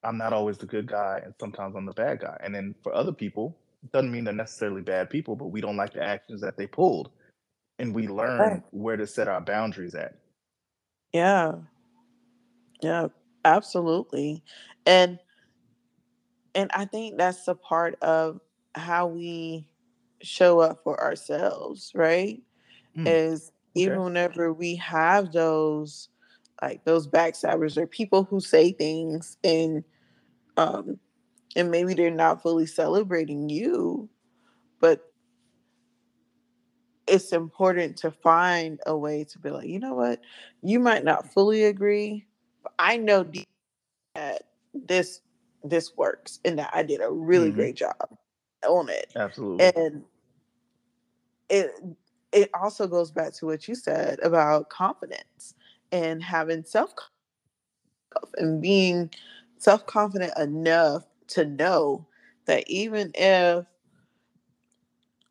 I'm 0.02 0.16
not 0.16 0.32
always 0.32 0.56
the 0.58 0.66
good 0.66 0.86
guy 0.86 1.20
and 1.22 1.34
sometimes 1.38 1.76
I'm 1.76 1.84
the 1.84 1.92
bad 1.92 2.20
guy. 2.20 2.36
And 2.42 2.54
then 2.54 2.74
for 2.82 2.94
other 2.94 3.12
people, 3.12 3.58
doesn't 3.92 4.12
mean 4.12 4.24
they're 4.24 4.32
necessarily 4.32 4.82
bad 4.82 5.10
people, 5.10 5.34
but 5.34 5.46
we 5.46 5.60
don't 5.60 5.76
like 5.76 5.92
the 5.92 6.02
actions 6.02 6.40
that 6.40 6.56
they 6.56 6.66
pulled. 6.66 7.10
And 7.78 7.94
we 7.94 8.06
learn 8.06 8.40
Right. 8.40 8.62
where 8.70 8.96
to 8.96 9.06
set 9.06 9.28
our 9.28 9.40
boundaries 9.40 9.94
at. 9.94 10.16
Yeah. 11.12 11.54
Yeah. 12.80 13.08
Absolutely. 13.44 14.44
And 14.86 15.18
and 16.54 16.70
I 16.74 16.84
think 16.84 17.16
that's 17.16 17.48
a 17.48 17.54
part 17.54 18.00
of 18.02 18.40
how 18.74 19.06
we 19.06 19.66
show 20.22 20.60
up 20.60 20.80
for 20.84 21.00
ourselves, 21.02 21.90
right? 21.94 22.40
Mm, 22.96 23.06
Is 23.06 23.52
even 23.74 23.94
okay. 23.94 24.04
whenever 24.04 24.52
we 24.52 24.76
have 24.76 25.32
those 25.32 26.08
like 26.60 26.84
those 26.84 27.08
backstabbers 27.08 27.76
or 27.76 27.86
people 27.86 28.22
who 28.24 28.38
say 28.38 28.70
things 28.70 29.38
and 29.42 29.82
um 30.56 30.98
and 31.56 31.70
maybe 31.70 31.94
they're 31.94 32.10
not 32.10 32.42
fully 32.42 32.66
celebrating 32.66 33.48
you, 33.48 34.08
but 34.80 35.12
it's 37.06 37.32
important 37.32 37.96
to 37.98 38.10
find 38.10 38.80
a 38.86 38.96
way 38.96 39.24
to 39.24 39.38
be 39.38 39.50
like, 39.50 39.68
you 39.68 39.78
know 39.78 39.94
what, 39.94 40.20
you 40.62 40.78
might 40.78 41.04
not 41.04 41.32
fully 41.32 41.64
agree, 41.64 42.26
but 42.62 42.72
I 42.78 42.96
know 42.96 43.24
that 44.14 44.44
this 44.74 45.20
this 45.64 45.96
works 45.96 46.40
and 46.44 46.58
that 46.58 46.70
I 46.74 46.82
did 46.82 47.00
a 47.00 47.10
really 47.10 47.50
hmm 47.50 47.56
great 47.56 47.76
job 47.76 47.96
on 48.66 48.88
it. 48.88 49.12
Absolutely. 49.16 49.72
And 49.76 50.04
it 51.48 51.70
it 52.32 52.50
also 52.54 52.86
goes 52.86 53.10
back 53.10 53.32
to 53.34 53.46
what 53.46 53.68
you 53.68 53.74
said 53.74 54.18
about 54.20 54.70
confidence 54.70 55.54
and 55.92 56.22
having 56.22 56.64
self 56.64 56.94
and 58.36 58.60
being 58.62 59.10
self 59.58 59.86
confident 59.86 60.32
enough 60.38 61.04
to 61.32 61.44
know 61.44 62.06
that 62.46 62.64
even 62.68 63.12
if 63.14 63.64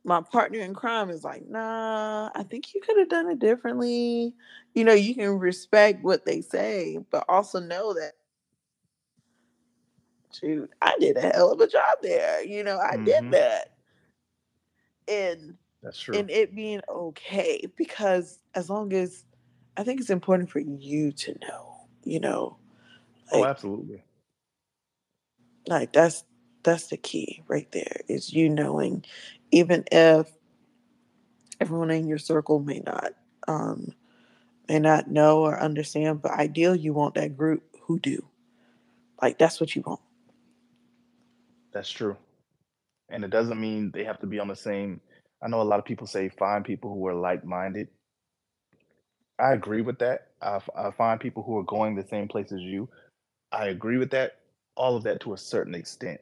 my 0.03 0.21
partner 0.21 0.59
in 0.59 0.73
crime 0.73 1.09
is 1.09 1.23
like, 1.23 1.47
nah, 1.47 2.29
I 2.33 2.43
think 2.43 2.73
you 2.73 2.81
could 2.81 2.97
have 2.97 3.09
done 3.09 3.29
it 3.29 3.39
differently. 3.39 4.33
You 4.73 4.83
know, 4.83 4.93
you 4.93 5.13
can 5.13 5.37
respect 5.37 6.03
what 6.03 6.25
they 6.25 6.41
say, 6.41 6.99
but 7.11 7.23
also 7.29 7.59
know 7.59 7.93
that, 7.93 8.13
shoot, 10.33 10.69
I 10.81 10.95
did 10.99 11.17
a 11.17 11.21
hell 11.21 11.51
of 11.51 11.59
a 11.61 11.67
job 11.67 11.97
there. 12.01 12.43
You 12.43 12.63
know, 12.63 12.79
I 12.79 12.97
did 12.97 13.25
hmm 13.25 13.31
that. 13.31 13.73
And 15.07 15.57
That's 15.83 15.99
true. 15.99 16.17
and 16.17 16.29
it 16.29 16.55
being 16.55 16.81
okay 16.89 17.65
because 17.75 18.39
as 18.55 18.69
long 18.69 18.93
as 18.93 19.25
I 19.77 19.83
think 19.83 19.99
it's 19.99 20.09
important 20.09 20.49
for 20.49 20.59
you 20.59 21.11
to 21.11 21.37
know, 21.41 21.75
you 22.03 22.19
know, 22.19 22.57
Oh, 23.33 23.45
absolutely. 23.45 24.03
Like 25.71 25.93
that's 25.93 26.23
that's 26.63 26.87
the 26.87 26.97
key 26.97 27.43
right 27.47 27.71
there 27.71 28.01
is 28.07 28.33
you 28.33 28.49
knowing 28.49 29.03
even 29.51 29.83
if 29.91 30.31
everyone 31.59 31.91
in 31.91 32.07
your 32.07 32.17
circle 32.17 32.59
may 32.59 32.81
not 32.85 33.13
um 33.47 33.93
may 34.71 34.79
not 34.79 35.09
know 35.09 35.39
or 35.39 35.59
understand, 35.59 36.21
but 36.21 36.31
ideal 36.31 36.75
you 36.75 36.93
want 36.93 37.15
that 37.15 37.35
group 37.35 37.63
who 37.81 37.99
do. 37.99 38.25
Like 39.21 39.37
that's 39.37 39.59
what 39.59 39.75
you 39.75 39.83
want. 39.85 39.99
That's 41.73 41.89
true. 41.89 42.15
And 43.09 43.23
it 43.23 43.29
doesn't 43.29 43.59
mean 43.59 43.91
they 43.93 44.05
have 44.05 44.19
to 44.21 44.27
be 44.27 44.39
on 44.39 44.47
the 44.47 44.55
same. 44.55 45.01
I 45.43 45.49
know 45.49 45.61
a 45.61 45.63
lot 45.63 45.79
of 45.79 45.85
people 45.85 46.07
say 46.07 46.29
find 46.29 46.63
people 46.63 46.93
who 46.93 47.05
are 47.07 47.13
like 47.13 47.43
minded. 47.43 47.89
I 49.39 49.53
agree 49.53 49.81
with 49.81 49.99
that. 49.99 50.27
I 50.41 50.91
find 50.91 51.19
people 51.19 51.43
who 51.43 51.57
are 51.57 51.63
going 51.63 51.95
the 51.95 52.07
same 52.07 52.27
place 52.27 52.51
as 52.51 52.61
you. 52.61 52.87
I 53.51 53.67
agree 53.67 53.97
with 53.97 54.11
that. 54.11 54.37
All 54.75 54.95
of 54.95 55.03
that 55.03 55.21
to 55.21 55.33
a 55.33 55.37
certain 55.37 55.75
extent. 55.75 56.21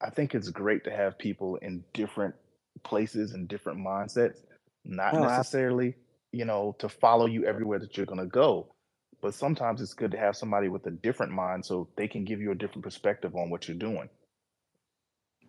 I 0.00 0.10
think 0.10 0.34
it's 0.34 0.50
great 0.50 0.84
to 0.84 0.90
have 0.90 1.18
people 1.18 1.56
in 1.56 1.84
different 1.94 2.34
places 2.82 3.32
and 3.32 3.48
different 3.48 3.78
mindsets, 3.78 4.44
not 4.84 5.16
Oh, 5.16 5.20
necessarily, 5.20 5.94
you 6.32 6.44
know, 6.44 6.76
to 6.78 6.88
follow 6.88 7.26
you 7.26 7.44
everywhere 7.46 7.78
that 7.78 7.96
you're 7.96 8.06
going 8.06 8.20
to 8.20 8.26
go. 8.26 8.74
But 9.22 9.34
sometimes 9.34 9.80
it's 9.80 9.94
good 9.94 10.10
to 10.12 10.18
have 10.18 10.36
somebody 10.36 10.68
with 10.68 10.86
a 10.86 10.90
different 10.90 11.32
mind 11.32 11.64
so 11.64 11.88
they 11.96 12.08
can 12.08 12.24
give 12.24 12.40
you 12.40 12.50
a 12.52 12.54
different 12.54 12.84
perspective 12.84 13.34
on 13.34 13.50
what 13.50 13.68
you're 13.68 13.76
doing. 13.78 14.08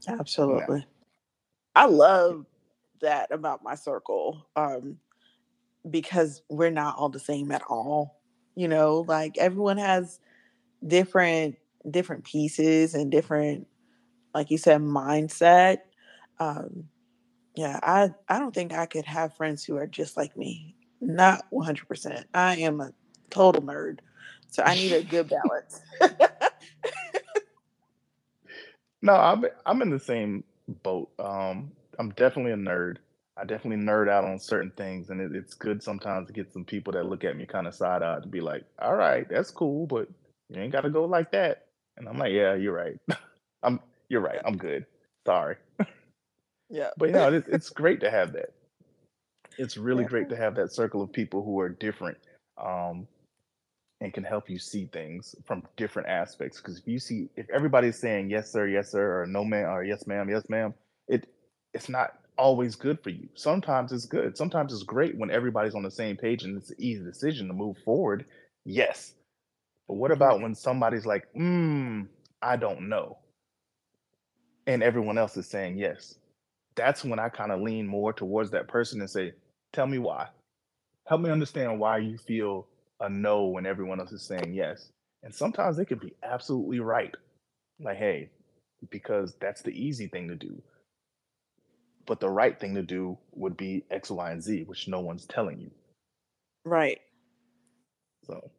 Absolutely. 0.07 0.85
I 1.75 1.85
love 1.87 2.45
that 3.01 3.31
about 3.31 3.63
my 3.63 3.75
circle. 3.75 4.47
Um 4.55 4.97
because 5.89 6.41
we're 6.49 6.71
not 6.71 6.97
all 6.97 7.09
the 7.09 7.19
same 7.19 7.51
at 7.51 7.61
all. 7.69 8.21
You 8.55 8.67
know, 8.67 9.05
like 9.07 9.37
everyone 9.37 9.77
has 9.77 10.19
different 10.85 11.57
different 11.89 12.23
pieces 12.23 12.93
and 12.93 13.11
different, 13.11 13.67
like 14.33 14.51
you 14.51 14.57
said, 14.57 14.81
mindset. 14.81 15.79
Um, 16.39 16.89
yeah, 17.55 17.79
I 17.81 18.13
I 18.27 18.39
don't 18.39 18.53
think 18.53 18.73
I 18.73 18.85
could 18.85 19.05
have 19.05 19.35
friends 19.35 19.63
who 19.63 19.77
are 19.77 19.87
just 19.87 20.17
like 20.17 20.35
me. 20.37 20.75
Not 21.01 21.45
100%. 21.51 22.25
I 22.33 22.57
am 22.57 22.81
a 22.81 22.91
total 23.29 23.61
nerd. 23.61 23.99
So 24.49 24.63
I 24.63 24.75
need 24.75 24.93
a 24.93 25.03
good 25.03 25.29
balance. 25.29 25.81
no, 29.01 29.13
I'm 29.13 29.45
I'm 29.65 29.81
in 29.81 29.89
the 29.89 29.99
same 29.99 30.43
boat. 30.83 31.09
Um, 31.19 31.71
I'm 31.99 32.09
definitely 32.11 32.53
a 32.53 32.57
nerd. 32.57 32.97
I 33.37 33.43
definitely 33.43 33.83
nerd 33.83 34.09
out 34.09 34.23
on 34.23 34.39
certain 34.39 34.71
things, 34.77 35.09
and 35.09 35.19
it, 35.19 35.35
it's 35.35 35.53
good 35.53 35.83
sometimes 35.83 36.27
to 36.27 36.33
get 36.33 36.53
some 36.53 36.63
people 36.63 36.93
that 36.93 37.05
look 37.05 37.25
at 37.25 37.35
me 37.35 37.45
kind 37.45 37.67
of 37.67 37.75
side 37.75 38.01
eyed 38.01 38.23
to 38.23 38.29
be 38.29 38.39
like, 38.39 38.63
"All 38.79 38.95
right, 38.95 39.27
that's 39.29 39.51
cool, 39.51 39.85
but 39.87 40.07
you 40.49 40.61
ain't 40.61 40.71
got 40.71 40.81
to 40.81 40.89
go 40.89 41.03
like 41.05 41.31
that." 41.31 41.64
And 41.97 42.07
I'm 42.09 42.17
like, 42.17 42.33
"Yeah, 42.33 42.55
you're 42.55 42.73
right. 42.75 42.99
I'm 43.63 43.79
you're 44.09 44.21
right. 44.21 44.41
I'm 44.45 44.57
good. 44.57 44.85
Sorry." 45.27 45.57
Yeah. 46.69 46.91
But 46.97 47.07
you 47.07 47.13
know, 47.13 47.33
it, 47.33 47.45
it's 47.49 47.69
great 47.69 48.01
to 48.01 48.11
have 48.11 48.33
that. 48.33 48.53
It's 49.57 49.77
really 49.77 50.03
Yeah. 50.03 50.09
great 50.09 50.29
to 50.29 50.37
have 50.37 50.55
that 50.55 50.73
circle 50.73 51.01
of 51.01 51.13
people 51.13 51.43
who 51.43 51.59
are 51.59 51.69
different. 51.69 52.17
Um, 52.57 53.07
and 54.01 54.13
can 54.13 54.23
help 54.23 54.49
you 54.49 54.59
see 54.59 54.87
things 54.93 55.35
from 55.45 55.63
different 55.77 56.09
aspects. 56.09 56.61
Because 56.61 56.79
if 56.79 56.87
you 56.87 56.99
see, 56.99 57.29
if 57.37 57.49
everybody's 57.51 57.99
saying 57.99 58.31
yes 58.31 58.51
sir, 58.51 58.67
yes 58.67 58.91
sir, 58.91 59.23
or 59.23 59.27
no 59.27 59.45
ma'am, 59.45 59.69
or 59.69 59.83
yes 59.83 60.07
ma'am, 60.07 60.29
yes 60.29 60.49
ma'am, 60.49 60.75
it 61.09 61.27
it's 61.73 61.89
not 61.89 62.19
always 62.37 62.75
good 62.75 63.01
for 63.03 63.11
you. 63.11 63.29
Sometimes 63.35 63.93
it's 63.93 64.05
good. 64.05 64.37
Sometimes 64.37 64.73
it's 64.73 64.83
great 64.83 65.17
when 65.17 65.31
everybody's 65.31 65.75
on 65.75 65.83
the 65.83 65.91
same 65.91 66.17
page 66.17 66.43
and 66.43 66.57
it's 66.57 66.71
an 66.71 66.77
easy 66.79 67.03
decision 67.03 67.47
to 67.49 67.55
move 67.55 67.77
forward. 67.85 68.25
Yes, 68.65 69.14
but 69.87 69.95
what 69.95 70.11
about 70.11 70.41
when 70.41 70.55
somebody's 70.55 71.05
like, 71.05 71.25
hmm, 71.33 72.03
I 72.41 72.57
don't 72.57 72.89
know, 72.89 73.17
and 74.67 74.83
everyone 74.83 75.17
else 75.17 75.37
is 75.37 75.47
saying 75.47 75.77
yes? 75.77 76.15
That's 76.75 77.03
when 77.05 77.19
I 77.19 77.29
kind 77.29 77.51
of 77.51 77.61
lean 77.61 77.87
more 77.87 78.13
towards 78.13 78.51
that 78.51 78.67
person 78.67 78.99
and 79.01 79.09
say, 79.09 79.33
tell 79.73 79.87
me 79.87 79.97
why 79.97 80.27
help 81.05 81.21
me 81.21 81.29
understand 81.29 81.79
why 81.79 81.97
you 81.97 82.17
feel 82.17 82.67
a 82.99 83.09
no 83.09 83.45
when 83.45 83.65
everyone 83.65 83.99
else 83.99 84.11
is 84.11 84.23
saying 84.23 84.53
yes. 84.53 84.91
And 85.23 85.33
sometimes 85.33 85.77
they 85.77 85.85
could 85.85 85.99
be 85.99 86.13
absolutely 86.23 86.79
right. 86.79 87.13
Like, 87.79 87.97
hey, 87.97 88.29
because 88.89 89.35
that's 89.39 89.61
the 89.61 89.71
easy 89.71 90.07
thing 90.07 90.27
to 90.29 90.35
do. 90.35 90.61
But 92.05 92.19
the 92.19 92.29
right 92.29 92.59
thing 92.59 92.75
to 92.75 92.83
do 92.83 93.17
would 93.33 93.57
be 93.57 93.83
X, 93.89 94.11
Y, 94.11 94.31
and 94.31 94.41
Z, 94.41 94.63
which 94.65 94.87
no 94.87 94.99
one's 94.99 95.25
telling 95.25 95.59
you. 95.59 95.71
Right. 96.63 96.99
So, 98.25 98.51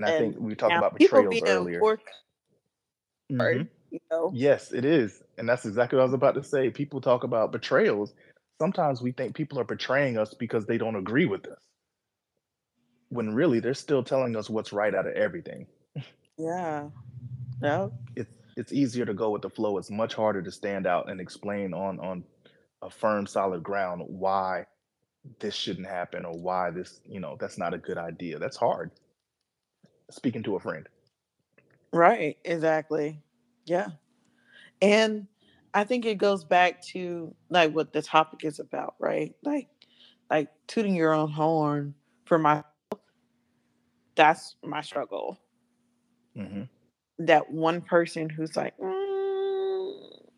and 0.00 0.08
I 0.14 0.18
think 0.18 0.36
we 0.38 0.54
talked 0.54 0.76
about 0.76 0.98
betrayals 0.98 1.42
earlier. 1.42 1.80
poor 1.80 2.00
hmm 3.30 3.62
you 3.90 4.00
know. 4.10 4.30
Yes, 4.34 4.72
it 4.72 4.84
is. 4.84 5.22
And 5.38 5.48
that's 5.48 5.66
exactly 5.66 5.96
what 5.96 6.02
I 6.02 6.06
was 6.06 6.14
about 6.14 6.34
to 6.36 6.44
say. 6.44 6.70
People 6.70 7.00
talk 7.00 7.24
about 7.24 7.52
betrayals. 7.52 8.14
Sometimes 8.60 9.02
we 9.02 9.12
think 9.12 9.34
people 9.34 9.58
are 9.58 9.64
betraying 9.64 10.16
us 10.18 10.32
because 10.34 10.66
they 10.66 10.78
don't 10.78 10.96
agree 10.96 11.26
with 11.26 11.46
us, 11.46 11.58
when 13.08 13.34
really 13.34 13.60
they're 13.60 13.74
still 13.74 14.04
telling 14.04 14.36
us 14.36 14.48
what's 14.48 14.72
right 14.72 14.94
out 14.94 15.06
of 15.06 15.14
everything. 15.14 15.66
Yeah. 16.38 16.88
No. 17.60 17.92
it's 18.16 18.30
it's 18.56 18.72
easier 18.72 19.04
to 19.06 19.14
go 19.14 19.30
with 19.30 19.42
the 19.42 19.50
flow. 19.50 19.78
It's 19.78 19.90
much 19.90 20.14
harder 20.14 20.42
to 20.42 20.52
stand 20.52 20.86
out 20.86 21.10
and 21.10 21.20
explain 21.20 21.74
on 21.74 22.00
on 22.00 22.24
a 22.82 22.90
firm, 22.90 23.26
solid 23.26 23.62
ground 23.62 24.02
why 24.06 24.66
this 25.40 25.54
shouldn't 25.54 25.88
happen 25.88 26.24
or 26.24 26.38
why 26.38 26.70
this, 26.70 27.00
you 27.06 27.20
know, 27.20 27.36
that's 27.40 27.58
not 27.58 27.74
a 27.74 27.78
good 27.78 27.98
idea. 27.98 28.38
That's 28.38 28.56
hard. 28.56 28.90
Speaking 30.10 30.42
to 30.44 30.56
a 30.56 30.60
friend. 30.60 30.88
Right. 31.92 32.36
Exactly. 32.44 33.20
Yeah. 33.64 33.88
And 34.82 35.26
I 35.74 35.84
think 35.84 36.04
it 36.06 36.16
goes 36.18 36.44
back 36.44 36.82
to 36.88 37.34
like 37.48 37.72
what 37.74 37.92
the 37.92 38.02
topic 38.02 38.44
is 38.44 38.58
about, 38.60 38.94
right? 38.98 39.34
Like 39.42 39.68
like 40.30 40.48
tooting 40.66 40.94
your 40.94 41.12
own 41.12 41.30
horn 41.30 41.94
for 42.24 42.38
my 42.38 42.64
that's 44.14 44.56
my 44.64 44.80
struggle. 44.82 45.38
hmm 46.36 46.62
That 47.18 47.50
one 47.50 47.80
person 47.80 48.28
who's 48.28 48.56
like, 48.56 48.76
"Mm, 48.78 50.28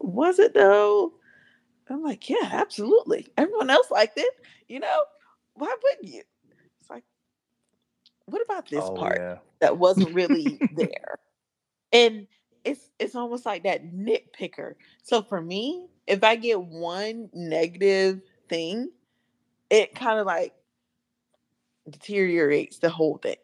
was 0.00 0.38
it 0.38 0.54
though? 0.54 1.14
I'm 1.90 2.02
like, 2.02 2.30
yeah, 2.30 2.48
absolutely. 2.52 3.28
Everyone 3.36 3.70
else 3.70 3.90
liked 3.90 4.18
it. 4.18 4.32
You 4.68 4.80
know, 4.80 5.04
why 5.54 5.74
wouldn't 5.82 6.14
you? 6.14 6.22
What 8.32 8.40
about 8.40 8.66
this 8.66 8.82
oh, 8.82 8.94
part 8.94 9.18
yeah. 9.20 9.36
that 9.60 9.76
wasn't 9.76 10.14
really 10.14 10.58
there? 10.74 11.18
And 11.92 12.26
it's 12.64 12.88
it's 12.98 13.14
almost 13.14 13.44
like 13.44 13.64
that 13.64 13.92
nitpicker. 13.92 14.76
So 15.02 15.20
for 15.20 15.42
me, 15.42 15.88
if 16.06 16.24
I 16.24 16.36
get 16.36 16.62
one 16.62 17.28
negative 17.34 18.22
thing, 18.48 18.90
it 19.68 19.94
kind 19.94 20.18
of 20.18 20.24
like 20.24 20.54
deteriorates 21.90 22.78
the 22.78 22.88
whole 22.88 23.18
thing. 23.18 23.36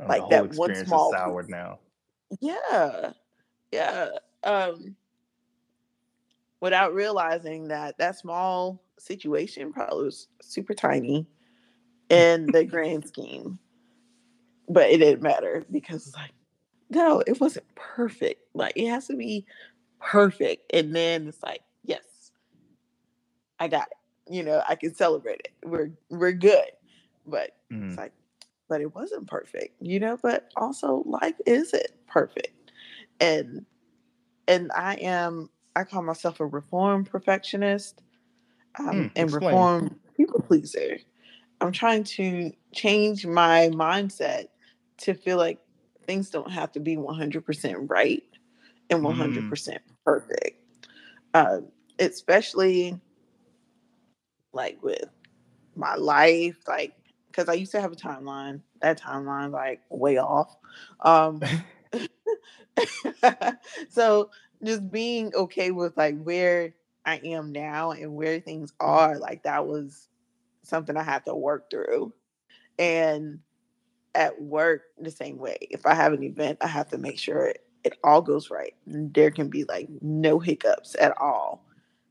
Oh, 0.00 0.06
like 0.06 0.28
that 0.30 0.54
one 0.54 0.74
small 0.74 1.12
soured 1.12 1.48
now. 1.48 1.78
Yeah. 2.40 3.12
Yeah. 3.70 4.08
Um 4.42 4.96
without 6.58 6.92
realizing 6.92 7.68
that 7.68 7.98
that 7.98 8.18
small 8.18 8.82
situation 8.98 9.72
probably 9.72 10.06
was 10.06 10.26
super 10.42 10.74
tiny 10.74 11.28
in 12.10 12.46
the 12.50 12.64
grand 12.64 13.06
scheme. 13.06 13.60
But 14.68 14.90
it 14.90 14.98
didn't 14.98 15.22
matter 15.22 15.64
because 15.70 16.06
it's 16.06 16.16
like 16.16 16.32
no, 16.90 17.22
it 17.26 17.40
wasn't 17.40 17.66
perfect. 17.74 18.42
Like 18.54 18.74
it 18.76 18.88
has 18.88 19.06
to 19.08 19.16
be 19.16 19.46
perfect. 20.00 20.72
And 20.72 20.94
then 20.94 21.28
it's 21.28 21.42
like, 21.42 21.62
yes, 21.84 22.32
I 23.58 23.68
got 23.68 23.88
it. 23.88 24.32
You 24.32 24.42
know, 24.42 24.62
I 24.68 24.74
can 24.74 24.94
celebrate 24.94 25.40
it. 25.40 25.52
We're 25.64 25.90
we're 26.10 26.32
good. 26.32 26.70
But 27.26 27.56
mm. 27.72 27.88
it's 27.88 27.98
like, 27.98 28.12
but 28.68 28.80
it 28.80 28.94
wasn't 28.94 29.28
perfect, 29.28 29.74
you 29.80 30.00
know, 30.00 30.18
but 30.22 30.50
also 30.56 31.02
life 31.06 31.36
isn't 31.44 31.90
perfect. 32.08 32.70
And 33.20 33.64
and 34.48 34.70
I 34.72 34.94
am 34.94 35.50
I 35.74 35.84
call 35.84 36.02
myself 36.02 36.40
a 36.40 36.46
reform 36.46 37.04
perfectionist 37.04 38.02
um, 38.78 38.86
mm, 38.86 39.10
and 39.16 39.28
explain. 39.28 39.44
reform 39.44 40.00
people 40.16 40.40
pleaser. 40.40 40.98
I'm 41.60 41.72
trying 41.72 42.04
to 42.04 42.52
change 42.74 43.26
my 43.26 43.70
mindset 43.72 44.48
to 44.98 45.14
feel 45.14 45.36
like 45.36 45.58
things 46.06 46.30
don't 46.30 46.50
have 46.50 46.72
to 46.72 46.80
be 46.80 46.96
100% 46.96 47.90
right 47.90 48.22
and 48.90 49.02
100% 49.02 49.48
mm. 49.48 49.80
perfect. 50.04 50.62
Uh, 51.34 51.60
especially 51.98 52.98
like 54.52 54.82
with 54.82 55.08
my 55.74 55.94
life, 55.94 56.56
like 56.66 56.94
because 57.26 57.48
I 57.48 57.54
used 57.54 57.72
to 57.72 57.80
have 57.80 57.92
a 57.92 57.96
timeline. 57.96 58.62
That 58.80 59.00
timeline 59.00 59.52
like 59.52 59.82
way 59.90 60.18
off. 60.18 60.56
Um, 61.00 61.42
so 63.90 64.30
just 64.62 64.90
being 64.90 65.34
okay 65.34 65.70
with 65.70 65.96
like 65.96 66.20
where 66.22 66.74
I 67.04 67.16
am 67.24 67.52
now 67.52 67.92
and 67.92 68.14
where 68.14 68.40
things 68.40 68.72
are, 68.80 69.18
like 69.18 69.42
that 69.42 69.66
was 69.66 70.08
something 70.62 70.96
I 70.96 71.02
had 71.02 71.24
to 71.26 71.34
work 71.34 71.70
through. 71.70 72.12
And 72.78 73.40
at 74.16 74.40
work, 74.40 74.82
the 74.98 75.10
same 75.10 75.38
way. 75.38 75.58
If 75.60 75.86
I 75.86 75.94
have 75.94 76.12
an 76.12 76.22
event, 76.22 76.58
I 76.60 76.66
have 76.66 76.88
to 76.88 76.98
make 76.98 77.18
sure 77.18 77.46
it, 77.46 77.64
it 77.84 77.98
all 78.02 78.22
goes 78.22 78.50
right. 78.50 78.74
There 78.86 79.30
can 79.30 79.48
be 79.48 79.64
like 79.64 79.88
no 80.00 80.38
hiccups 80.38 80.96
at 80.98 81.16
all 81.18 81.66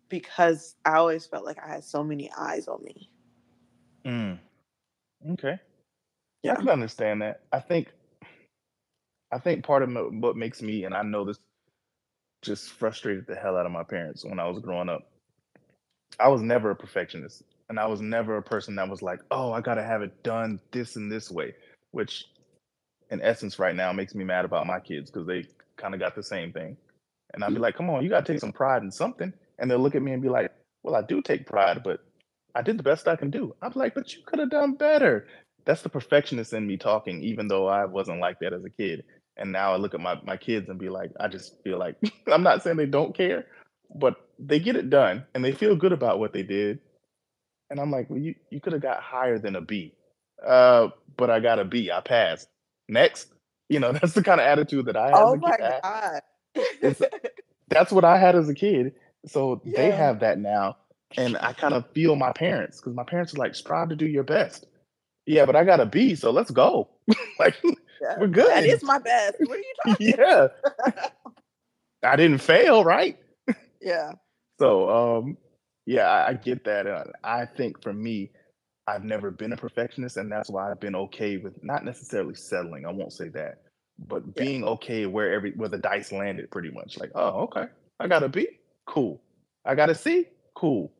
because 0.07 0.75
I 0.85 0.97
always 0.97 1.25
felt 1.25 1.45
like 1.45 1.57
I 1.61 1.67
had 1.67 1.83
so 1.83 2.03
many 2.03 2.31
eyes 2.37 2.67
on 2.67 2.83
me. 2.83 3.09
Mm. 4.05 4.39
Okay. 5.31 5.59
Yeah. 6.43 6.53
I 6.53 6.55
can 6.55 6.69
understand 6.69 7.23
that. 7.23 7.41
I 7.51 7.59
think 7.59 7.91
I 9.31 9.39
think 9.39 9.65
part 9.65 9.83
of 9.83 9.89
what 10.11 10.37
makes 10.37 10.61
me, 10.61 10.85
and 10.85 10.93
I 10.93 11.01
know 11.01 11.25
this 11.25 11.39
just 12.43 12.69
frustrated 12.69 13.25
the 13.27 13.35
hell 13.35 13.57
out 13.57 13.65
of 13.65 13.71
my 13.71 13.83
parents 13.83 14.23
when 14.23 14.39
I 14.39 14.47
was 14.47 14.59
growing 14.59 14.87
up. 14.87 15.09
I 16.19 16.29
was 16.29 16.41
never 16.41 16.69
a 16.69 16.75
perfectionist. 16.75 17.43
And 17.67 17.79
I 17.79 17.87
was 17.87 17.99
never 17.99 18.37
a 18.37 18.43
person 18.43 18.75
that 18.75 18.87
was 18.87 19.01
like, 19.01 19.19
oh, 19.31 19.51
I 19.51 19.61
got 19.61 19.75
to 19.75 19.83
have 19.83 20.03
it 20.03 20.23
done 20.23 20.59
this 20.71 20.95
and 20.95 21.11
this 21.11 21.31
way, 21.31 21.55
which 21.95 22.25
in 23.09 23.21
essence 23.21 23.57
right 23.57 23.75
now 23.75 23.93
makes 23.93 24.13
me 24.13 24.25
mad 24.25 24.45
about 24.45 24.67
my 24.67 24.79
kids 24.79 25.09
because 25.09 25.25
they 25.25 25.45
kind 25.77 25.93
of 25.93 25.99
got 25.99 26.13
the 26.13 26.23
same 26.23 26.51
thing. 26.51 26.75
And 27.33 27.43
I'd 27.43 27.47
be 27.47 27.53
mm-hmm. 27.55 27.63
like, 27.63 27.75
come 27.77 27.89
on, 27.89 28.03
you 28.03 28.09
got 28.09 28.25
to 28.25 28.33
take 28.33 28.41
some 28.41 28.51
pride 28.51 28.83
in 28.83 28.91
something. 28.91 29.33
And 29.57 29.71
they'll 29.71 29.79
look 29.79 29.95
at 29.95 30.01
me 30.01 30.11
and 30.11 30.21
be 30.21 30.29
like, 30.29 30.51
well, 30.83 30.95
I 30.95 31.01
do 31.01 31.21
take 31.21 31.45
pride, 31.45 31.81
but 31.83 32.01
I 32.53 32.61
did 32.61 32.77
the 32.77 32.83
best 32.83 33.07
I 33.07 33.15
can 33.15 33.31
do. 33.31 33.55
I'm 33.61 33.71
like, 33.75 33.95
but 33.95 34.13
you 34.13 34.21
could 34.25 34.39
have 34.39 34.49
done 34.49 34.73
better. 34.73 35.27
That's 35.65 35.81
the 35.81 35.89
perfectionist 35.89 36.53
in 36.53 36.67
me 36.67 36.77
talking, 36.77 37.23
even 37.23 37.47
though 37.47 37.67
I 37.67 37.85
wasn't 37.85 38.19
like 38.19 38.39
that 38.39 38.53
as 38.53 38.63
a 38.65 38.69
kid. 38.69 39.03
And 39.37 39.51
now 39.51 39.73
I 39.73 39.77
look 39.77 39.93
at 39.93 40.01
my, 40.01 40.19
my 40.23 40.37
kids 40.37 40.69
and 40.69 40.77
be 40.77 40.89
like, 40.89 41.11
I 41.19 41.27
just 41.27 41.61
feel 41.63 41.79
like 41.79 41.95
I'm 42.31 42.43
not 42.43 42.61
saying 42.61 42.77
they 42.77 42.85
don't 42.85 43.15
care, 43.15 43.45
but 43.95 44.15
they 44.37 44.59
get 44.59 44.75
it 44.75 44.89
done 44.89 45.25
and 45.33 45.43
they 45.43 45.53
feel 45.53 45.75
good 45.75 45.93
about 45.93 46.19
what 46.19 46.33
they 46.33 46.43
did. 46.43 46.79
And 47.69 47.79
I'm 47.79 47.91
like, 47.91 48.09
well, 48.09 48.19
you, 48.19 48.35
you 48.51 48.59
could 48.59 48.73
have 48.73 48.81
got 48.81 49.01
higher 49.01 49.39
than 49.39 49.55
a 49.55 49.61
B. 49.61 49.93
Uh, 50.45 50.89
but 51.17 51.29
I 51.29 51.39
got 51.39 51.59
a 51.59 51.65
B. 51.65 51.91
I 51.91 52.01
passed. 52.01 52.47
Next. 52.87 53.27
You 53.69 53.79
know, 53.79 53.91
that's 53.93 54.13
the 54.13 54.23
kind 54.23 54.39
of 54.39 54.47
attitude 54.47 54.85
that 54.85 54.97
I 54.97 55.07
have. 55.07 55.17
Oh 55.17 55.35
my 55.35 55.57
God. 55.57 56.21
that's 57.69 57.91
what 57.91 58.05
I 58.05 58.17
had 58.17 58.35
as 58.35 58.49
a 58.49 58.53
kid. 58.53 58.93
So 59.25 59.61
yeah. 59.65 59.77
they 59.77 59.91
have 59.91 60.19
that 60.19 60.39
now. 60.39 60.77
And 61.17 61.37
I 61.37 61.53
kind 61.53 61.73
of 61.73 61.89
feel 61.91 62.15
my 62.15 62.33
parents 62.33 62.77
because 62.77 62.93
my 62.93 63.03
parents 63.03 63.33
are 63.33 63.37
like, 63.37 63.55
strive 63.55 63.89
to 63.89 63.95
do 63.95 64.07
your 64.07 64.23
best. 64.23 64.67
Yeah, 65.25 65.45
but 65.45 65.55
I 65.55 65.63
got 65.63 65.79
a 65.79 65.85
B, 65.85 66.13
so 66.15 66.31
let's 66.31 66.51
go. 66.51 66.89
like 67.39 67.55
yeah. 67.63 68.15
We're 68.19 68.27
good. 68.27 68.49
That 68.49 68.65
is 68.65 68.83
my 68.83 68.99
best. 68.99 69.37
What 69.39 69.57
are 69.57 69.57
you 69.57 69.73
talking? 69.85 70.13
yeah. 70.17 70.47
I 72.03 72.15
didn't 72.15 72.39
fail, 72.39 72.83
right? 72.83 73.17
Yeah. 73.81 74.13
So, 74.59 74.89
um, 74.89 75.37
yeah, 75.85 76.07
I, 76.07 76.29
I 76.29 76.33
get 76.33 76.65
that. 76.65 76.87
Uh, 76.87 77.05
I 77.23 77.45
think 77.45 77.81
for 77.81 77.93
me, 77.93 78.31
I've 78.87 79.03
never 79.03 79.31
been 79.31 79.53
a 79.53 79.57
perfectionist, 79.57 80.17
and 80.17 80.31
that's 80.31 80.49
why 80.49 80.69
I've 80.69 80.79
been 80.79 80.95
okay 80.95 81.37
with 81.37 81.63
not 81.63 81.83
necessarily 81.83 82.35
settling. 82.35 82.85
I 82.85 82.91
won't 82.91 83.13
say 83.13 83.29
that, 83.29 83.61
but 84.07 84.23
yeah. 84.35 84.43
being 84.43 84.63
okay 84.63 85.05
where 85.07 85.33
every 85.33 85.51
where 85.53 85.69
the 85.69 85.77
dice 85.77 86.11
landed, 86.11 86.51
pretty 86.51 86.69
much. 86.69 86.97
Like, 86.99 87.11
oh, 87.15 87.41
okay, 87.43 87.65
I 87.99 88.07
got 88.07 88.23
a 88.23 88.29
B, 88.29 88.47
cool. 88.85 89.21
I 89.65 89.73
got 89.73 89.89
a 89.89 89.95
C, 89.95 90.27
cool. 90.53 90.91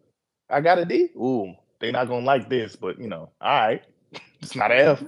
I 0.50 0.62
got 0.62 0.80
a 0.80 0.86
D, 0.86 1.10
ooh, 1.16 1.54
they're 1.80 1.92
not 1.92 2.08
gonna 2.08 2.26
like 2.26 2.50
this, 2.50 2.76
but 2.76 3.00
you 3.00 3.08
know, 3.08 3.30
all 3.40 3.68
right, 3.68 3.84
it's 4.42 4.56
not 4.56 4.72
an 4.72 4.80
F. 4.80 5.04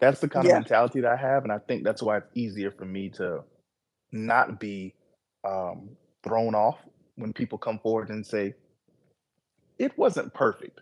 That's 0.00 0.20
the 0.20 0.28
kind 0.28 0.46
of 0.46 0.52
mentality 0.52 1.00
that 1.00 1.12
I 1.12 1.16
have, 1.16 1.42
and 1.42 1.52
I 1.52 1.58
think 1.58 1.84
that's 1.84 2.02
why 2.02 2.18
it's 2.18 2.30
easier 2.34 2.70
for 2.70 2.84
me 2.84 3.10
to 3.10 3.42
not 4.12 4.60
be 4.60 4.94
um, 5.44 5.90
thrown 6.22 6.54
off 6.54 6.78
when 7.16 7.32
people 7.32 7.58
come 7.58 7.80
forward 7.80 8.08
and 8.08 8.24
say, 8.24 8.54
"It 9.78 9.98
wasn't 9.98 10.32
perfect." 10.32 10.80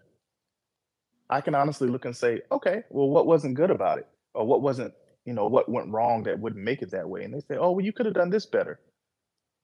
I 1.30 1.40
can 1.40 1.54
honestly 1.54 1.88
look 1.88 2.04
and 2.04 2.16
say, 2.16 2.42
"Okay, 2.52 2.84
well, 2.90 3.08
what 3.10 3.26
wasn't 3.26 3.54
good 3.56 3.70
about 3.70 3.98
it, 3.98 4.08
or 4.34 4.46
what 4.46 4.62
wasn't, 4.62 4.94
you 5.24 5.34
know, 5.34 5.46
what 5.48 5.68
went 5.68 5.90
wrong 5.90 6.22
that 6.24 6.38
wouldn't 6.40 6.64
make 6.64 6.82
it 6.82 6.90
that 6.92 7.08
way?" 7.08 7.24
And 7.24 7.34
they 7.34 7.40
say, 7.40 7.56
"Oh, 7.56 7.72
well, 7.72 7.84
you 7.84 7.92
could 7.92 8.06
have 8.06 8.14
done 8.14 8.30
this 8.30 8.46
better." 8.46 8.80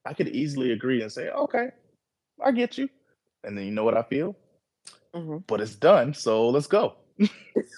I 0.07 0.15
could 0.15 0.29
easily 0.29 0.73
agree 0.73 1.03
and 1.03 1.13
say, 1.13 1.29
"Okay, 1.31 1.71
I 2.45 2.53
get 2.53 2.79
you," 2.79 2.89
and 3.45 3.57
then 3.57 3.65
you 3.67 3.73
know 3.73 3.85
what 3.85 3.97
I 3.97 4.03
feel, 4.03 4.37
hmm 5.15 5.39
but 5.47 5.61
it's 5.61 5.75
done, 5.75 6.15
so 6.15 6.49
let's 6.51 6.67
go. 6.67 6.95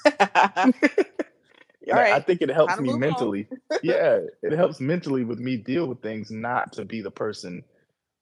All 0.21 0.73
right. 1.93 2.13
I 2.13 2.21
think 2.21 2.43
it 2.43 2.51
helps 2.51 2.79
me 2.81 2.93
mentally. 2.93 3.49
yeah, 3.83 4.21
it 4.43 4.53
helps 4.53 4.81
mentally 4.81 5.25
with 5.25 5.39
me 5.39 5.57
deal 5.57 5.87
with 5.87 6.03
things, 6.03 6.31
not 6.31 6.73
to 6.75 6.85
be 6.85 7.01
the 7.01 7.11
person 7.11 7.65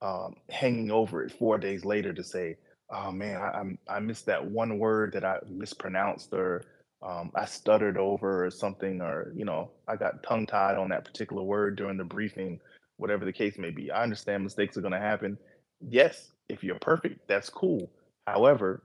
um, 0.03 0.37
hanging 0.51 0.91
over 0.91 1.25
it 1.25 1.33
four 1.33 1.59
days 1.59 1.85
later 1.85 2.13
to 2.13 2.25
say, 2.25 2.57
"Oh 2.95 3.13
man, 3.13 3.41
I, 3.41 3.97
I 3.97 4.01
missed 4.01 4.27
that 4.27 4.45
one 4.45 4.79
word 4.79 5.13
that 5.15 5.25
I 5.25 5.39
mispronounced, 5.51 6.33
or 6.33 6.63
um, 7.03 7.33
I 7.35 7.47
stuttered 7.47 7.99
over, 7.99 8.47
or 8.47 8.51
something, 8.51 9.03
or 9.03 9.33
you 9.37 9.45
know, 9.45 9.71
I 9.89 9.97
got 9.97 10.23
tongue 10.23 10.47
tied 10.47 10.79
on 10.79 10.91
that 10.91 11.05
particular 11.05 11.43
word 11.43 11.77
during 11.77 11.99
the 11.99 12.05
briefing." 12.05 12.61
Whatever 12.99 13.25
the 13.25 13.33
case 13.33 13.59
may 13.59 13.71
be, 13.71 13.91
I 13.91 14.05
understand 14.05 14.45
mistakes 14.45 14.77
are 14.77 14.81
going 14.81 14.93
to 14.93 15.01
happen. 15.01 15.37
Yes, 15.81 16.31
if 16.49 16.63
you're 16.63 16.79
perfect, 16.79 17.27
that's 17.27 17.51
cool. 17.51 17.91
However, 18.29 18.85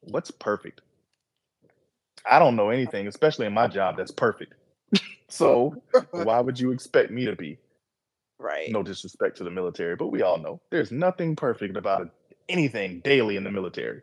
what's 0.00 0.30
perfect? 0.30 0.80
I 2.30 2.38
don't 2.38 2.56
know 2.56 2.70
anything, 2.70 3.06
especially 3.08 3.46
in 3.46 3.52
my 3.52 3.66
job, 3.66 3.96
that's 3.98 4.12
perfect. 4.12 4.54
so 5.28 5.74
why 6.12 6.40
would 6.40 6.58
you 6.58 6.72
expect 6.72 7.10
me 7.10 7.26
to 7.26 7.36
be? 7.36 7.58
Right. 8.38 8.70
No 8.70 8.82
disrespect 8.82 9.36
to 9.38 9.44
the 9.44 9.50
military, 9.50 9.96
but 9.96 10.08
we 10.08 10.22
all 10.22 10.38
know 10.38 10.60
there's 10.70 10.90
nothing 10.90 11.36
perfect 11.36 11.76
about 11.76 12.10
anything 12.48 13.00
daily 13.00 13.36
in 13.36 13.44
the 13.44 13.50
military. 13.50 14.02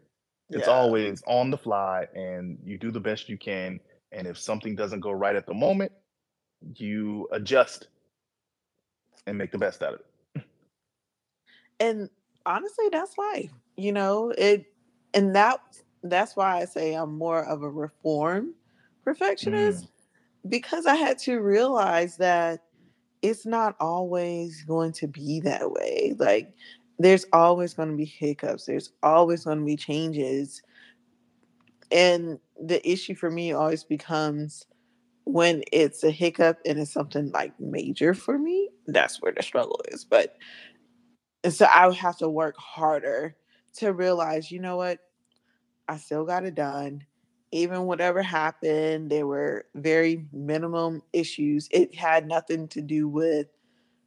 It's 0.49 0.67
yeah. 0.67 0.73
always 0.73 1.21
on 1.27 1.51
the 1.51 1.57
fly 1.57 2.07
and 2.15 2.57
you 2.63 2.77
do 2.77 2.91
the 2.91 2.99
best 2.99 3.29
you 3.29 3.37
can. 3.37 3.79
And 4.11 4.25
if 4.25 4.37
something 4.37 4.75
doesn't 4.75 5.01
go 5.01 5.11
right 5.11 5.35
at 5.35 5.45
the 5.45 5.53
moment, 5.53 5.91
you 6.75 7.27
adjust 7.31 7.87
and 9.27 9.37
make 9.37 9.51
the 9.51 9.57
best 9.57 9.83
out 9.83 9.95
of 9.95 9.99
it. 9.99 10.43
And 11.79 12.09
honestly, 12.45 12.85
that's 12.91 13.17
life. 13.17 13.51
You 13.77 13.93
know, 13.93 14.33
it 14.37 14.65
and 15.13 15.35
that 15.35 15.61
that's 16.03 16.35
why 16.35 16.61
I 16.61 16.65
say 16.65 16.93
I'm 16.93 17.17
more 17.17 17.45
of 17.45 17.63
a 17.63 17.69
reform 17.69 18.53
perfectionist 19.03 19.85
mm. 19.85 20.49
because 20.49 20.85
I 20.85 20.95
had 20.95 21.17
to 21.19 21.39
realize 21.39 22.17
that 22.17 22.63
it's 23.21 23.45
not 23.45 23.75
always 23.79 24.63
going 24.63 24.93
to 24.93 25.07
be 25.07 25.39
that 25.41 25.71
way. 25.71 26.15
Like 26.17 26.53
there's 26.99 27.25
always 27.31 27.73
going 27.73 27.89
to 27.89 27.95
be 27.95 28.05
hiccups. 28.05 28.65
There's 28.65 28.91
always 29.01 29.45
going 29.45 29.59
to 29.59 29.65
be 29.65 29.77
changes. 29.77 30.61
And 31.91 32.39
the 32.61 32.87
issue 32.87 33.15
for 33.15 33.31
me 33.31 33.53
always 33.53 33.85
becomes 33.85 34.65
when 35.23 35.63
it's 35.71 36.03
a 36.03 36.11
hiccup 36.11 36.59
and 36.65 36.77
it's 36.77 36.91
something 36.91 37.31
like 37.31 37.57
major 37.59 38.13
for 38.13 38.37
me, 38.37 38.69
that's 38.87 39.21
where 39.21 39.31
the 39.31 39.41
struggle 39.41 39.79
is. 39.87 40.03
But 40.03 40.35
so 41.49 41.65
I 41.65 41.87
would 41.87 41.95
have 41.95 42.17
to 42.17 42.29
work 42.29 42.57
harder 42.57 43.35
to 43.77 43.93
realize, 43.93 44.51
you 44.51 44.59
know 44.59 44.75
what? 44.75 44.99
I 45.87 45.97
still 45.97 46.25
got 46.25 46.45
it 46.45 46.55
done. 46.55 47.05
Even 47.51 47.83
whatever 47.83 48.21
happened, 48.21 49.09
there 49.09 49.25
were 49.25 49.65
very 49.73 50.25
minimum 50.33 51.01
issues. 51.13 51.67
It 51.71 51.95
had 51.95 52.27
nothing 52.27 52.67
to 52.69 52.81
do 52.81 53.07
with 53.07 53.47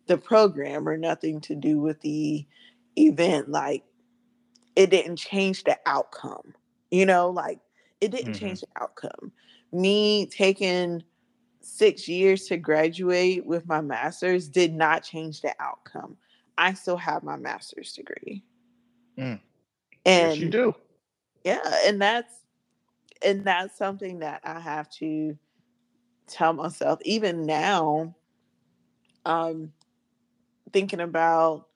the 0.07 0.19
program 0.19 0.89
or 0.89 0.97
nothing 0.97 1.41
to 1.43 1.55
do 1.55 1.81
with 1.81 2.01
the 2.01 2.47
event. 2.97 3.51
Like 3.51 3.85
it 4.77 4.91
didn't 4.91 5.17
change 5.17 5.65
the 5.65 5.79
outcome. 5.87 6.55
You 6.91 7.07
know, 7.07 7.31
like 7.31 7.61
it 8.01 8.11
didn't 8.11 8.33
mm-hmm. 8.33 8.47
change 8.47 8.61
the 8.61 8.69
outcome. 8.81 9.33
Me 9.73 10.27
taking 10.27 11.03
six 11.61 12.09
years 12.09 12.47
to 12.47 12.57
graduate 12.57 13.47
with 13.47 13.67
my 13.67 13.81
master's 13.81 14.49
did 14.49 14.75
not 14.75 15.03
change 15.03 15.41
the 15.41 15.55
outcome. 15.61 16.17
I 16.59 16.75
still 16.75 16.97
have 16.97 17.23
my 17.23 17.37
master's 17.37 17.93
degree. 17.93 18.43
Mm. 19.19 19.41
And 20.05 20.33
yes, 20.33 20.39
you 20.39 20.51
do. 20.51 20.75
Yeah, 21.45 21.63
and 21.87 22.01
that's 22.01 22.35
and 23.25 23.45
that's 23.45 23.77
something 23.77 24.21
that 24.21 24.41
I 24.45 24.61
have 24.61 24.91
to 24.91 25.37
tell 26.27 26.53
myself 26.53 26.99
even 27.05 27.45
now 27.45 28.15
um 29.27 29.73
thinking 30.73 31.01
about 31.01 31.67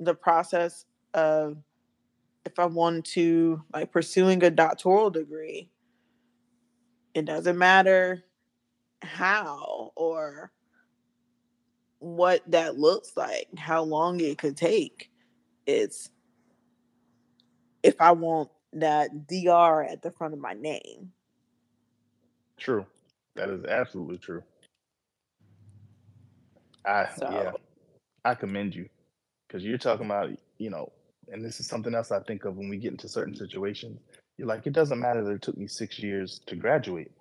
the 0.00 0.14
process 0.14 0.84
of 1.14 1.56
if 2.44 2.58
I 2.58 2.66
want 2.66 3.04
to 3.06 3.62
like 3.72 3.92
pursuing 3.92 4.42
a 4.42 4.50
doctoral 4.50 5.10
degree 5.10 5.70
it 7.14 7.24
doesn't 7.24 7.56
matter 7.56 8.24
how 9.02 9.92
or 9.94 10.50
what 12.00 12.42
that 12.48 12.78
looks 12.78 13.16
like, 13.16 13.48
how 13.56 13.82
long 13.82 14.20
it 14.20 14.36
could 14.36 14.56
take. 14.56 15.10
It's 15.66 16.10
if 17.82 17.94
I 18.00 18.12
want 18.12 18.50
that 18.72 19.26
DR 19.28 19.84
at 19.84 20.02
the 20.02 20.10
front 20.10 20.34
of 20.34 20.40
my 20.40 20.54
name. 20.54 21.12
True. 22.58 22.84
That 23.36 23.48
is 23.48 23.64
absolutely 23.64 24.18
true. 24.18 24.42
I 26.84 27.08
so. 27.16 27.30
yeah. 27.30 27.52
I 28.24 28.34
commend 28.34 28.74
you 28.74 28.88
because 29.54 29.64
you're 29.64 29.78
talking 29.78 30.06
about, 30.06 30.30
you 30.58 30.68
know, 30.68 30.90
and 31.28 31.44
this 31.44 31.60
is 31.60 31.68
something 31.68 31.94
else 31.94 32.10
I 32.10 32.18
think 32.18 32.44
of 32.44 32.56
when 32.56 32.68
we 32.68 32.76
get 32.76 32.90
into 32.90 33.08
certain 33.08 33.36
situations. 33.36 34.00
You're 34.36 34.48
like, 34.48 34.66
it 34.66 34.72
doesn't 34.72 34.98
matter 34.98 35.22
that 35.22 35.30
it 35.30 35.42
took 35.42 35.56
me 35.56 35.68
six 35.68 36.00
years 36.00 36.40
to 36.46 36.56
graduate. 36.56 37.12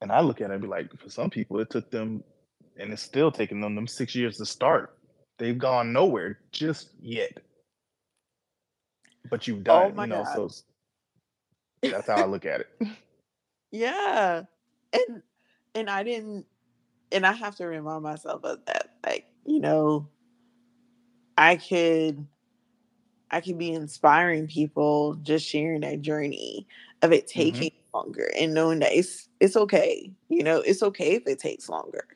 And 0.00 0.10
I 0.10 0.20
look 0.20 0.40
at 0.40 0.50
it 0.50 0.54
and 0.54 0.62
be 0.62 0.66
like, 0.66 0.90
for 0.98 1.08
some 1.08 1.30
people, 1.30 1.60
it 1.60 1.70
took 1.70 1.88
them 1.88 2.24
and 2.76 2.92
it's 2.92 3.02
still 3.02 3.30
taking 3.30 3.60
them 3.60 3.76
them 3.76 3.86
six 3.86 4.16
years 4.16 4.36
to 4.38 4.46
start. 4.46 4.98
They've 5.38 5.56
gone 5.56 5.92
nowhere 5.92 6.40
just 6.50 6.90
yet. 7.00 7.38
But 9.30 9.46
you've 9.46 9.60
oh 9.60 9.62
done, 9.62 9.94
oh 9.96 10.02
you 10.02 10.08
know, 10.08 10.24
God. 10.24 10.50
so 10.50 10.62
that's 11.82 12.08
how 12.08 12.16
I 12.16 12.26
look 12.26 12.46
at 12.46 12.62
it. 12.62 12.68
Yeah. 13.72 14.42
And 14.92 15.22
and 15.76 15.88
I 15.88 16.02
didn't 16.02 16.44
and 17.12 17.24
I 17.24 17.30
have 17.30 17.54
to 17.58 17.66
remind 17.66 18.02
myself 18.02 18.42
of 18.42 18.58
that. 18.66 18.94
Like, 19.06 19.26
you 19.46 19.60
know, 19.60 20.08
I 21.40 21.56
could 21.56 22.26
I 23.30 23.40
could 23.40 23.56
be 23.56 23.72
inspiring 23.72 24.46
people 24.46 25.14
just 25.22 25.46
sharing 25.46 25.80
that 25.80 26.02
journey 26.02 26.66
of 27.00 27.12
it 27.12 27.26
mm-hmm. 27.26 27.40
taking 27.40 27.70
mm-hmm. 27.70 27.96
longer 27.96 28.30
and 28.38 28.52
knowing 28.52 28.80
that 28.80 28.92
it's 28.92 29.28
it's 29.40 29.56
okay. 29.56 30.12
You 30.28 30.44
know, 30.44 30.58
it's 30.58 30.82
okay 30.82 31.14
if 31.14 31.26
it 31.26 31.38
takes 31.38 31.70
longer 31.70 32.06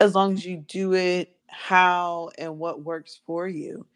as 0.00 0.16
long 0.16 0.32
as 0.32 0.44
you 0.44 0.56
do 0.56 0.94
it 0.94 1.36
how 1.46 2.30
and 2.38 2.58
what 2.58 2.82
works 2.82 3.20
for 3.24 3.46
you. 3.46 3.86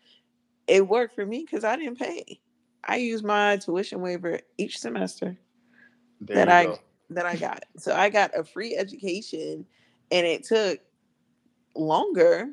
It 0.68 0.86
worked 0.86 1.16
for 1.16 1.26
me 1.26 1.44
because 1.44 1.64
I 1.64 1.74
didn't 1.74 1.98
pay. 1.98 2.40
I 2.84 2.96
used 2.96 3.24
my 3.24 3.56
tuition 3.56 4.00
waiver 4.00 4.38
each 4.56 4.78
semester 4.78 5.36
there 6.20 6.36
that 6.36 6.48
I 6.48 6.64
go. 6.66 6.78
that 7.10 7.26
I 7.26 7.34
got. 7.48 7.64
So 7.76 7.92
I 7.92 8.08
got 8.08 8.38
a 8.38 8.44
free 8.44 8.76
education 8.76 9.66
and 10.12 10.26
it 10.26 10.44
took 10.44 10.78
longer, 11.74 12.50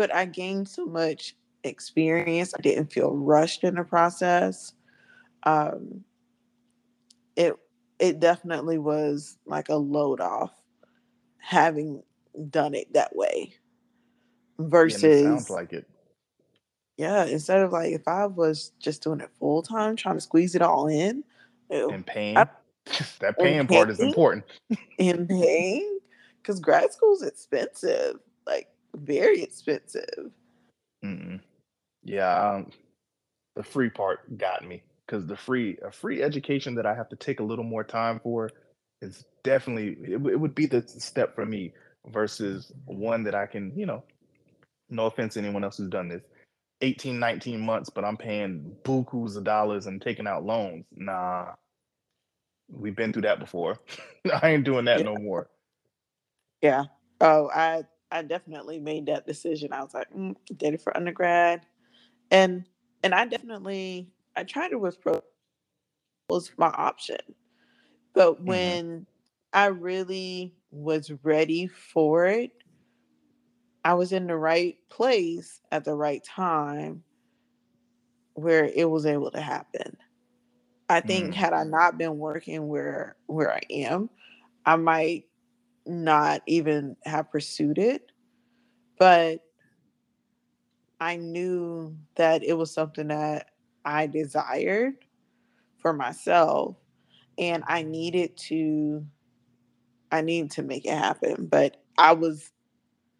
but 0.00 0.14
I 0.14 0.24
gained 0.24 0.66
so 0.66 0.86
much 0.86 1.36
experience. 1.62 2.54
I 2.58 2.62
didn't 2.62 2.90
feel 2.90 3.14
rushed 3.14 3.64
in 3.64 3.74
the 3.74 3.84
process. 3.84 4.72
Um 5.42 6.04
it 7.36 7.54
it 7.98 8.18
definitely 8.18 8.78
was 8.78 9.36
like 9.44 9.68
a 9.68 9.74
load 9.74 10.22
off 10.22 10.52
having 11.36 12.02
done 12.48 12.72
it 12.74 12.90
that 12.94 13.14
way 13.14 13.52
versus 14.58 15.20
yeah, 15.20 15.28
sounds 15.28 15.50
like 15.50 15.74
it 15.74 15.86
yeah 16.96 17.24
instead 17.24 17.60
of 17.60 17.72
like 17.72 17.92
if 17.92 18.06
i 18.06 18.24
was 18.24 18.72
just 18.78 19.02
doing 19.02 19.20
it 19.20 19.30
full 19.38 19.62
time 19.62 19.96
trying 19.96 20.14
to 20.14 20.20
squeeze 20.20 20.54
it 20.54 20.62
all 20.62 20.86
in 20.86 21.24
and 21.70 22.06
paying 22.06 22.36
I, 22.36 22.46
that 23.20 23.38
paying 23.38 23.66
part 23.66 23.90
is 23.90 24.00
important 24.00 24.44
and 24.98 25.28
paying 25.28 25.98
because 26.38 26.60
grad 26.60 26.92
school 26.92 27.14
is 27.14 27.22
expensive 27.22 28.16
like 28.46 28.68
very 28.94 29.42
expensive 29.42 30.32
mm 31.04 31.40
yeah 32.02 32.54
um, 32.54 32.70
the 33.56 33.62
free 33.62 33.90
part 33.90 34.38
got 34.38 34.66
me 34.66 34.82
because 35.04 35.26
the 35.26 35.36
free 35.36 35.76
a 35.84 35.92
free 35.92 36.22
education 36.22 36.74
that 36.74 36.86
i 36.86 36.94
have 36.94 37.08
to 37.10 37.16
take 37.16 37.40
a 37.40 37.42
little 37.42 37.64
more 37.64 37.84
time 37.84 38.18
for 38.22 38.50
is 39.02 39.24
definitely 39.44 39.98
it, 40.02 40.26
it 40.26 40.40
would 40.40 40.54
be 40.54 40.66
the 40.66 40.82
step 40.86 41.34
for 41.34 41.44
me 41.44 41.72
versus 42.06 42.72
one 42.86 43.24
that 43.24 43.34
I 43.34 43.46
can, 43.46 43.72
you 43.76 43.86
know, 43.86 44.02
no 44.88 45.06
offense 45.06 45.34
to 45.34 45.40
anyone 45.40 45.64
else 45.64 45.78
who's 45.78 45.88
done 45.88 46.08
this, 46.08 46.22
18, 46.80 47.18
19 47.18 47.60
months, 47.60 47.90
but 47.90 48.04
I'm 48.04 48.16
paying 48.16 48.74
bukus 48.84 49.36
of 49.36 49.44
dollars 49.44 49.86
and 49.86 50.00
taking 50.00 50.26
out 50.26 50.44
loans. 50.44 50.86
Nah, 50.94 51.52
we've 52.68 52.96
been 52.96 53.12
through 53.12 53.22
that 53.22 53.38
before. 53.38 53.78
I 54.42 54.50
ain't 54.50 54.64
doing 54.64 54.86
that 54.86 55.00
yeah. 55.00 55.04
no 55.06 55.16
more. 55.16 55.50
Yeah. 56.62 56.84
Oh, 57.20 57.50
I 57.54 57.84
I 58.12 58.22
definitely 58.22 58.80
made 58.80 59.06
that 59.06 59.26
decision. 59.26 59.72
I 59.72 59.82
was 59.82 59.94
like, 59.94 60.12
mm, 60.12 60.34
did 60.56 60.74
it 60.74 60.82
for 60.82 60.96
undergrad, 60.96 61.66
and 62.30 62.64
and 63.02 63.14
I 63.14 63.24
definitely 63.26 64.10
I 64.36 64.44
tried 64.44 64.72
it 64.72 64.80
with 64.80 65.00
pro 65.00 65.22
was 66.28 66.52
my 66.56 66.68
option, 66.68 67.18
but 68.14 68.36
mm-hmm. 68.36 68.46
when 68.46 68.86
mm-hmm. 68.86 69.02
I 69.52 69.66
really 69.66 70.54
was 70.70 71.10
ready 71.22 71.66
for 71.66 72.26
it. 72.26 72.52
I 73.84 73.94
was 73.94 74.12
in 74.12 74.26
the 74.26 74.36
right 74.36 74.76
place 74.88 75.60
at 75.72 75.84
the 75.84 75.94
right 75.94 76.22
time 76.22 77.02
where 78.34 78.64
it 78.64 78.88
was 78.88 79.06
able 79.06 79.30
to 79.30 79.40
happen. 79.40 79.96
I 80.88 81.00
think 81.00 81.30
mm. 81.30 81.34
had 81.34 81.52
I 81.52 81.64
not 81.64 81.98
been 81.98 82.18
working 82.18 82.68
where 82.68 83.16
where 83.26 83.52
I 83.52 83.60
am, 83.70 84.10
I 84.66 84.76
might 84.76 85.24
not 85.86 86.42
even 86.46 86.96
have 87.04 87.30
pursued 87.30 87.78
it. 87.78 88.12
But 88.98 89.40
I 91.00 91.16
knew 91.16 91.96
that 92.16 92.42
it 92.44 92.52
was 92.52 92.72
something 92.72 93.08
that 93.08 93.50
I 93.84 94.06
desired 94.06 94.94
for 95.78 95.92
myself 95.92 96.76
and 97.38 97.64
I 97.66 97.82
needed 97.82 98.36
to 98.48 99.06
I 100.12 100.20
needed 100.20 100.50
to 100.52 100.62
make 100.62 100.84
it 100.84 100.96
happen. 100.96 101.46
But 101.46 101.76
I 101.96 102.12
was 102.12 102.50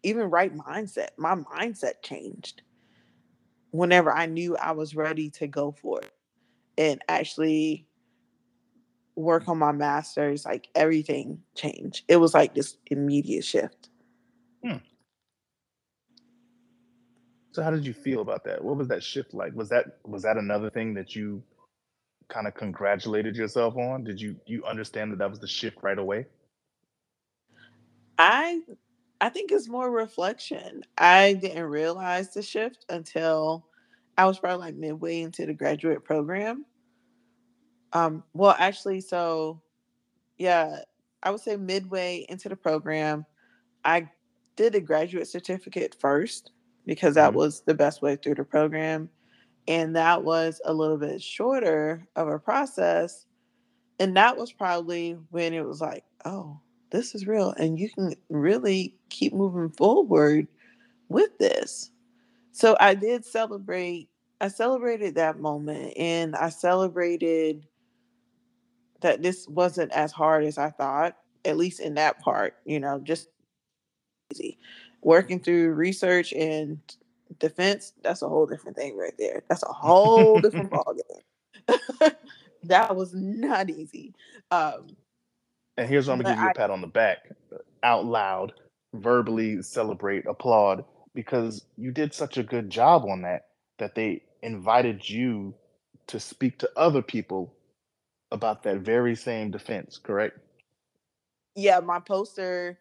even 0.03 0.29
right 0.29 0.55
mindset. 0.55 1.09
My 1.17 1.35
mindset 1.35 2.03
changed 2.03 2.61
whenever 3.71 4.11
I 4.11 4.25
knew 4.25 4.57
I 4.57 4.71
was 4.71 4.95
ready 4.95 5.29
to 5.31 5.47
go 5.47 5.71
for 5.71 6.01
it 6.01 6.11
and 6.77 7.01
actually 7.07 7.87
work 9.15 9.47
on 9.47 9.57
my 9.57 9.71
masters. 9.71 10.45
Like 10.45 10.67
everything 10.75 11.39
changed. 11.55 12.03
It 12.07 12.17
was 12.17 12.33
like 12.33 12.55
this 12.55 12.77
immediate 12.87 13.45
shift. 13.45 13.89
Hmm. 14.63 14.77
So 17.51 17.61
how 17.61 17.71
did 17.71 17.85
you 17.85 17.93
feel 17.93 18.21
about 18.21 18.43
that? 18.45 18.63
What 18.63 18.77
was 18.77 18.87
that 18.87 19.03
shift 19.03 19.33
like? 19.33 19.53
Was 19.55 19.69
that 19.69 19.97
was 20.05 20.23
that 20.23 20.37
another 20.37 20.69
thing 20.69 20.93
that 20.93 21.15
you 21.15 21.43
kind 22.29 22.47
of 22.47 22.55
congratulated 22.55 23.35
yourself 23.35 23.75
on? 23.75 24.03
Did 24.03 24.21
you 24.21 24.35
you 24.45 24.63
understand 24.65 25.11
that 25.11 25.19
that 25.19 25.29
was 25.29 25.39
the 25.39 25.47
shift 25.47 25.77
right 25.81 25.97
away? 25.97 26.27
I 28.17 28.61
I 29.19 29.29
think 29.29 29.51
it's 29.51 29.67
more 29.67 29.91
reflection. 29.91 30.83
I 30.97 31.33
didn't 31.33 31.65
realize 31.65 32.33
the 32.33 32.41
shift 32.41 32.85
until 32.89 33.65
I 34.17 34.25
was 34.25 34.39
probably 34.39 34.65
like 34.65 34.75
midway 34.75 35.21
into 35.21 35.45
the 35.45 35.53
graduate 35.53 36.03
program. 36.03 36.65
Um, 37.93 38.23
well, 38.33 38.55
actually, 38.57 39.01
so 39.01 39.61
yeah, 40.37 40.79
I 41.23 41.31
would 41.31 41.41
say 41.41 41.57
midway 41.57 42.25
into 42.29 42.49
the 42.49 42.55
program, 42.55 43.25
I 43.85 44.09
did 44.55 44.75
a 44.75 44.81
graduate 44.81 45.27
certificate 45.27 45.95
first 45.99 46.51
because 46.85 47.15
that 47.15 47.31
Mhm. 47.31 47.35
was 47.35 47.61
the 47.61 47.73
best 47.73 48.01
way 48.01 48.15
through 48.15 48.35
the 48.35 48.43
program. 48.43 49.09
And 49.67 49.95
that 49.95 50.23
was 50.23 50.61
a 50.65 50.73
little 50.73 50.97
bit 50.97 51.21
shorter 51.21 52.07
of 52.15 52.27
a 52.27 52.39
process. 52.39 53.25
And 53.99 54.15
that 54.17 54.37
was 54.37 54.51
probably 54.51 55.13
when 55.31 55.53
it 55.53 55.65
was 55.65 55.81
like, 55.81 56.05
oh, 56.25 56.59
this 56.91 57.15
is 57.15 57.27
real. 57.27 57.51
And 57.51 57.79
you 57.79 57.89
can 57.89 58.15
really 58.29 58.97
keep 59.09 59.33
moving 59.33 59.69
forward 59.69 60.47
with 61.09 61.37
this. 61.37 61.91
So 62.51 62.77
I 62.79 62.95
did 62.95 63.25
celebrate, 63.25 64.09
I 64.41 64.49
celebrated 64.49 65.15
that 65.15 65.39
moment 65.39 65.93
and 65.97 66.35
I 66.35 66.49
celebrated 66.49 67.67
that 69.01 69.21
this 69.21 69.47
wasn't 69.47 69.91
as 69.91 70.11
hard 70.11 70.45
as 70.45 70.57
I 70.57 70.69
thought, 70.71 71.17
at 71.45 71.57
least 71.57 71.79
in 71.79 71.95
that 71.95 72.19
part, 72.19 72.55
you 72.65 72.79
know, 72.79 72.99
just 72.99 73.29
easy. 74.31 74.57
Working 75.01 75.39
through 75.39 75.73
research 75.73 76.33
and 76.33 76.79
defense, 77.39 77.93
that's 78.03 78.21
a 78.21 78.29
whole 78.29 78.45
different 78.45 78.77
thing 78.77 78.97
right 78.97 79.13
there. 79.17 79.43
That's 79.49 79.63
a 79.63 79.71
whole 79.73 80.39
different 80.39 80.71
ballgame. 80.73 82.15
that 82.63 82.95
was 82.95 83.13
not 83.13 83.69
easy. 83.69 84.13
Um, 84.51 84.87
And 85.77 85.89
here's 85.89 86.07
where 86.07 86.13
I'm 86.15 86.21
gonna 86.21 86.35
give 86.35 86.43
you 86.43 86.49
a 86.49 86.53
pat 86.53 86.69
on 86.69 86.81
the 86.81 86.87
back, 86.87 87.29
out 87.83 88.05
loud, 88.05 88.53
verbally 88.93 89.61
celebrate, 89.63 90.25
applaud, 90.27 90.85
because 91.15 91.65
you 91.77 91.91
did 91.91 92.13
such 92.13 92.37
a 92.37 92.43
good 92.43 92.69
job 92.69 93.05
on 93.05 93.23
that 93.23 93.47
that 93.79 93.95
they 93.95 94.23
invited 94.43 95.09
you 95.09 95.55
to 96.07 96.19
speak 96.19 96.59
to 96.59 96.69
other 96.75 97.01
people 97.01 97.53
about 98.31 98.63
that 98.63 98.77
very 98.79 99.15
same 99.15 99.51
defense, 99.51 99.97
correct? 100.01 100.39
yeah, 101.55 101.79
my 101.79 101.99
poster, 101.99 102.79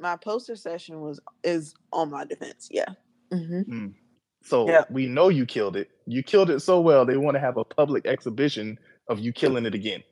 my 0.00 0.16
poster 0.16 0.56
session 0.56 1.00
was 1.00 1.20
is 1.44 1.74
on 1.92 2.10
my 2.10 2.24
defense. 2.24 2.68
Yeah. 2.70 2.88
hmm 3.30 3.60
Mm. 3.62 3.94
So 4.42 4.68
Yeah. 4.68 4.84
we 4.90 5.06
know 5.06 5.28
you 5.28 5.44
killed 5.44 5.76
it. 5.76 5.90
You 6.06 6.22
killed 6.22 6.50
it 6.50 6.60
so 6.60 6.80
well, 6.80 7.04
they 7.04 7.16
want 7.16 7.34
to 7.34 7.40
have 7.40 7.56
a 7.56 7.64
public 7.64 8.06
exhibition 8.06 8.78
of 9.08 9.18
you 9.18 9.32
killing 9.32 9.66
it 9.66 9.74
again. 9.74 10.02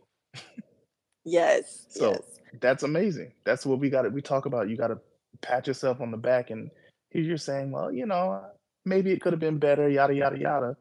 Yes. 1.24 1.86
So 1.90 2.10
Yes. 2.12 2.40
that's 2.60 2.82
amazing. 2.82 3.32
That's 3.44 3.64
what 3.64 3.78
we 3.78 3.88
got 3.90 4.10
we 4.12 4.20
talk 4.20 4.46
about. 4.46 4.68
You 4.68 4.76
got 4.76 4.88
to 4.88 4.98
pat 5.40 5.66
yourself 5.66 6.00
on 6.00 6.10
the 6.10 6.16
back 6.16 6.50
and 6.50 6.70
here 7.10 7.22
you're 7.22 7.36
saying, 7.36 7.70
well, 7.70 7.92
you 7.92 8.06
know, 8.06 8.44
maybe 8.84 9.12
it 9.12 9.20
could 9.20 9.32
have 9.32 9.40
been 9.40 9.58
better, 9.58 9.88
yada 9.88 10.14
yada 10.14 10.38
yada. 10.38 10.76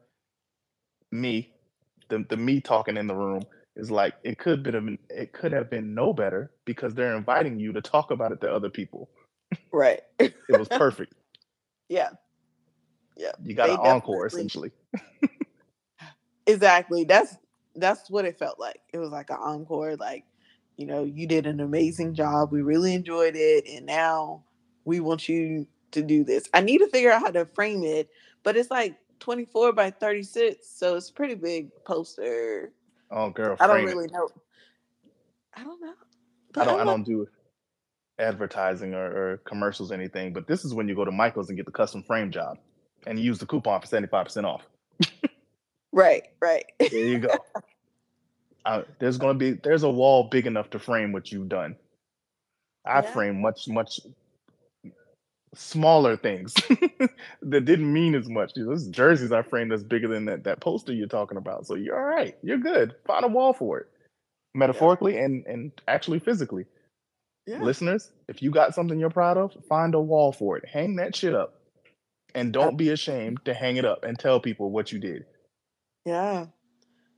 Me, 1.12 1.54
the 2.08 2.24
the 2.28 2.36
me 2.36 2.60
talking 2.60 2.96
in 2.96 3.06
the 3.06 3.14
room 3.14 3.42
is 3.76 3.90
like 3.90 4.14
it 4.22 4.38
could 4.38 4.64
have 4.66 4.84
been 4.84 4.98
it 5.10 5.32
could 5.32 5.52
have 5.52 5.70
been 5.70 5.94
no 5.94 6.12
better 6.12 6.52
because 6.64 6.94
they're 6.94 7.16
inviting 7.16 7.58
you 7.58 7.72
to 7.72 7.80
talk 7.82 8.10
about 8.10 8.32
it 8.32 8.40
to 8.40 8.52
other 8.52 8.70
people. 8.70 9.10
Right. 9.72 10.00
It 10.18 10.34
was 10.58 10.68
perfect. 10.68 11.14
yeah. 11.88 12.10
Yeah. 13.16 13.32
You 13.42 13.54
got 13.54 13.66
They 13.66 13.74
an 13.74 13.80
encore 13.80 14.26
essentially. 14.26 14.72
exactly. 16.46 17.04
That's 17.04 17.36
that's 17.76 18.10
what 18.10 18.24
it 18.24 18.38
felt 18.38 18.58
like. 18.58 18.80
It 18.92 18.98
was 18.98 19.10
like 19.10 19.30
an 19.30 19.38
encore. 19.40 19.96
Like, 19.96 20.24
you 20.76 20.86
know, 20.86 21.04
you 21.04 21.26
did 21.26 21.46
an 21.46 21.60
amazing 21.60 22.14
job. 22.14 22.52
We 22.52 22.62
really 22.62 22.94
enjoyed 22.94 23.34
it, 23.36 23.66
and 23.68 23.86
now 23.86 24.44
we 24.84 25.00
want 25.00 25.28
you 25.28 25.66
to 25.92 26.02
do 26.02 26.24
this. 26.24 26.48
I 26.54 26.60
need 26.60 26.78
to 26.78 26.88
figure 26.88 27.10
out 27.10 27.22
how 27.22 27.30
to 27.30 27.46
frame 27.46 27.84
it, 27.84 28.08
but 28.42 28.56
it's 28.56 28.70
like 28.70 28.96
24 29.20 29.72
by 29.72 29.90
36, 29.90 30.68
so 30.68 30.96
it's 30.96 31.10
pretty 31.10 31.34
big 31.34 31.70
poster. 31.84 32.72
Oh 33.14 33.30
girl, 33.30 33.56
I 33.60 33.68
don't 33.68 33.76
frame 33.76 33.88
it. 33.88 33.96
really 33.96 34.08
know. 34.08 34.28
I 35.56 35.64
don't 35.64 35.80
know. 35.80 35.94
I 36.58 36.64
don't 36.64 36.80
I 36.80 36.84
like, 36.84 36.86
don't 36.86 37.04
do 37.04 37.28
advertising 38.18 38.94
or, 38.94 39.04
or 39.06 39.36
commercials 39.46 39.92
or 39.92 39.94
anything, 39.94 40.32
but 40.32 40.46
this 40.48 40.64
is 40.64 40.74
when 40.74 40.88
you 40.88 40.96
go 40.96 41.04
to 41.04 41.12
Michael's 41.12 41.48
and 41.48 41.56
get 41.56 41.66
the 41.66 41.72
custom 41.72 42.02
frame 42.02 42.30
job 42.32 42.58
and 43.06 43.18
use 43.18 43.38
the 43.38 43.46
coupon 43.46 43.80
for 43.80 43.86
75% 43.86 44.44
off. 44.44 44.62
right, 45.92 46.24
right. 46.40 46.66
There 46.90 47.00
you 47.00 47.20
go. 47.20 47.28
Uh, 48.66 48.82
there's 48.98 49.18
gonna 49.18 49.34
be 49.34 49.52
there's 49.52 49.82
a 49.82 49.90
wall 49.90 50.24
big 50.30 50.46
enough 50.46 50.70
to 50.70 50.78
frame 50.78 51.12
what 51.12 51.30
you've 51.30 51.50
done. 51.50 51.76
I 52.86 53.02
Yeah. 53.02 53.02
frame 53.02 53.42
much 53.42 53.68
much 53.68 54.00
smaller 55.54 56.16
things 56.16 56.54
that 57.42 57.64
didn't 57.64 57.92
mean 57.92 58.14
as 58.14 58.28
much. 58.28 58.52
Those 58.54 58.88
jerseys 58.88 59.32
I 59.32 59.42
framed 59.42 59.72
that's 59.72 59.82
bigger 59.82 60.08
than 60.08 60.24
that 60.26 60.44
that 60.44 60.60
poster 60.60 60.92
you're 60.92 61.06
talking 61.06 61.38
about. 61.38 61.66
So 61.66 61.74
you're 61.74 61.98
all 61.98 62.16
right. 62.16 62.36
You're 62.42 62.58
good. 62.58 62.94
Find 63.06 63.24
a 63.24 63.28
wall 63.28 63.52
for 63.52 63.78
it, 63.78 63.88
metaphorically 64.54 65.18
and 65.18 65.46
and 65.46 65.72
actually 65.88 66.18
physically. 66.18 66.66
Yeah. 67.46 67.62
Listeners, 67.62 68.10
if 68.28 68.42
you 68.42 68.50
got 68.50 68.74
something 68.74 68.98
you're 68.98 69.10
proud 69.10 69.36
of, 69.36 69.54
find 69.68 69.94
a 69.94 70.00
wall 70.00 70.32
for 70.32 70.56
it. 70.56 70.64
Hang 70.66 70.96
that 70.96 71.14
shit 71.14 71.34
up, 71.34 71.60
and 72.34 72.52
don't 72.52 72.76
be 72.76 72.90
ashamed 72.90 73.44
to 73.44 73.54
hang 73.54 73.76
it 73.76 73.84
up 73.84 74.04
and 74.04 74.18
tell 74.18 74.40
people 74.40 74.70
what 74.70 74.92
you 74.92 74.98
did. 74.98 75.26
Yeah. 76.04 76.46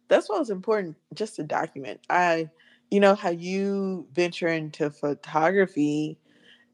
That's 0.08 0.28
why 0.28 0.40
it's 0.40 0.50
important 0.50 0.96
just 1.14 1.36
to 1.36 1.42
document. 1.42 2.00
I, 2.08 2.48
you 2.90 3.00
know, 3.00 3.14
how 3.14 3.30
you 3.30 4.06
venture 4.12 4.48
into 4.48 4.90
photography, 4.90 6.18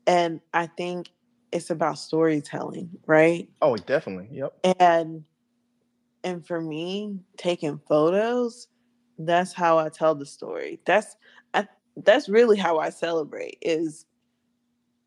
and 0.07 0.41
I 0.53 0.67
think 0.67 1.11
it's 1.53 1.71
about 1.71 1.99
storytelling, 1.99 2.91
right? 3.07 3.49
Oh, 3.61 3.77
definitely. 3.77 4.29
Yep. 4.33 4.67
And 4.81 5.25
and 6.25 6.47
for 6.47 6.61
me, 6.61 7.19
taking 7.37 7.81
photos, 7.89 8.69
that's 9.19 9.53
how 9.53 9.79
I 9.79 9.89
tell 9.89 10.15
the 10.15 10.27
story. 10.27 10.81
That's 10.87 11.17
I 11.55 11.67
that's 11.97 12.29
really 12.29 12.57
how 12.57 12.79
I 12.79 12.91
celebrate 12.91 13.59
is 13.61 14.07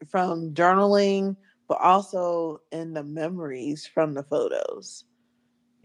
from 0.10 0.54
journaling, 0.54 1.36
but 1.68 1.80
also 1.82 2.62
in 2.72 2.94
the 2.94 3.04
memories 3.04 3.86
from 3.88 4.14
the 4.14 4.24
photos 4.24 5.06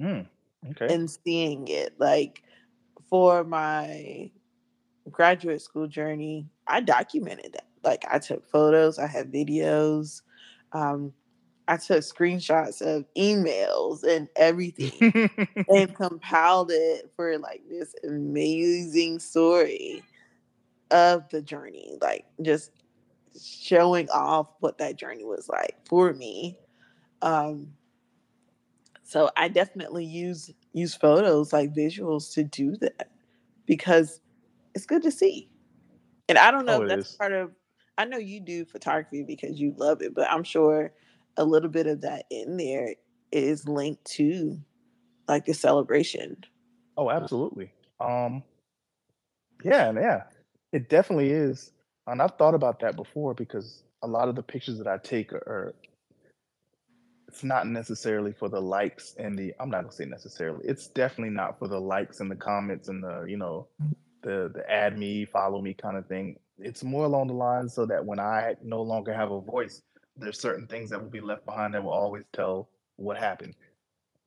Mm, 0.01 0.27
okay. 0.71 0.93
and 0.95 1.11
seeing 1.11 1.69
it. 1.69 1.95
Like 1.99 2.43
for 3.09 3.45
my 3.45 4.31
graduate 5.11 5.63
school 5.63 5.87
journey, 5.87 6.49
I 6.67 6.81
documented 6.81 7.53
that. 7.55 7.67
Like 7.85 8.05
I 8.11 8.19
took 8.19 8.49
photos, 8.49 8.99
I 8.99 9.07
had 9.07 9.33
videos, 9.33 10.23
um, 10.73 11.13
I 11.69 11.77
took 11.77 12.01
screenshots 12.01 12.83
of 12.83 13.05
emails 13.17 14.03
and 14.03 14.29
everything 14.37 15.31
and 15.69 15.95
compiled 15.95 16.71
it 16.73 17.11
for 17.15 17.39
like 17.39 17.63
this 17.69 17.95
amazing 18.05 19.21
story 19.21 20.03
of 20.91 21.29
the 21.31 21.41
journey. 21.41 21.97
Like 22.01 22.27
just 22.43 22.73
showing 23.41 24.11
off 24.11 24.49
what 24.61 24.79
that 24.79 24.97
journey 24.97 25.25
was 25.25 25.49
like 25.49 25.77
for 25.87 26.13
me. 26.13 26.59
Um, 27.23 27.69
so 29.05 29.31
I 29.37 29.49
definitely 29.49 30.05
use 30.05 30.51
use 30.73 30.95
photos 30.95 31.53
like 31.53 31.75
visuals 31.75 32.33
to 32.35 32.45
do 32.45 32.77
that 32.77 33.11
because 33.67 34.21
it's 34.75 34.87
good 34.87 35.03
to 35.03 35.11
see. 35.11 35.49
And 36.29 36.39
I 36.39 36.51
don't 36.51 36.65
know 36.65 36.79
oh, 36.79 36.83
if 36.83 36.89
that's 36.89 37.11
is. 37.11 37.17
part 37.17 37.33
of 37.33 37.51
I 38.01 38.07
know 38.07 38.17
you 38.17 38.41
do 38.41 38.65
photography 38.65 39.23
because 39.23 39.61
you 39.61 39.75
love 39.77 40.01
it, 40.01 40.15
but 40.15 40.27
I'm 40.31 40.43
sure 40.43 40.91
a 41.37 41.45
little 41.45 41.69
bit 41.69 41.87
of 41.87 42.01
that 42.01 42.25
in 42.31 42.57
there 42.57 42.95
is 43.31 43.69
linked 43.69 44.03
to 44.13 44.59
like 45.29 45.45
the 45.45 45.53
celebration. 45.53 46.39
Oh, 46.97 47.11
absolutely. 47.11 47.75
Um, 48.01 48.43
yeah, 49.63 49.93
yeah, 49.93 50.23
it 50.73 50.89
definitely 50.89 51.29
is. 51.29 51.73
And 52.07 52.23
I've 52.23 52.39
thought 52.39 52.55
about 52.55 52.81
that 52.81 52.97
before 52.97 53.35
because 53.35 53.83
a 54.03 54.07
lot 54.07 54.31
of 54.31 54.35
the 54.35 54.43
pictures 54.43 54.79
that 54.79 54.87
I 54.87 54.97
take 54.97 55.35
are, 55.35 55.37
are 55.47 55.75
it's 57.29 57.45
not 57.45 57.67
necessarily 57.67 58.33
for 58.33 58.49
the 58.49 58.63
likes 58.63 59.15
and 59.19 59.39
the 59.39 59.53
I'm 59.61 59.69
not 59.69 59.83
gonna 59.83 59.93
say 59.93 60.07
necessarily. 60.07 60.65
It's 60.67 60.87
definitely 60.87 61.35
not 61.35 61.59
for 61.59 61.69
the 61.69 61.79
likes 61.79 62.21
and 62.21 62.31
the 62.31 62.37
comments 62.37 62.89
and 62.89 63.05
the, 63.05 63.27
you 63.29 63.37
know, 63.37 63.69
the 64.23 64.51
the 64.55 64.65
add 64.71 64.99
me, 64.99 65.27
follow 65.27 65.61
me 65.61 65.75
kind 65.75 65.99
of 65.99 66.07
thing. 66.07 66.39
It's 66.61 66.85
more 66.85 67.05
along 67.05 67.29
the 67.29 67.35
lines 67.35 67.75
so 67.75 67.87
that 67.87 68.05
when 68.05 68.21
I 68.21 68.55
no 68.63 68.83
longer 68.83 69.13
have 69.13 69.31
a 69.31 69.41
voice, 69.41 69.83
there's 70.17 70.41
certain 70.41 70.67
things 70.67 70.91
that 70.91 71.03
will 71.03 71.11
be 71.11 71.21
left 71.21 71.47
behind 71.47 71.75
that 71.75 71.83
will 71.83 71.93
always 71.93 72.25
tell 72.33 72.69
what 72.97 73.17
happened. 73.17 73.55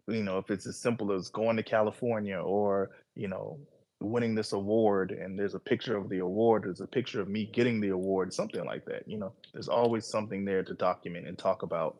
You 0.08 0.24
know, 0.24 0.38
if 0.38 0.50
it's 0.50 0.68
as 0.68 0.78
simple 0.78 1.14
as 1.14 1.30
going 1.30 1.56
to 1.58 1.64
California 1.64 2.38
or, 2.38 2.92
you 3.16 3.28
know, 3.28 3.60
winning 4.02 4.36
this 4.36 4.52
award 4.52 5.12
and 5.12 5.40
there's 5.40 5.56
a 5.56 5.60
picture 5.60 5.96
of 5.96 6.10
the 6.10 6.20
award, 6.20 6.64
there's 6.64 6.82
a 6.82 6.88
picture 6.88 7.22
of 7.22 7.30
me 7.30 7.46
getting 7.54 7.80
the 7.80 7.90
award, 7.90 8.34
something 8.34 8.66
like 8.66 8.86
that. 8.86 9.08
You 9.08 9.18
know, 9.18 9.34
there's 9.54 9.70
always 9.70 10.06
something 10.06 10.44
there 10.44 10.64
to 10.64 10.74
document 10.74 11.28
and 11.28 11.38
talk 11.38 11.64
about 11.64 12.00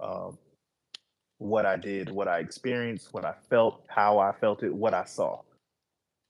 um, 0.00 0.38
what 1.38 1.66
I 1.66 1.76
did, 1.76 2.10
what 2.10 2.28
I 2.28 2.38
experienced, 2.38 3.12
what 3.12 3.24
I 3.24 3.34
felt, 3.50 3.84
how 3.88 4.18
I 4.18 4.32
felt 4.32 4.62
it, 4.62 4.72
what 4.72 4.94
I 4.94 5.04
saw. 5.04 5.40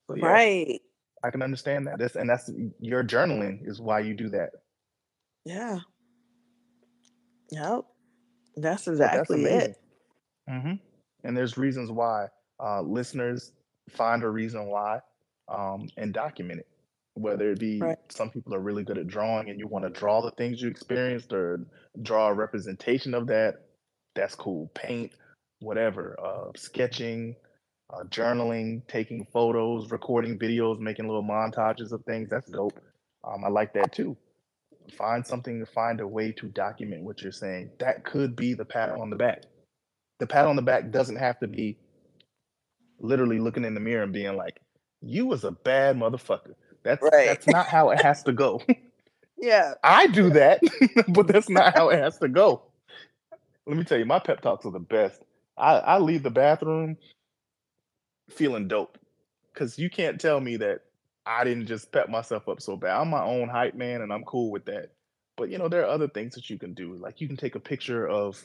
So 0.09 0.17
yeah, 0.17 0.27
Right. 0.27 0.83
I 1.25 1.31
can 1.31 1.43
understand 1.43 1.87
that. 1.87 1.99
That's 1.99 2.17
and 2.17 2.29
that's 2.29 2.51
your 2.81 3.05
journaling 3.05 3.69
is 3.69 3.81
why 3.81 4.01
you 4.01 4.15
do 4.15 4.29
that. 4.31 4.51
Yeah. 5.45 5.79
Yep. 7.51 7.83
That's 8.57 8.85
that's 8.85 8.89
exactly 8.89 9.41
amazing. 9.41 9.71
it. 9.71 9.77
hmm 10.49 10.73
And 11.25 11.37
there's 11.37 11.57
reasons 11.57 11.91
why. 11.91 12.27
Uh, 12.63 12.83
listeners 12.83 13.53
find 13.91 14.23
a 14.23 14.29
reason 14.29 14.67
why 14.67 15.01
um, 15.49 15.89
and 15.97 16.13
document 16.13 16.61
it. 16.61 16.69
Whether 17.15 17.51
it 17.51 17.59
be 17.59 17.79
Right. 17.81 17.99
some 18.09 18.31
people 18.31 18.55
are 18.55 18.61
really 18.61 18.85
good 18.85 18.99
at 18.99 19.07
drawing 19.07 19.51
and 19.51 19.59
you 19.59 19.67
want 19.67 19.85
to 19.85 19.91
draw 19.91 20.23
the 20.23 20.31
things 20.33 20.63
you 20.63 20.69
experienced 20.69 21.33
or 21.33 21.67
draw 22.03 22.29
a 22.29 22.35
representation 22.35 23.13
of 23.15 23.27
that, 23.27 23.57
that's 24.15 24.35
cool. 24.35 24.71
Paint, 24.75 25.13
whatever, 25.61 26.17
uh, 26.25 26.51
sketching, 26.57 27.37
uh, 27.93 28.05
journaling, 28.05 28.87
taking 28.89 29.27
photos, 29.33 29.91
recording 29.93 30.39
videos, 30.39 30.81
making 30.81 31.07
little 31.09 31.25
montages 31.25 31.93
of 31.93 32.05
things. 32.05 32.31
That's 32.31 32.51
dope. 32.51 32.81
Um, 33.25 33.45
I 33.45 33.51
like 33.51 33.75
that 33.75 33.93
too. 33.93 34.17
Find 34.99 35.27
something 35.27 35.61
to 35.61 35.67
find 35.67 36.01
a 36.01 36.07
way 36.09 36.33
to 36.33 36.49
document 36.49 37.05
what 37.05 37.23
you're 37.23 37.33
saying. 37.33 37.71
That 37.81 38.05
could 38.05 38.37
be 38.37 38.55
the 38.55 38.65
pat 38.65 38.91
on 38.91 39.11
the 39.11 39.17
back. 39.17 39.45
The 40.21 40.27
pat 40.27 40.47
on 40.47 40.57
the 40.57 40.63
back 40.63 40.91
doesn't 40.93 41.17
have 41.17 41.41
to 41.41 41.49
be 41.49 41.79
literally 43.01 43.41
looking 43.41 43.65
in 43.65 43.75
the 43.75 43.81
mirror 43.81 44.05
and 44.05 44.13
being 44.13 44.37
like, 44.37 44.61
"You 45.03 45.27
was 45.27 45.45
a 45.45 45.53
bad 45.53 45.97
motherfucker." 45.97 46.55
That's 46.85 47.03
Right. 47.03 47.27
that's 47.27 47.47
not 47.49 47.67
how 47.69 47.91
it 47.91 48.03
has 48.03 48.23
to 48.25 48.33
go. 48.33 48.63
Yeah. 49.39 49.75
I 49.85 50.07
do 50.09 50.31
that, 50.31 50.61
but 51.09 51.27
that's 51.29 51.51
not 51.51 51.75
how 51.75 51.91
it 51.91 51.99
has 52.01 52.19
to 52.19 52.29
go. 52.29 52.63
Let 53.67 53.77
me 53.77 53.85
tell 53.85 53.99
you, 53.99 54.07
my 54.07 54.19
pep 54.21 54.41
talks 54.43 54.67
are 54.67 54.73
the 54.73 54.81
best. 54.81 55.23
I, 55.59 55.75
I 55.79 55.99
leave 55.99 56.23
the 56.25 56.31
bathroom 56.31 56.97
feeling 58.31 58.69
dope 58.69 58.99
because 59.53 59.79
you 59.79 59.91
can't 59.91 60.21
tell 60.21 60.41
me 60.41 60.57
that 60.57 60.81
I 61.27 61.45
didn't 61.45 61.67
just 61.67 61.93
pep 61.93 62.09
myself 62.09 62.49
up 62.49 62.61
so 62.61 62.77
bad. 62.77 62.97
I'm 62.97 63.11
my 63.11 63.23
own 63.23 63.49
hype 63.49 63.75
man 63.75 64.03
and 64.03 64.13
I'm 64.13 64.25
cool 64.25 64.51
with 64.51 64.65
that. 64.67 64.91
But 65.37 65.51
you 65.51 65.59
know, 65.59 65.69
there 65.69 65.83
are 65.83 65.91
other 65.91 66.09
things 66.09 66.35
that 66.35 66.51
you 66.51 66.59
can 66.59 66.75
do. 66.75 66.95
Like 66.95 67.21
you 67.21 67.29
can 67.29 67.37
take 67.37 67.55
a 67.55 67.61
picture 67.61 68.07
of, 68.07 68.43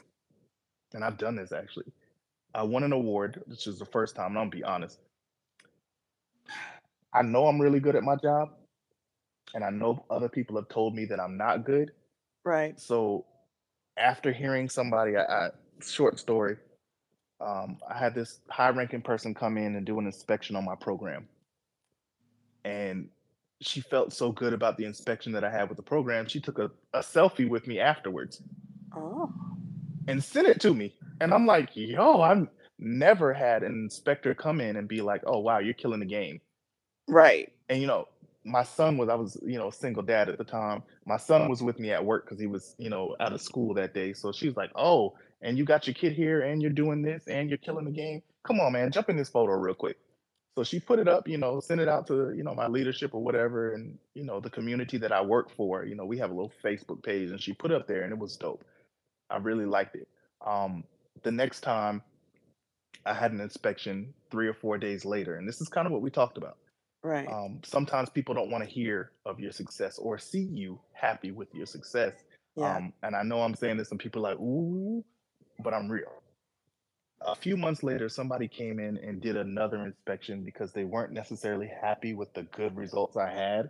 and 0.94 1.04
I've 1.04 1.18
done 1.18 1.36
this 1.36 1.52
actually. 1.52 1.92
I 2.54 2.64
won 2.64 2.84
an 2.84 2.94
award, 2.94 3.44
which 3.48 3.68
is 3.68 3.78
the 3.78 3.86
first 3.86 4.16
time, 4.16 4.28
and 4.28 4.38
I'm 4.38 4.50
gonna 4.50 4.58
be 4.58 4.64
honest. 4.64 5.00
I 7.14 7.22
know 7.22 7.48
I'm 7.48 7.62
really 7.62 7.80
good 7.80 7.96
at 7.96 8.04
my 8.04 8.16
job, 8.16 8.50
and 9.54 9.64
I 9.64 9.70
know 9.70 10.06
other 10.10 10.30
people 10.30 10.56
have 10.56 10.70
told 10.70 10.96
me 10.96 11.06
that 11.06 11.20
I'm 11.20 11.38
not 11.38 11.66
good. 11.66 11.92
Right. 12.44 12.80
So 12.80 13.26
after 13.98 14.32
hearing 14.32 14.70
somebody, 14.70 15.18
I, 15.18 15.24
I 15.24 15.50
short 15.82 16.20
story, 16.20 16.58
um, 17.40 17.78
I 17.90 17.98
had 17.98 18.16
this 18.16 18.40
high 18.50 18.70
ranking 18.70 19.02
person 19.02 19.34
come 19.34 19.58
in 19.58 19.76
and 19.76 19.86
do 19.86 20.00
an 20.00 20.06
inspection 20.06 20.56
on 20.56 20.66
my 20.66 20.76
program. 20.76 21.28
And 22.66 23.10
she 23.62 23.82
felt 23.82 24.14
so 24.14 24.32
good 24.32 24.54
about 24.54 24.78
the 24.78 24.86
inspection 24.86 25.32
that 25.34 25.44
I 25.44 25.50
had 25.50 25.70
with 25.70 25.78
the 25.78 25.84
program. 25.84 26.28
She 26.28 26.40
took 26.40 26.60
a, 26.60 26.70
a 26.94 27.00
selfie 27.00 27.48
with 27.50 27.68
me 27.68 27.80
afterwards 27.80 28.42
Oh. 28.96 29.32
and 30.08 30.24
sent 30.24 30.48
it 30.48 30.60
to 30.62 30.74
me. 30.74 30.94
And 31.22 31.34
I'm 31.34 31.46
like, 31.46 31.70
yo, 31.76 32.22
I've 32.22 32.48
never 32.80 33.34
had 33.34 33.64
an 33.64 33.74
inspector 33.74 34.34
come 34.34 34.62
in 34.62 34.76
and 34.76 34.88
be 34.88 35.02
like, 35.02 35.22
oh, 35.26 35.40
wow, 35.40 35.60
you're 35.60 35.74
killing 35.74 36.00
the 36.00 36.06
game. 36.06 36.42
Right. 37.08 37.52
and 37.70 37.80
you 37.82 37.88
know 37.88 38.08
my 38.44 38.64
son 38.64 38.98
was 38.98 39.10
i 39.10 39.14
was 39.16 39.38
you 39.46 39.58
know 39.58 39.68
a 39.68 39.74
single 39.74 40.02
dad 40.04 40.30
at 40.30 40.38
the 40.38 40.44
time 40.44 40.82
my 41.06 41.18
son 41.18 41.50
was 41.50 41.62
with 41.62 41.80
me 41.80 41.92
at 41.92 42.04
work 42.06 42.24
because 42.24 42.40
he 42.40 42.48
was 42.48 42.76
you 42.78 42.90
know 42.90 43.14
out 43.20 43.34
of 43.34 43.42
school 43.42 43.74
that 43.74 43.94
day 43.94 44.14
so 44.14 44.32
she 44.32 44.48
was 44.48 44.56
like 44.56 44.72
oh 44.76 45.14
and 45.42 45.58
you 45.58 45.66
got 45.66 45.88
your 45.88 45.94
kid 45.94 46.14
here 46.14 46.42
and 46.42 46.62
you're 46.62 46.72
doing 46.72 47.02
this 47.02 47.24
and 47.28 47.50
you're 47.50 47.58
killing 47.58 47.86
the 47.86 47.92
game 47.92 48.22
come 48.44 48.60
on 48.60 48.74
man 48.74 48.92
jump 48.92 49.10
in 49.10 49.18
this 49.18 49.30
photo 49.30 49.54
real 49.54 49.76
quick 49.76 49.98
so 50.56 50.64
she 50.64 50.80
put 50.80 51.00
it 51.00 51.08
up 51.08 51.28
you 51.28 51.38
know 51.38 51.60
sent 51.60 51.80
it 51.80 51.88
out 51.88 52.08
to 52.08 52.34
you 52.36 52.44
know 52.44 52.56
my 52.56 52.68
leadership 52.68 53.14
or 53.14 53.22
whatever 53.24 53.74
and 53.74 53.98
you 54.14 54.24
know 54.24 54.40
the 54.40 54.50
community 54.50 54.98
that 54.98 55.12
i 55.12 55.22
work 55.22 55.50
for 55.56 55.86
you 55.86 55.96
know 55.96 56.06
we 56.06 56.18
have 56.18 56.32
a 56.32 56.34
little 56.34 56.52
facebook 56.64 57.04
page 57.04 57.30
and 57.30 57.42
she 57.42 57.54
put 57.54 57.72
it 57.72 57.76
up 57.76 57.88
there 57.88 58.04
and 58.04 58.12
it 58.12 58.18
was 58.20 58.36
dope 58.38 58.64
i 59.30 59.38
really 59.38 59.66
liked 59.66 59.96
it 59.96 60.08
um 60.46 60.84
the 61.24 61.32
next 61.32 61.62
time 61.62 62.02
i 63.06 63.14
had 63.14 63.32
an 63.32 63.42
inspection 63.42 64.14
three 64.32 64.48
or 64.48 64.54
four 64.54 64.78
days 64.78 65.06
later 65.06 65.36
and 65.36 65.48
this 65.48 65.62
is 65.62 65.68
kind 65.70 65.86
of 65.86 65.94
what 65.94 66.02
we 66.02 66.10
talked 66.10 66.38
about 66.38 66.58
Right. 67.04 67.28
um, 67.32 67.60
sometimes 67.64 68.10
people 68.10 68.36
don't 68.36 68.50
want 68.50 68.64
to 68.64 68.70
hear 68.70 69.12
of 69.26 69.40
your 69.40 69.52
success 69.52 69.98
or 69.98 70.18
see 70.18 70.42
you 70.42 70.80
happy 70.94 71.32
with 71.32 71.48
your 71.54 71.66
success. 71.66 72.14
yeah. 72.58 72.76
Um, 72.76 72.92
and 73.04 73.16
I 73.16 73.24
know 73.24 73.42
I'm 73.44 73.56
saying 73.56 73.78
this, 73.78 73.92
and 73.92 74.00
people 74.00 74.26
are 74.26 74.32
like, 74.32 74.40
ooh, 74.40 75.06
but 75.60 75.74
I'm 75.74 75.90
real. 75.90 76.12
A 77.22 77.36
few 77.36 77.58
months 77.58 77.82
later, 77.82 78.10
somebody 78.10 78.48
came 78.48 78.80
in 78.80 78.98
and 78.98 79.20
did 79.22 79.38
another 79.38 79.84
inspection 79.84 80.44
because 80.44 80.72
they 80.72 80.84
weren't 80.84 81.12
necessarily 81.12 81.70
happy 81.82 82.14
with 82.14 82.34
the 82.34 82.44
good 82.44 82.76
results 82.76 83.18
I 83.18 83.30
had 83.30 83.70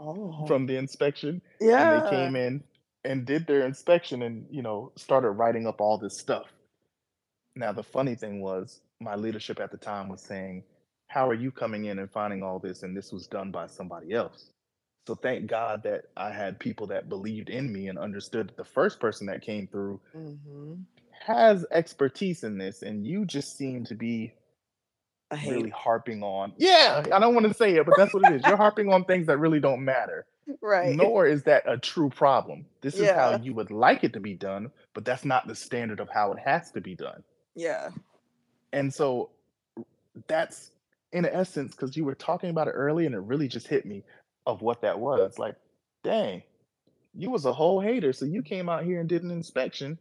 oh. 0.00 0.46
from 0.46 0.66
the 0.66 0.76
inspection. 0.76 1.42
And 1.60 1.70
yeah. 1.70 2.00
they 2.00 2.10
came 2.10 2.36
in 2.36 2.64
and 3.04 3.26
did 3.26 3.46
their 3.46 3.66
inspection 3.66 4.22
and, 4.22 4.46
you 4.50 4.62
know, 4.62 4.92
started 4.96 5.30
writing 5.30 5.66
up 5.66 5.80
all 5.80 5.98
this 5.98 6.18
stuff. 6.18 6.46
Now, 7.54 7.72
the 7.72 7.82
funny 7.82 8.14
thing 8.14 8.40
was, 8.40 8.80
my 9.00 9.14
leadership 9.14 9.60
at 9.60 9.70
the 9.70 9.76
time 9.76 10.08
was 10.08 10.22
saying, 10.22 10.64
How 11.08 11.28
are 11.28 11.34
you 11.34 11.50
coming 11.50 11.84
in 11.86 11.98
and 11.98 12.10
finding 12.10 12.42
all 12.42 12.58
this? 12.58 12.82
And 12.82 12.96
this 12.96 13.12
was 13.12 13.26
done 13.26 13.50
by 13.50 13.66
somebody 13.66 14.12
else. 14.14 14.50
So 15.08 15.14
thank 15.14 15.46
God 15.46 15.84
that 15.84 16.04
I 16.18 16.30
had 16.30 16.58
people 16.58 16.88
that 16.88 17.08
believed 17.08 17.48
in 17.48 17.72
me 17.72 17.88
and 17.88 17.98
understood 17.98 18.48
that 18.48 18.58
the 18.58 18.64
first 18.64 19.00
person 19.00 19.26
that 19.28 19.40
came 19.40 19.66
through 19.66 20.00
hmm 20.12 20.74
has 21.26 21.64
expertise 21.72 22.44
in 22.44 22.58
this. 22.58 22.82
And 22.82 23.06
you 23.06 23.24
just 23.24 23.56
seem 23.56 23.86
to 23.86 23.94
be 23.94 24.34
really 25.46 25.70
harping 25.70 26.22
on. 26.22 26.52
Yeah, 26.58 27.04
I 27.10 27.18
don't 27.18 27.32
want 27.34 27.46
to 27.48 27.54
say 27.54 27.74
it, 27.76 27.86
but 27.86 27.96
that's 27.96 28.12
what 28.12 28.22
it 28.22 28.34
is. 28.34 28.44
You're 28.44 28.58
harping 28.58 28.92
on 28.92 29.06
things 29.06 29.28
that 29.28 29.38
really 29.38 29.60
don't 29.60 29.82
matter. 29.82 30.26
Right. 30.60 30.94
Nor 30.94 31.26
is 31.26 31.42
that 31.44 31.62
a 31.66 31.78
true 31.78 32.10
problem. 32.10 32.66
This 32.82 32.94
is 32.94 33.00
Yeah. 33.00 33.14
how 33.14 33.30
you 33.42 33.54
would 33.54 33.70
like 33.70 34.04
it 34.04 34.12
to 34.12 34.20
be 34.20 34.34
done, 34.34 34.70
but 34.92 35.06
that's 35.06 35.24
not 35.24 35.46
the 35.46 35.54
standard 35.54 36.00
of 36.00 36.10
how 36.10 36.32
it 36.32 36.38
has 36.38 36.70
to 36.72 36.82
be 36.82 36.94
done. 36.94 37.22
Yeah. 37.54 37.88
And 38.74 38.92
so 38.92 39.30
that's 40.26 40.70
in 41.12 41.24
essence, 41.24 41.72
because 41.74 41.96
you 41.96 42.04
were 42.04 42.14
talking 42.14 42.50
about 42.50 42.68
it 42.68 42.72
early 42.72 43.06
and 43.06 43.14
it 43.14 43.20
really 43.20 43.48
just 43.48 43.66
hit 43.66 43.86
me 43.86 44.04
of 44.48 44.62
what 44.62 44.80
that 44.80 44.98
was. 44.98 45.38
Like, 45.38 45.54
dang, 46.02 46.42
you 47.14 47.30
was 47.30 47.44
a 47.44 47.52
whole 47.52 47.80
hater. 47.80 48.12
So 48.12 48.24
you 48.24 48.42
came 48.42 48.68
out 48.68 48.82
here 48.82 48.98
and 48.98 49.08
did 49.08 49.22
an 49.22 49.30
inspection, 49.30 49.98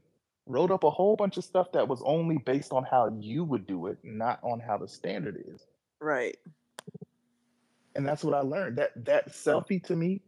wrote 0.47 0.71
up 0.71 0.85
a 0.85 0.89
whole 0.89 1.15
bunch 1.15 1.37
of 1.37 1.43
stuff 1.43 1.73
that 1.73 1.87
was 1.87 2.01
only 2.05 2.37
based 2.37 2.71
on 2.71 2.83
how 2.83 3.15
you 3.19 3.43
would 3.43 3.67
do 3.67 3.87
it, 3.87 3.97
not 4.03 4.39
on 4.41 4.59
how 4.59 4.77
the 4.77 4.87
standard 4.87 5.43
is. 5.53 5.67
Right. 5.99 6.37
And 7.95 8.07
that's 8.07 8.23
what 8.23 8.33
I 8.33 8.41
learned. 8.41 8.77
That 8.77 9.05
that 9.05 9.33
selfie 9.33 9.83
to 9.83 9.95
me, 9.95 10.21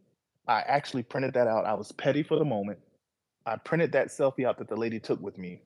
I 0.47 0.61
actually 0.61 1.03
printed 1.03 1.33
that 1.35 1.47
out. 1.47 1.65
I 1.65 1.73
was 1.73 1.91
petty 1.93 2.23
for 2.23 2.37
the 2.37 2.45
moment. 2.45 2.79
I 3.45 3.55
printed 3.55 3.93
that 3.93 4.07
selfie 4.09 4.45
out 4.45 4.57
that 4.57 4.67
the 4.67 4.75
lady 4.75 4.99
took 4.99 5.21
with 5.21 5.37
me. 5.37 5.61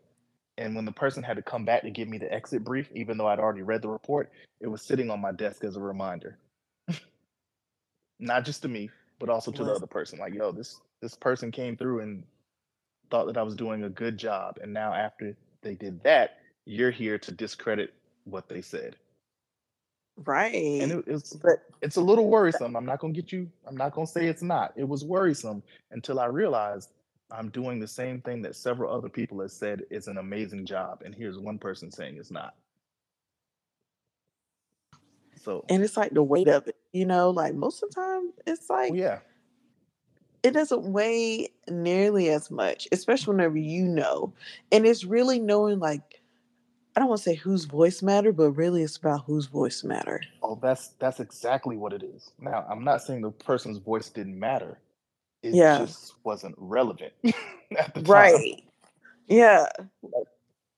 And 0.60 0.76
when 0.76 0.86
the 0.86 0.91
person 0.91 1.24
had 1.24 1.38
to 1.38 1.41
come 1.41 1.66
back 1.66 1.82
to 1.82 1.89
give 1.89 2.08
me 2.08 2.20
the 2.20 2.32
exit 2.32 2.64
brief, 2.64 2.88
even 2.93 3.18
though 3.18 3.28
I'd 3.28 3.39
already 3.39 3.64
read 3.64 3.82
the 3.82 3.89
report, 3.89 4.32
it 4.62 4.68
was 4.68 4.84
sitting 4.84 5.10
on 5.10 5.20
my 5.20 5.32
desk 5.32 5.64
as 5.64 5.76
a 5.76 5.82
reminder. 5.82 6.38
Not 8.24 8.46
just 8.46 8.62
to 8.62 8.70
me, 8.70 8.90
but 9.20 9.30
also 9.30 9.52
to 9.52 9.64
the 9.64 9.74
other 9.74 9.88
person. 9.88 10.18
Like, 10.20 10.34
yo, 10.34 10.52
this 10.52 10.80
this 11.02 11.16
person 11.16 11.52
came 11.52 11.76
through 11.76 12.00
and 12.00 12.24
thought 13.12 13.26
that 13.28 13.38
I 13.38 13.44
was 13.44 13.56
doing 13.56 13.84
a 13.84 13.90
good 13.90 14.18
job. 14.18 14.58
And 14.62 14.74
now 14.74 14.94
after 14.94 15.36
they 15.62 15.76
did 15.76 16.02
that, 16.04 16.38
you're 16.66 16.92
here 16.92 17.18
to 17.20 17.32
discredit 17.32 17.94
what 18.24 18.48
they 18.48 18.62
said. 18.62 18.96
Right. 20.18 20.82
And 20.82 20.92
it, 20.92 21.04
it's 21.08 21.34
but 21.34 21.64
it's 21.82 21.98
a 21.98 22.02
little 22.02 22.30
worrisome. 22.30 22.76
I'm 22.76 22.86
not 22.86 23.00
gonna 23.00 23.14
get 23.14 23.32
you. 23.32 23.50
I'm 23.68 23.76
not 23.76 23.94
gonna 23.94 24.08
say 24.08 24.28
it's 24.28 24.44
not. 24.44 24.74
It 24.76 24.88
was 24.88 25.04
worrisome 25.04 25.64
until 25.92 26.20
I 26.20 26.26
realized 26.26 26.92
I'm 27.32 27.50
doing 27.50 27.80
the 27.80 27.88
same 27.88 28.22
thing 28.22 28.42
that 28.44 28.56
several 28.56 28.94
other 28.96 29.10
people 29.10 29.42
have 29.42 29.52
said 29.52 29.84
is 29.90 30.08
an 30.08 30.20
amazing 30.20 30.66
job, 30.66 31.02
and 31.04 31.16
here's 31.16 31.40
one 31.40 31.58
person 31.58 31.92
saying 31.92 32.18
it's 32.18 32.32
not. 32.32 32.56
So 35.44 35.66
and 35.70 35.84
it's 35.84 35.98
like 35.98 36.12
the 36.14 36.24
weight 36.24 36.48
of 36.48 36.68
it, 36.68 36.76
you 36.94 37.06
know, 37.06 37.30
like 37.30 37.54
most 37.54 37.84
of 37.84 37.89
the 37.89 37.96
time 37.96 38.32
it's 38.48 38.68
oh, 38.70 38.74
like 38.76 38.91
well, 38.91 39.00
yeah, 39.00 39.20
it 40.41 40.52
doesn't 40.52 40.84
weigh 40.84 41.50
nearly 41.70 42.30
as 42.30 42.50
much, 42.50 42.88
especially 42.91 43.36
whenever 43.36 43.58
you 43.58 43.84
know. 43.88 44.34
And 44.72 44.86
it's 44.86 45.04
really 45.04 45.39
knowing 45.39 45.80
like 45.80 46.22
I 46.96 47.00
don't 47.00 47.10
want 47.10 47.20
to 47.20 47.24
say 47.30 47.36
whose 47.36 47.66
voice 47.66 48.02
matter, 48.04 48.32
but 48.32 48.52
really 48.52 48.84
it's 48.84 48.98
about 48.98 49.26
whose 49.26 49.48
voice 49.48 49.84
matter. 49.84 50.22
oh, 50.44 50.60
that's 50.62 50.89
that's 51.00 51.20
exactly 51.20 51.76
what 51.76 51.91
it 51.91 52.04
is. 52.04 52.32
Now, 52.39 52.66
I'm 52.70 52.84
not 52.84 53.02
saying 53.02 53.22
the 53.22 53.32
person's 53.32 53.80
voice 53.80 54.10
didn't 54.10 54.38
matter. 54.39 54.80
It 55.41 55.56
Yeah. 55.56 55.80
just 55.80 56.16
wasn't 56.24 56.56
relevant 56.58 57.12
at 57.78 57.94
the 57.94 58.02
time. 58.02 58.04
Right. 58.06 58.64
Yeah. 59.28 59.66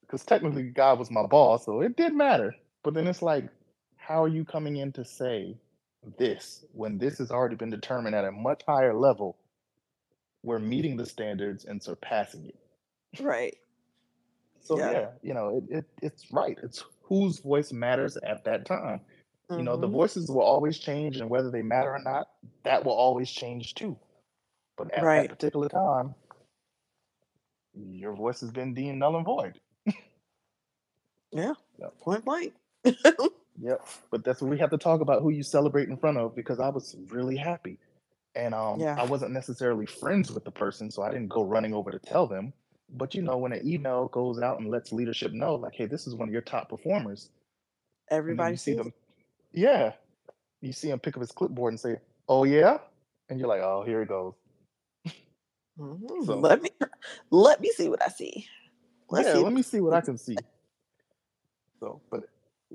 because 0.02 0.24
technically 0.24 0.64
God 0.70 0.98
was 1.00 1.12
my 1.12 1.26
boss, 1.26 1.66
so 1.66 1.82
it 1.82 1.98
did 1.98 2.14
matter. 2.14 2.56
But 2.84 2.94
then 2.94 3.08
it's 3.08 3.22
like, 3.22 3.50
how 4.08 4.24
are 4.24 4.28
you 4.28 4.46
coming 4.46 4.78
in 4.78 4.92
to 4.94 5.06
say 5.06 5.58
this 6.18 6.66
when 6.74 6.98
this 6.98 7.18
has 7.18 7.32
already 7.32 7.56
been 7.56 7.72
determined 7.72 8.16
at 8.16 8.26
a 8.26 8.32
much 8.32 8.62
higher 8.68 8.94
level? 8.94 9.38
We're 10.44 10.60
meeting 10.60 10.98
the 10.98 11.06
standards 11.06 11.66
and 11.66 11.82
surpassing 11.82 12.46
it. 12.48 12.56
Right. 13.22 13.58
So 14.62 14.78
Yeah. 14.78 14.92
yeah, 14.92 15.08
you 15.24 15.34
know, 15.34 15.58
it, 15.58 15.78
it 15.78 15.86
it's 16.02 16.32
right. 16.32 16.58
It's 16.64 16.84
whose 17.04 17.40
voice 17.40 17.72
matters 17.74 18.18
at 18.18 18.44
that 18.46 18.66
time. 18.66 19.02
You 19.58 19.64
know, 19.64 19.78
the 19.78 19.88
Mhm. 19.88 19.92
voices 19.92 20.30
will 20.30 20.42
always 20.42 20.80
change, 20.80 21.18
and 21.18 21.30
whether 21.30 21.52
they 21.52 21.62
matter 21.62 21.92
or 21.92 22.00
not, 22.00 22.28
that 22.64 22.84
will 22.86 22.94
always 22.94 23.32
change 23.32 23.76
too. 23.76 23.98
But 24.78 24.92
at 24.94 25.04
Right. 25.04 25.30
that 25.30 25.38
particular 25.40 25.70
time, 25.70 26.16
your 27.76 28.14
voice 28.16 28.42
has 28.42 28.52
been 28.52 28.74
deemed 28.74 29.00
null 29.00 29.18
and 29.18 29.26
void. 29.26 29.60
Yeah. 31.32 31.54
Yeah. 31.80 31.90
Point 32.02 32.26
blank. 32.26 32.54
Yep. 33.62 33.88
But 34.12 34.24
that's 34.26 34.42
what 34.42 34.52
we 34.52 34.60
have 34.60 34.72
to 34.72 34.78
talk 34.78 35.02
about 35.02 35.22
who 35.22 35.30
you 35.32 35.44
celebrate 35.44 35.90
in 35.90 35.98
front 35.98 36.18
of 36.18 36.36
because 36.36 36.60
I 36.60 36.70
was 36.70 36.96
really 37.10 37.38
happy. 37.38 37.80
And 38.36 38.54
um, 38.54 38.82
Yeah. 38.82 38.96
I 38.98 39.06
wasn't 39.06 39.32
necessarily 39.34 39.86
friends 39.86 40.32
with 40.32 40.46
the 40.46 40.52
person, 40.52 40.92
so 40.92 41.04
I 41.04 41.12
didn't 41.12 41.30
go 41.30 41.44
running 41.44 41.74
over 41.74 41.92
to 41.92 42.00
tell 42.00 42.28
them. 42.28 42.54
But 42.90 43.16
you 43.16 43.22
know, 43.22 43.38
when 43.38 43.54
an 43.54 43.68
email 43.68 44.08
goes 44.10 44.42
out 44.42 44.60
and 44.60 44.70
lets 44.70 44.92
leadership 44.92 45.34
know, 45.34 45.56
like, 45.56 45.76
hey, 45.76 45.86
this 45.86 46.08
is 46.08 46.16
one 46.16 46.30
of 46.30 46.34
your 46.34 46.42
top 46.44 46.70
performers, 46.70 47.30
Everybody 48.12 48.54
you 48.54 48.58
see 48.58 48.74
them, 48.74 48.94
yeah, 49.54 49.94
you 50.62 50.74
see 50.74 50.90
him 50.90 51.00
pick 51.00 51.18
up 51.18 51.22
his 51.22 51.32
clipboard 51.32 51.74
and 51.74 51.80
say, 51.80 51.98
"Oh 52.30 52.44
yeah," 52.46 52.80
and 53.30 53.40
you're 53.40 53.50
like, 53.50 53.62
"Oh, 53.62 53.84
here 53.86 54.02
it 54.02 54.10
goes." 54.10 54.34
Mhm. 55.80 56.26
So 56.26 56.40
Let 56.40 56.62
me 56.62 56.72
let 57.32 57.62
me 57.62 57.70
see 57.72 57.90
what 57.90 58.02
I 58.04 58.10
see. 58.10 58.48
Let's 59.10 59.28
yeah, 59.28 59.34
see. 59.34 59.44
let 59.44 59.54
me 59.54 59.62
see 59.64 59.82
what 59.82 59.94
I 59.94 60.02
can 60.02 60.18
see. 60.18 60.38
So, 61.80 62.02
but 62.12 62.22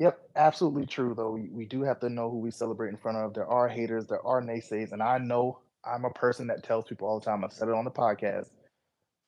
yep, 0.00 0.20
absolutely 0.36 0.86
true 0.86 1.14
though. 1.16 1.32
We, 1.32 1.50
we 1.52 1.66
do 1.66 1.82
have 1.84 2.00
to 2.00 2.10
know 2.10 2.30
who 2.30 2.40
we 2.40 2.52
celebrate 2.52 2.90
in 2.90 2.98
front 2.98 3.18
of. 3.18 3.34
There 3.34 3.46
are 3.46 3.68
haters, 3.68 4.08
there 4.08 4.26
are 4.26 4.42
naysayers, 4.42 4.92
and 4.92 5.02
I 5.02 5.18
know 5.18 5.60
I'm 5.84 6.06
a 6.06 6.10
person 6.10 6.48
that 6.48 6.64
tells 6.64 6.86
people 6.86 7.08
all 7.08 7.20
the 7.20 7.26
time. 7.26 7.44
I've 7.44 7.54
said 7.54 7.68
it 7.68 7.74
on 7.74 7.86
the 7.86 7.92
podcast. 7.92 8.48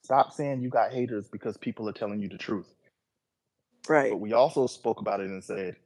Stop 0.05 0.33
saying 0.33 0.63
you 0.63 0.71
got 0.71 0.93
haters 0.93 1.29
because 1.31 1.59
people 1.59 1.89
are 1.89 1.95
telling 1.95 2.21
you 2.21 2.29
the 2.31 2.39
truth. 2.39 2.69
Right. 3.89 4.11
But 4.11 4.19
we 4.19 4.35
also 4.35 4.67
spoke 4.67 5.01
about 5.01 5.21
it 5.21 5.29
and 5.31 5.45
said 5.45 5.77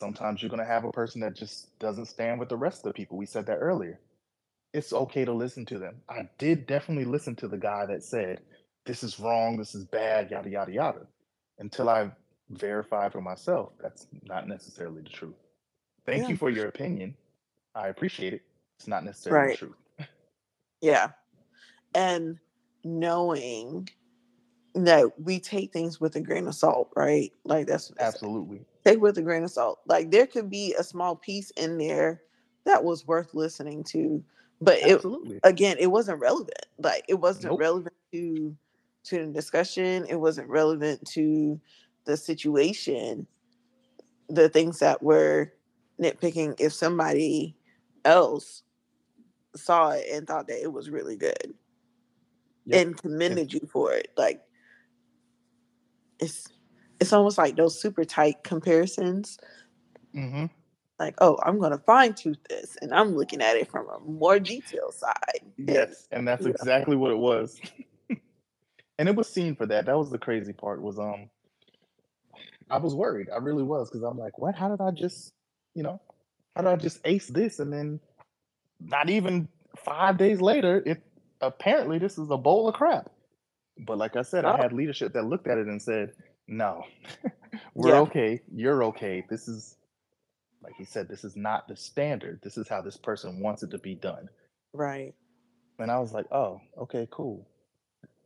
sometimes 0.00 0.42
you're 0.42 0.50
going 0.50 0.60
to 0.60 0.66
have 0.66 0.84
a 0.84 0.92
person 0.92 1.22
that 1.22 1.36
just 1.36 1.78
doesn't 1.78 2.06
stand 2.06 2.40
with 2.40 2.50
the 2.50 2.58
rest 2.58 2.78
of 2.80 2.84
the 2.84 2.94
people. 2.94 3.18
We 3.18 3.26
said 3.26 3.46
that 3.46 3.58
earlier. 3.58 4.00
It's 4.74 4.92
okay 4.92 5.24
to 5.24 5.34
listen 5.34 5.66
to 5.66 5.78
them. 5.78 6.02
I 6.08 6.28
did 6.38 6.66
definitely 6.66 7.06
listen 7.06 7.36
to 7.36 7.48
the 7.48 7.58
guy 7.58 7.86
that 7.86 8.04
said, 8.04 8.40
this 8.86 9.04
is 9.04 9.20
wrong, 9.20 9.58
this 9.58 9.74
is 9.74 9.84
bad, 9.84 10.30
yada, 10.30 10.50
yada, 10.50 10.72
yada, 10.72 11.06
until 11.58 11.88
I 11.90 12.10
verified 12.52 13.12
for 13.12 13.20
myself 13.20 13.72
that's 13.80 14.06
not 14.24 14.46
necessarily 14.48 15.02
the 15.02 15.08
truth. 15.08 15.34
Thank 16.06 16.22
Yeah. 16.22 16.28
you 16.30 16.36
for 16.36 16.50
your 16.50 16.66
opinion. 16.66 17.16
I 17.74 17.88
appreciate 17.88 18.34
it. 18.34 18.42
It's 18.78 18.88
not 18.88 19.04
necessarily 19.04 19.46
Right. 19.48 19.58
the 19.58 19.66
truth. 19.66 20.08
Yeah. 20.80 21.12
And 21.94 22.38
knowing 22.84 23.88
that 24.74 25.18
we 25.20 25.38
take 25.38 25.72
things 25.72 26.00
with 26.00 26.16
a 26.16 26.20
grain 26.20 26.46
of 26.48 26.54
salt, 26.54 26.90
right? 26.96 27.32
Like 27.44 27.66
that's 27.66 27.90
what 27.90 27.98
they 27.98 28.04
say. 28.04 28.08
Absolutely. 28.08 28.64
Take 28.84 29.00
with 29.00 29.18
a 29.18 29.22
grain 29.22 29.44
of 29.44 29.50
salt. 29.50 29.80
Like 29.86 30.10
there 30.10 30.26
could 30.26 30.50
be 30.50 30.74
a 30.78 30.82
small 30.82 31.14
piece 31.14 31.50
in 31.52 31.78
there 31.78 32.22
that 32.64 32.82
was 32.82 33.06
worth 33.06 33.34
listening 33.34 33.84
to, 33.84 34.24
but 34.60 34.78
it 34.78 34.94
Absolutely. 34.94 35.40
again, 35.44 35.76
it 35.78 35.88
wasn't 35.88 36.20
relevant. 36.20 36.66
Like 36.78 37.04
it 37.08 37.14
wasn't 37.14 37.46
Nope. 37.46 37.60
relevant 37.60 37.94
to 38.12 38.56
to 39.04 39.26
the 39.26 39.32
discussion. 39.32 40.06
It 40.08 40.16
wasn't 40.16 40.48
relevant 40.48 41.06
to 41.12 41.60
the 42.04 42.16
situation. 42.16 43.26
The 44.28 44.48
things 44.48 44.78
that 44.78 45.02
were 45.02 45.52
nitpicking. 46.00 46.60
If 46.60 46.72
somebody 46.72 47.56
else 48.04 48.62
saw 49.54 49.90
it 49.90 50.06
and 50.12 50.26
thought 50.26 50.46
that 50.48 50.62
it 50.62 50.72
was 50.72 50.90
really 50.90 51.16
good 51.16 51.54
Yep. 52.64 52.80
and 52.80 52.96
commended 52.96 53.52
you 53.52 53.68
for 53.70 53.92
it, 53.92 54.08
like 54.16 54.40
it's 56.20 56.48
it's 57.00 57.12
almost 57.12 57.36
like 57.36 57.56
those 57.56 57.80
super 57.80 58.04
tight 58.04 58.44
comparisons. 58.44 59.38
hmm 60.14 60.46
Like, 60.98 61.16
oh, 61.20 61.38
I'm 61.42 61.58
gonna 61.58 61.78
fine 61.78 62.14
tooth 62.14 62.38
this, 62.48 62.76
and 62.80 62.94
I'm 62.94 63.16
looking 63.16 63.42
at 63.42 63.56
it 63.56 63.68
from 63.68 63.88
a 63.88 63.98
more 64.00 64.38
detailed 64.38 64.94
side. 64.94 65.42
Yes, 65.56 66.06
and 66.12 66.26
that's 66.26 66.44
yeah. 66.44 66.50
exactly 66.50 66.96
what 66.96 67.10
it 67.10 67.18
was. 67.18 67.60
and 68.98 69.08
it 69.08 69.16
was 69.16 69.28
seen 69.28 69.56
for 69.56 69.66
that. 69.66 69.86
That 69.86 69.98
was 69.98 70.10
the 70.10 70.18
crazy 70.18 70.52
part. 70.52 70.80
Was 70.80 70.98
um, 71.00 71.28
I 72.70 72.78
was 72.78 72.94
worried. 72.94 73.28
I 73.32 73.38
really 73.38 73.62
was 73.64 73.90
because 73.90 74.02
I'm 74.04 74.18
like, 74.18 74.38
what? 74.38 74.54
How 74.54 74.68
did 74.68 74.80
I 74.82 74.90
just, 74.92 75.32
you 75.74 75.82
know, 75.82 76.00
how 76.56 76.62
did 76.62 76.70
I 76.70 76.76
just 76.76 77.00
ace 77.04 77.28
this? 77.28 77.58
And 77.60 77.72
then 77.72 78.00
not 78.80 79.10
even 79.10 79.48
five 79.84 80.18
days 80.18 80.40
later, 80.40 80.82
it 80.86 81.02
apparently 81.40 81.98
this 81.98 82.18
is 82.18 82.30
a 82.30 82.38
bowl 82.38 82.68
of 82.68 82.74
crap. 82.74 83.10
But 83.78 83.98
like 83.98 84.16
I 84.16 84.22
said, 84.22 84.44
I 84.44 84.52
Oh. 84.52 84.56
had 84.56 84.72
leadership 84.72 85.14
that 85.14 85.24
looked 85.26 85.48
at 85.48 85.58
it 85.58 85.66
and 85.68 85.82
said, 85.82 86.12
no, 86.48 86.84
we're 87.74 87.94
Yeah. 87.94 88.00
okay. 88.02 88.40
You're 88.54 88.84
okay. 88.86 89.24
This 89.30 89.48
is, 89.48 89.76
like 90.62 90.74
he 90.78 90.84
said, 90.84 91.08
this 91.08 91.24
is 91.24 91.36
not 91.36 91.68
the 91.68 91.76
standard. 91.76 92.40
This 92.42 92.58
is 92.58 92.68
how 92.68 92.82
this 92.82 92.96
person 92.98 93.40
wants 93.40 93.62
it 93.62 93.70
to 93.72 93.78
be 93.78 93.94
done. 93.96 94.28
Right. 94.74 95.14
And 95.78 95.90
I 95.90 95.98
was 96.00 96.12
like, 96.12 96.26
oh, 96.32 96.60
okay, 96.78 97.08
cool. 97.10 97.48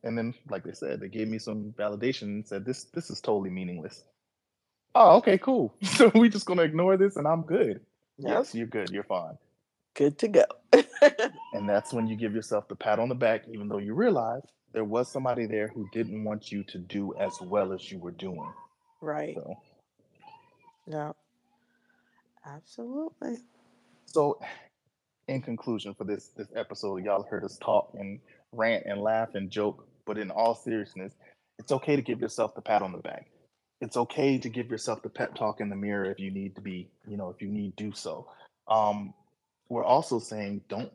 And 0.04 0.16
then, 0.18 0.34
like 0.50 0.64
they 0.64 0.72
said, 0.72 1.00
they 1.00 1.08
gave 1.08 1.28
me 1.28 1.38
some 1.38 1.74
validation 1.78 2.22
and 2.24 2.46
said, 2.46 2.64
this 2.64 2.84
this 2.94 3.10
is 3.10 3.20
totally 3.20 3.50
meaningless. 3.50 4.04
Oh, 4.98 5.16
okay, 5.18 5.36
cool. 5.36 5.74
So 5.82 6.10
we 6.14 6.30
just 6.30 6.46
gonna 6.46 6.62
ignore 6.62 6.96
this 6.96 7.16
and 7.16 7.26
I'm 7.28 7.42
good. 7.42 7.80
Yep. 8.18 8.32
Yes, 8.32 8.54
you're 8.54 8.66
good, 8.66 8.88
you're 8.90 9.04
fine. 9.04 9.36
Good 9.94 10.18
to 10.20 10.28
go. 10.28 10.44
And 11.52 11.68
that's 11.68 11.92
when 11.92 12.06
you 12.06 12.16
give 12.16 12.34
yourself 12.34 12.68
the 12.68 12.76
pat 12.76 12.98
on 12.98 13.08
the 13.08 13.14
back, 13.14 13.44
even 13.52 13.68
though 13.68 13.78
you 13.78 13.94
realize 13.94 14.42
there 14.72 14.84
was 14.84 15.10
somebody 15.10 15.46
there 15.46 15.68
who 15.68 15.86
didn't 15.92 16.22
want 16.24 16.50
you 16.52 16.64
to 16.64 16.78
do 16.78 17.14
as 17.18 17.32
well 17.40 17.72
as 17.72 17.90
you 17.90 17.98
were 17.98 18.10
doing. 18.10 18.50
right. 19.02 19.34
So 19.34 19.54
Yeah. 20.86 21.12
Absolutely. 22.46 23.38
so 24.06 24.38
in 25.28 25.42
conclusion 25.42 25.94
for 25.94 26.04
this 26.04 26.28
this 26.36 26.48
episode, 26.54 27.04
y'all 27.04 27.22
heard 27.30 27.44
us 27.44 27.58
talk 27.58 27.90
and 27.98 28.18
rant 28.52 28.84
and 28.86 29.00
laugh 29.02 29.34
and 29.34 29.50
joke, 29.50 29.86
but 30.06 30.16
in 30.16 30.30
all 30.30 30.54
seriousness, 30.54 31.12
it's 31.58 31.72
okay 31.72 31.96
to 31.96 32.02
give 32.02 32.20
yourself 32.20 32.54
the 32.54 32.62
pat 32.62 32.80
on 32.80 32.92
the 32.92 32.98
back. 32.98 33.26
It's 33.80 33.96
okay 33.96 34.38
to 34.38 34.48
give 34.48 34.70
yourself 34.70 35.02
the 35.02 35.10
pep 35.10 35.34
talk 35.34 35.60
in 35.60 35.68
the 35.70 35.76
mirror 35.76 36.06
if 36.06 36.18
you 36.18 36.30
need 36.30 36.54
to 36.56 36.62
be, 36.62 36.90
you 37.06 37.16
know, 37.16 37.30
if 37.30 37.42
you 37.42 37.48
need 37.48 37.76
do 37.76 37.92
so. 37.92 38.28
Um, 38.68 39.14
we're 39.68 39.84
also 39.84 40.18
saying 40.18 40.62
don't 40.68 40.92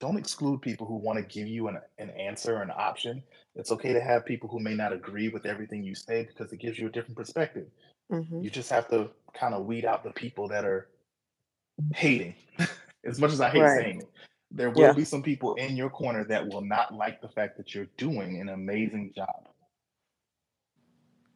don't 0.00 0.18
exclude 0.18 0.62
people 0.62 0.86
who 0.86 0.96
want 0.96 1.18
to 1.18 1.24
give 1.24 1.48
you 1.48 1.68
an, 1.68 1.78
an 1.98 2.10
answer, 2.10 2.62
an 2.62 2.70
option. 2.76 3.22
It's 3.56 3.72
okay 3.72 3.92
to 3.94 4.00
have 4.00 4.26
people 4.26 4.48
who 4.48 4.60
may 4.60 4.74
not 4.74 4.92
agree 4.92 5.28
with 5.28 5.46
everything 5.46 5.84
you 5.84 5.94
say 5.94 6.24
because 6.24 6.52
it 6.52 6.58
gives 6.60 6.78
you 6.78 6.86
a 6.88 6.90
different 6.90 7.16
perspective. 7.16 7.66
hmm 8.10 8.42
You 8.42 8.50
just 8.50 8.70
have 8.70 8.88
to 8.90 9.10
kind 9.34 9.54
of 9.54 9.66
weed 9.66 9.84
out 9.84 10.04
the 10.04 10.12
people 10.12 10.48
that 10.48 10.64
are 10.64 10.88
hating. 11.94 12.34
as 13.06 13.18
much 13.18 13.32
as 13.32 13.40
I 13.40 13.50
hate 13.50 13.60
Right. 13.60 13.70
saying 13.70 14.00
it, 14.00 14.08
there 14.50 14.70
will 14.70 14.82
Yeah. 14.82 14.92
be 14.92 15.04
some 15.04 15.22
people 15.22 15.54
in 15.56 15.76
your 15.76 15.90
corner 15.90 16.24
that 16.24 16.46
will 16.46 16.62
not 16.62 16.94
like 16.94 17.20
the 17.20 17.28
fact 17.28 17.56
that 17.58 17.74
you're 17.74 17.88
doing 17.96 18.40
an 18.40 18.48
amazing 18.50 19.12
job. 19.16 19.48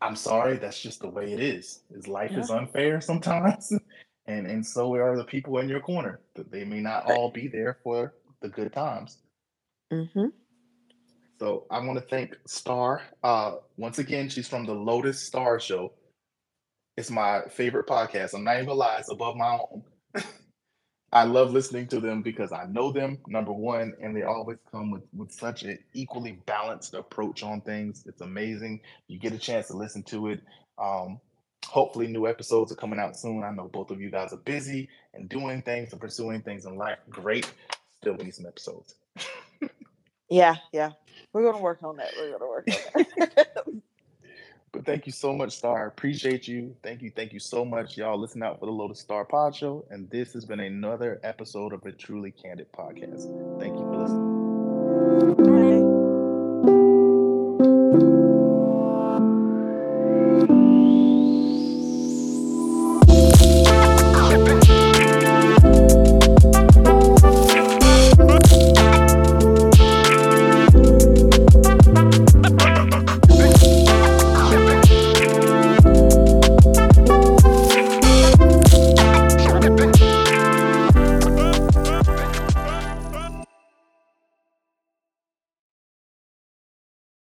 I'm 0.03 0.17
sorry, 0.17 0.59
that's 0.59 0.81
just 0.81 1.01
the 1.01 1.09
way 1.09 1.33
it 1.33 1.41
is. 1.41 1.83
Is 1.95 2.09
life 2.09 2.33
is 2.33 2.51
unfair 2.51 3.01
sometimes, 3.01 3.73
and 4.27 4.47
and 4.47 4.67
so 4.67 4.93
are 4.95 5.17
the 5.17 5.25
people 5.25 5.59
in 5.59 5.69
your 5.69 5.81
corner. 5.81 6.21
That 6.35 6.51
they 6.51 6.65
may 6.65 6.81
not 6.81 7.07
all 7.07 7.31
be 7.31 7.49
there 7.49 7.79
for 7.85 8.15
the 8.41 8.49
good 8.49 8.73
times. 8.73 9.19
hmm 9.91 10.27
So 11.39 11.67
I 11.71 11.79
want 11.79 11.99
to 12.01 12.05
thank 12.09 12.37
Star. 12.47 13.03
Uh, 13.23 13.57
once 13.77 14.01
again, 14.01 14.29
she's 14.29 14.49
from 14.49 14.67
the 14.67 14.75
Lotus 14.75 15.23
Star 15.23 15.61
Show. 15.61 15.93
It's 16.97 17.11
my 17.11 17.43
favorite 17.49 17.87
podcast. 17.87 18.35
I'm 18.35 18.45
not 18.45 18.55
even 18.57 18.67
gonna 18.67 18.79
lie, 18.79 18.97
it's 18.99 19.11
above 19.11 19.37
my 19.37 19.53
own. 19.53 19.85
I 21.13 21.25
love 21.25 21.53
listening 21.53 21.89
to 21.89 22.01
them 22.01 22.23
because 22.23 22.53
I 22.53 22.67
know 22.67 22.93
them, 22.93 23.19
number 23.29 23.53
one, 23.53 23.95
and 24.03 24.17
they 24.17 24.23
always 24.23 24.59
come 24.73 24.93
with, 24.93 25.03
with 25.17 25.33
such 25.33 25.65
an 25.65 25.79
equally 25.95 26.35
balanced 26.47 26.95
approach 26.95 27.43
on 27.43 27.63
things. 27.63 28.05
It's 28.07 28.23
amazing. 28.23 28.81
You 29.09 29.19
get 29.19 29.35
a 29.35 29.39
chance 29.39 29.69
to 29.69 29.77
listen 29.77 30.05
to 30.05 30.29
it. 30.29 30.43
Um, 30.79 31.21
hopefully, 31.67 32.09
new 32.09 32.29
episodes 32.29 32.73
are 32.73 32.77
coming 32.77 33.01
out 33.01 33.17
soon. 33.19 33.45
I 33.45 33.53
know 33.53 33.69
both 33.69 33.91
of 33.91 34.01
you 34.01 34.11
guys 34.11 34.33
are 34.35 34.39
busy 34.39 34.89
and 35.15 35.29
doing 35.29 35.63
things 35.63 35.93
and 35.93 36.01
pursuing 36.01 36.43
things 36.43 36.67
in 36.67 36.77
life. 36.77 36.99
Great. 37.11 37.53
Still 37.99 38.17
need 38.17 38.35
some 38.35 38.47
episodes. 38.47 38.95
Yeah. 40.31 40.57
Yeah. 40.73 40.93
We're 41.33 41.45
gonna 41.45 41.63
work 41.63 41.83
on 41.85 41.97
that. 41.99 42.11
We're 42.17 42.33
gonna 42.33 42.49
work 42.49 42.69
on 42.97 43.07
that. 43.21 43.67
But 44.73 44.87
thank 44.87 45.07
you 45.07 45.13
so 45.13 45.35
much, 45.35 45.53
Star. 45.53 45.87
Appreciate 45.87 46.49
you. 46.49 46.75
Thank 46.83 47.03
you. 47.03 47.13
Thank 47.15 47.33
you 47.33 47.39
so 47.39 47.65
much. 47.65 47.99
Y'all 47.99 48.19
listen 48.19 48.43
out 48.43 48.59
for 48.59 48.67
the 48.67 48.73
Lotus 48.73 49.01
Star 49.01 49.25
Pod 49.25 49.55
Show. 49.55 49.85
And 49.91 50.09
this 50.09 50.33
has 50.33 50.47
been 50.47 50.61
another 50.61 51.21
episode 51.23 51.75
of 51.75 51.85
a 51.85 51.93
truly 51.93 52.31
candid 52.31 52.73
podcast. 52.73 53.29
Thank 53.61 53.75
you 53.75 53.83
for 53.83 53.97
listening. 53.97 54.32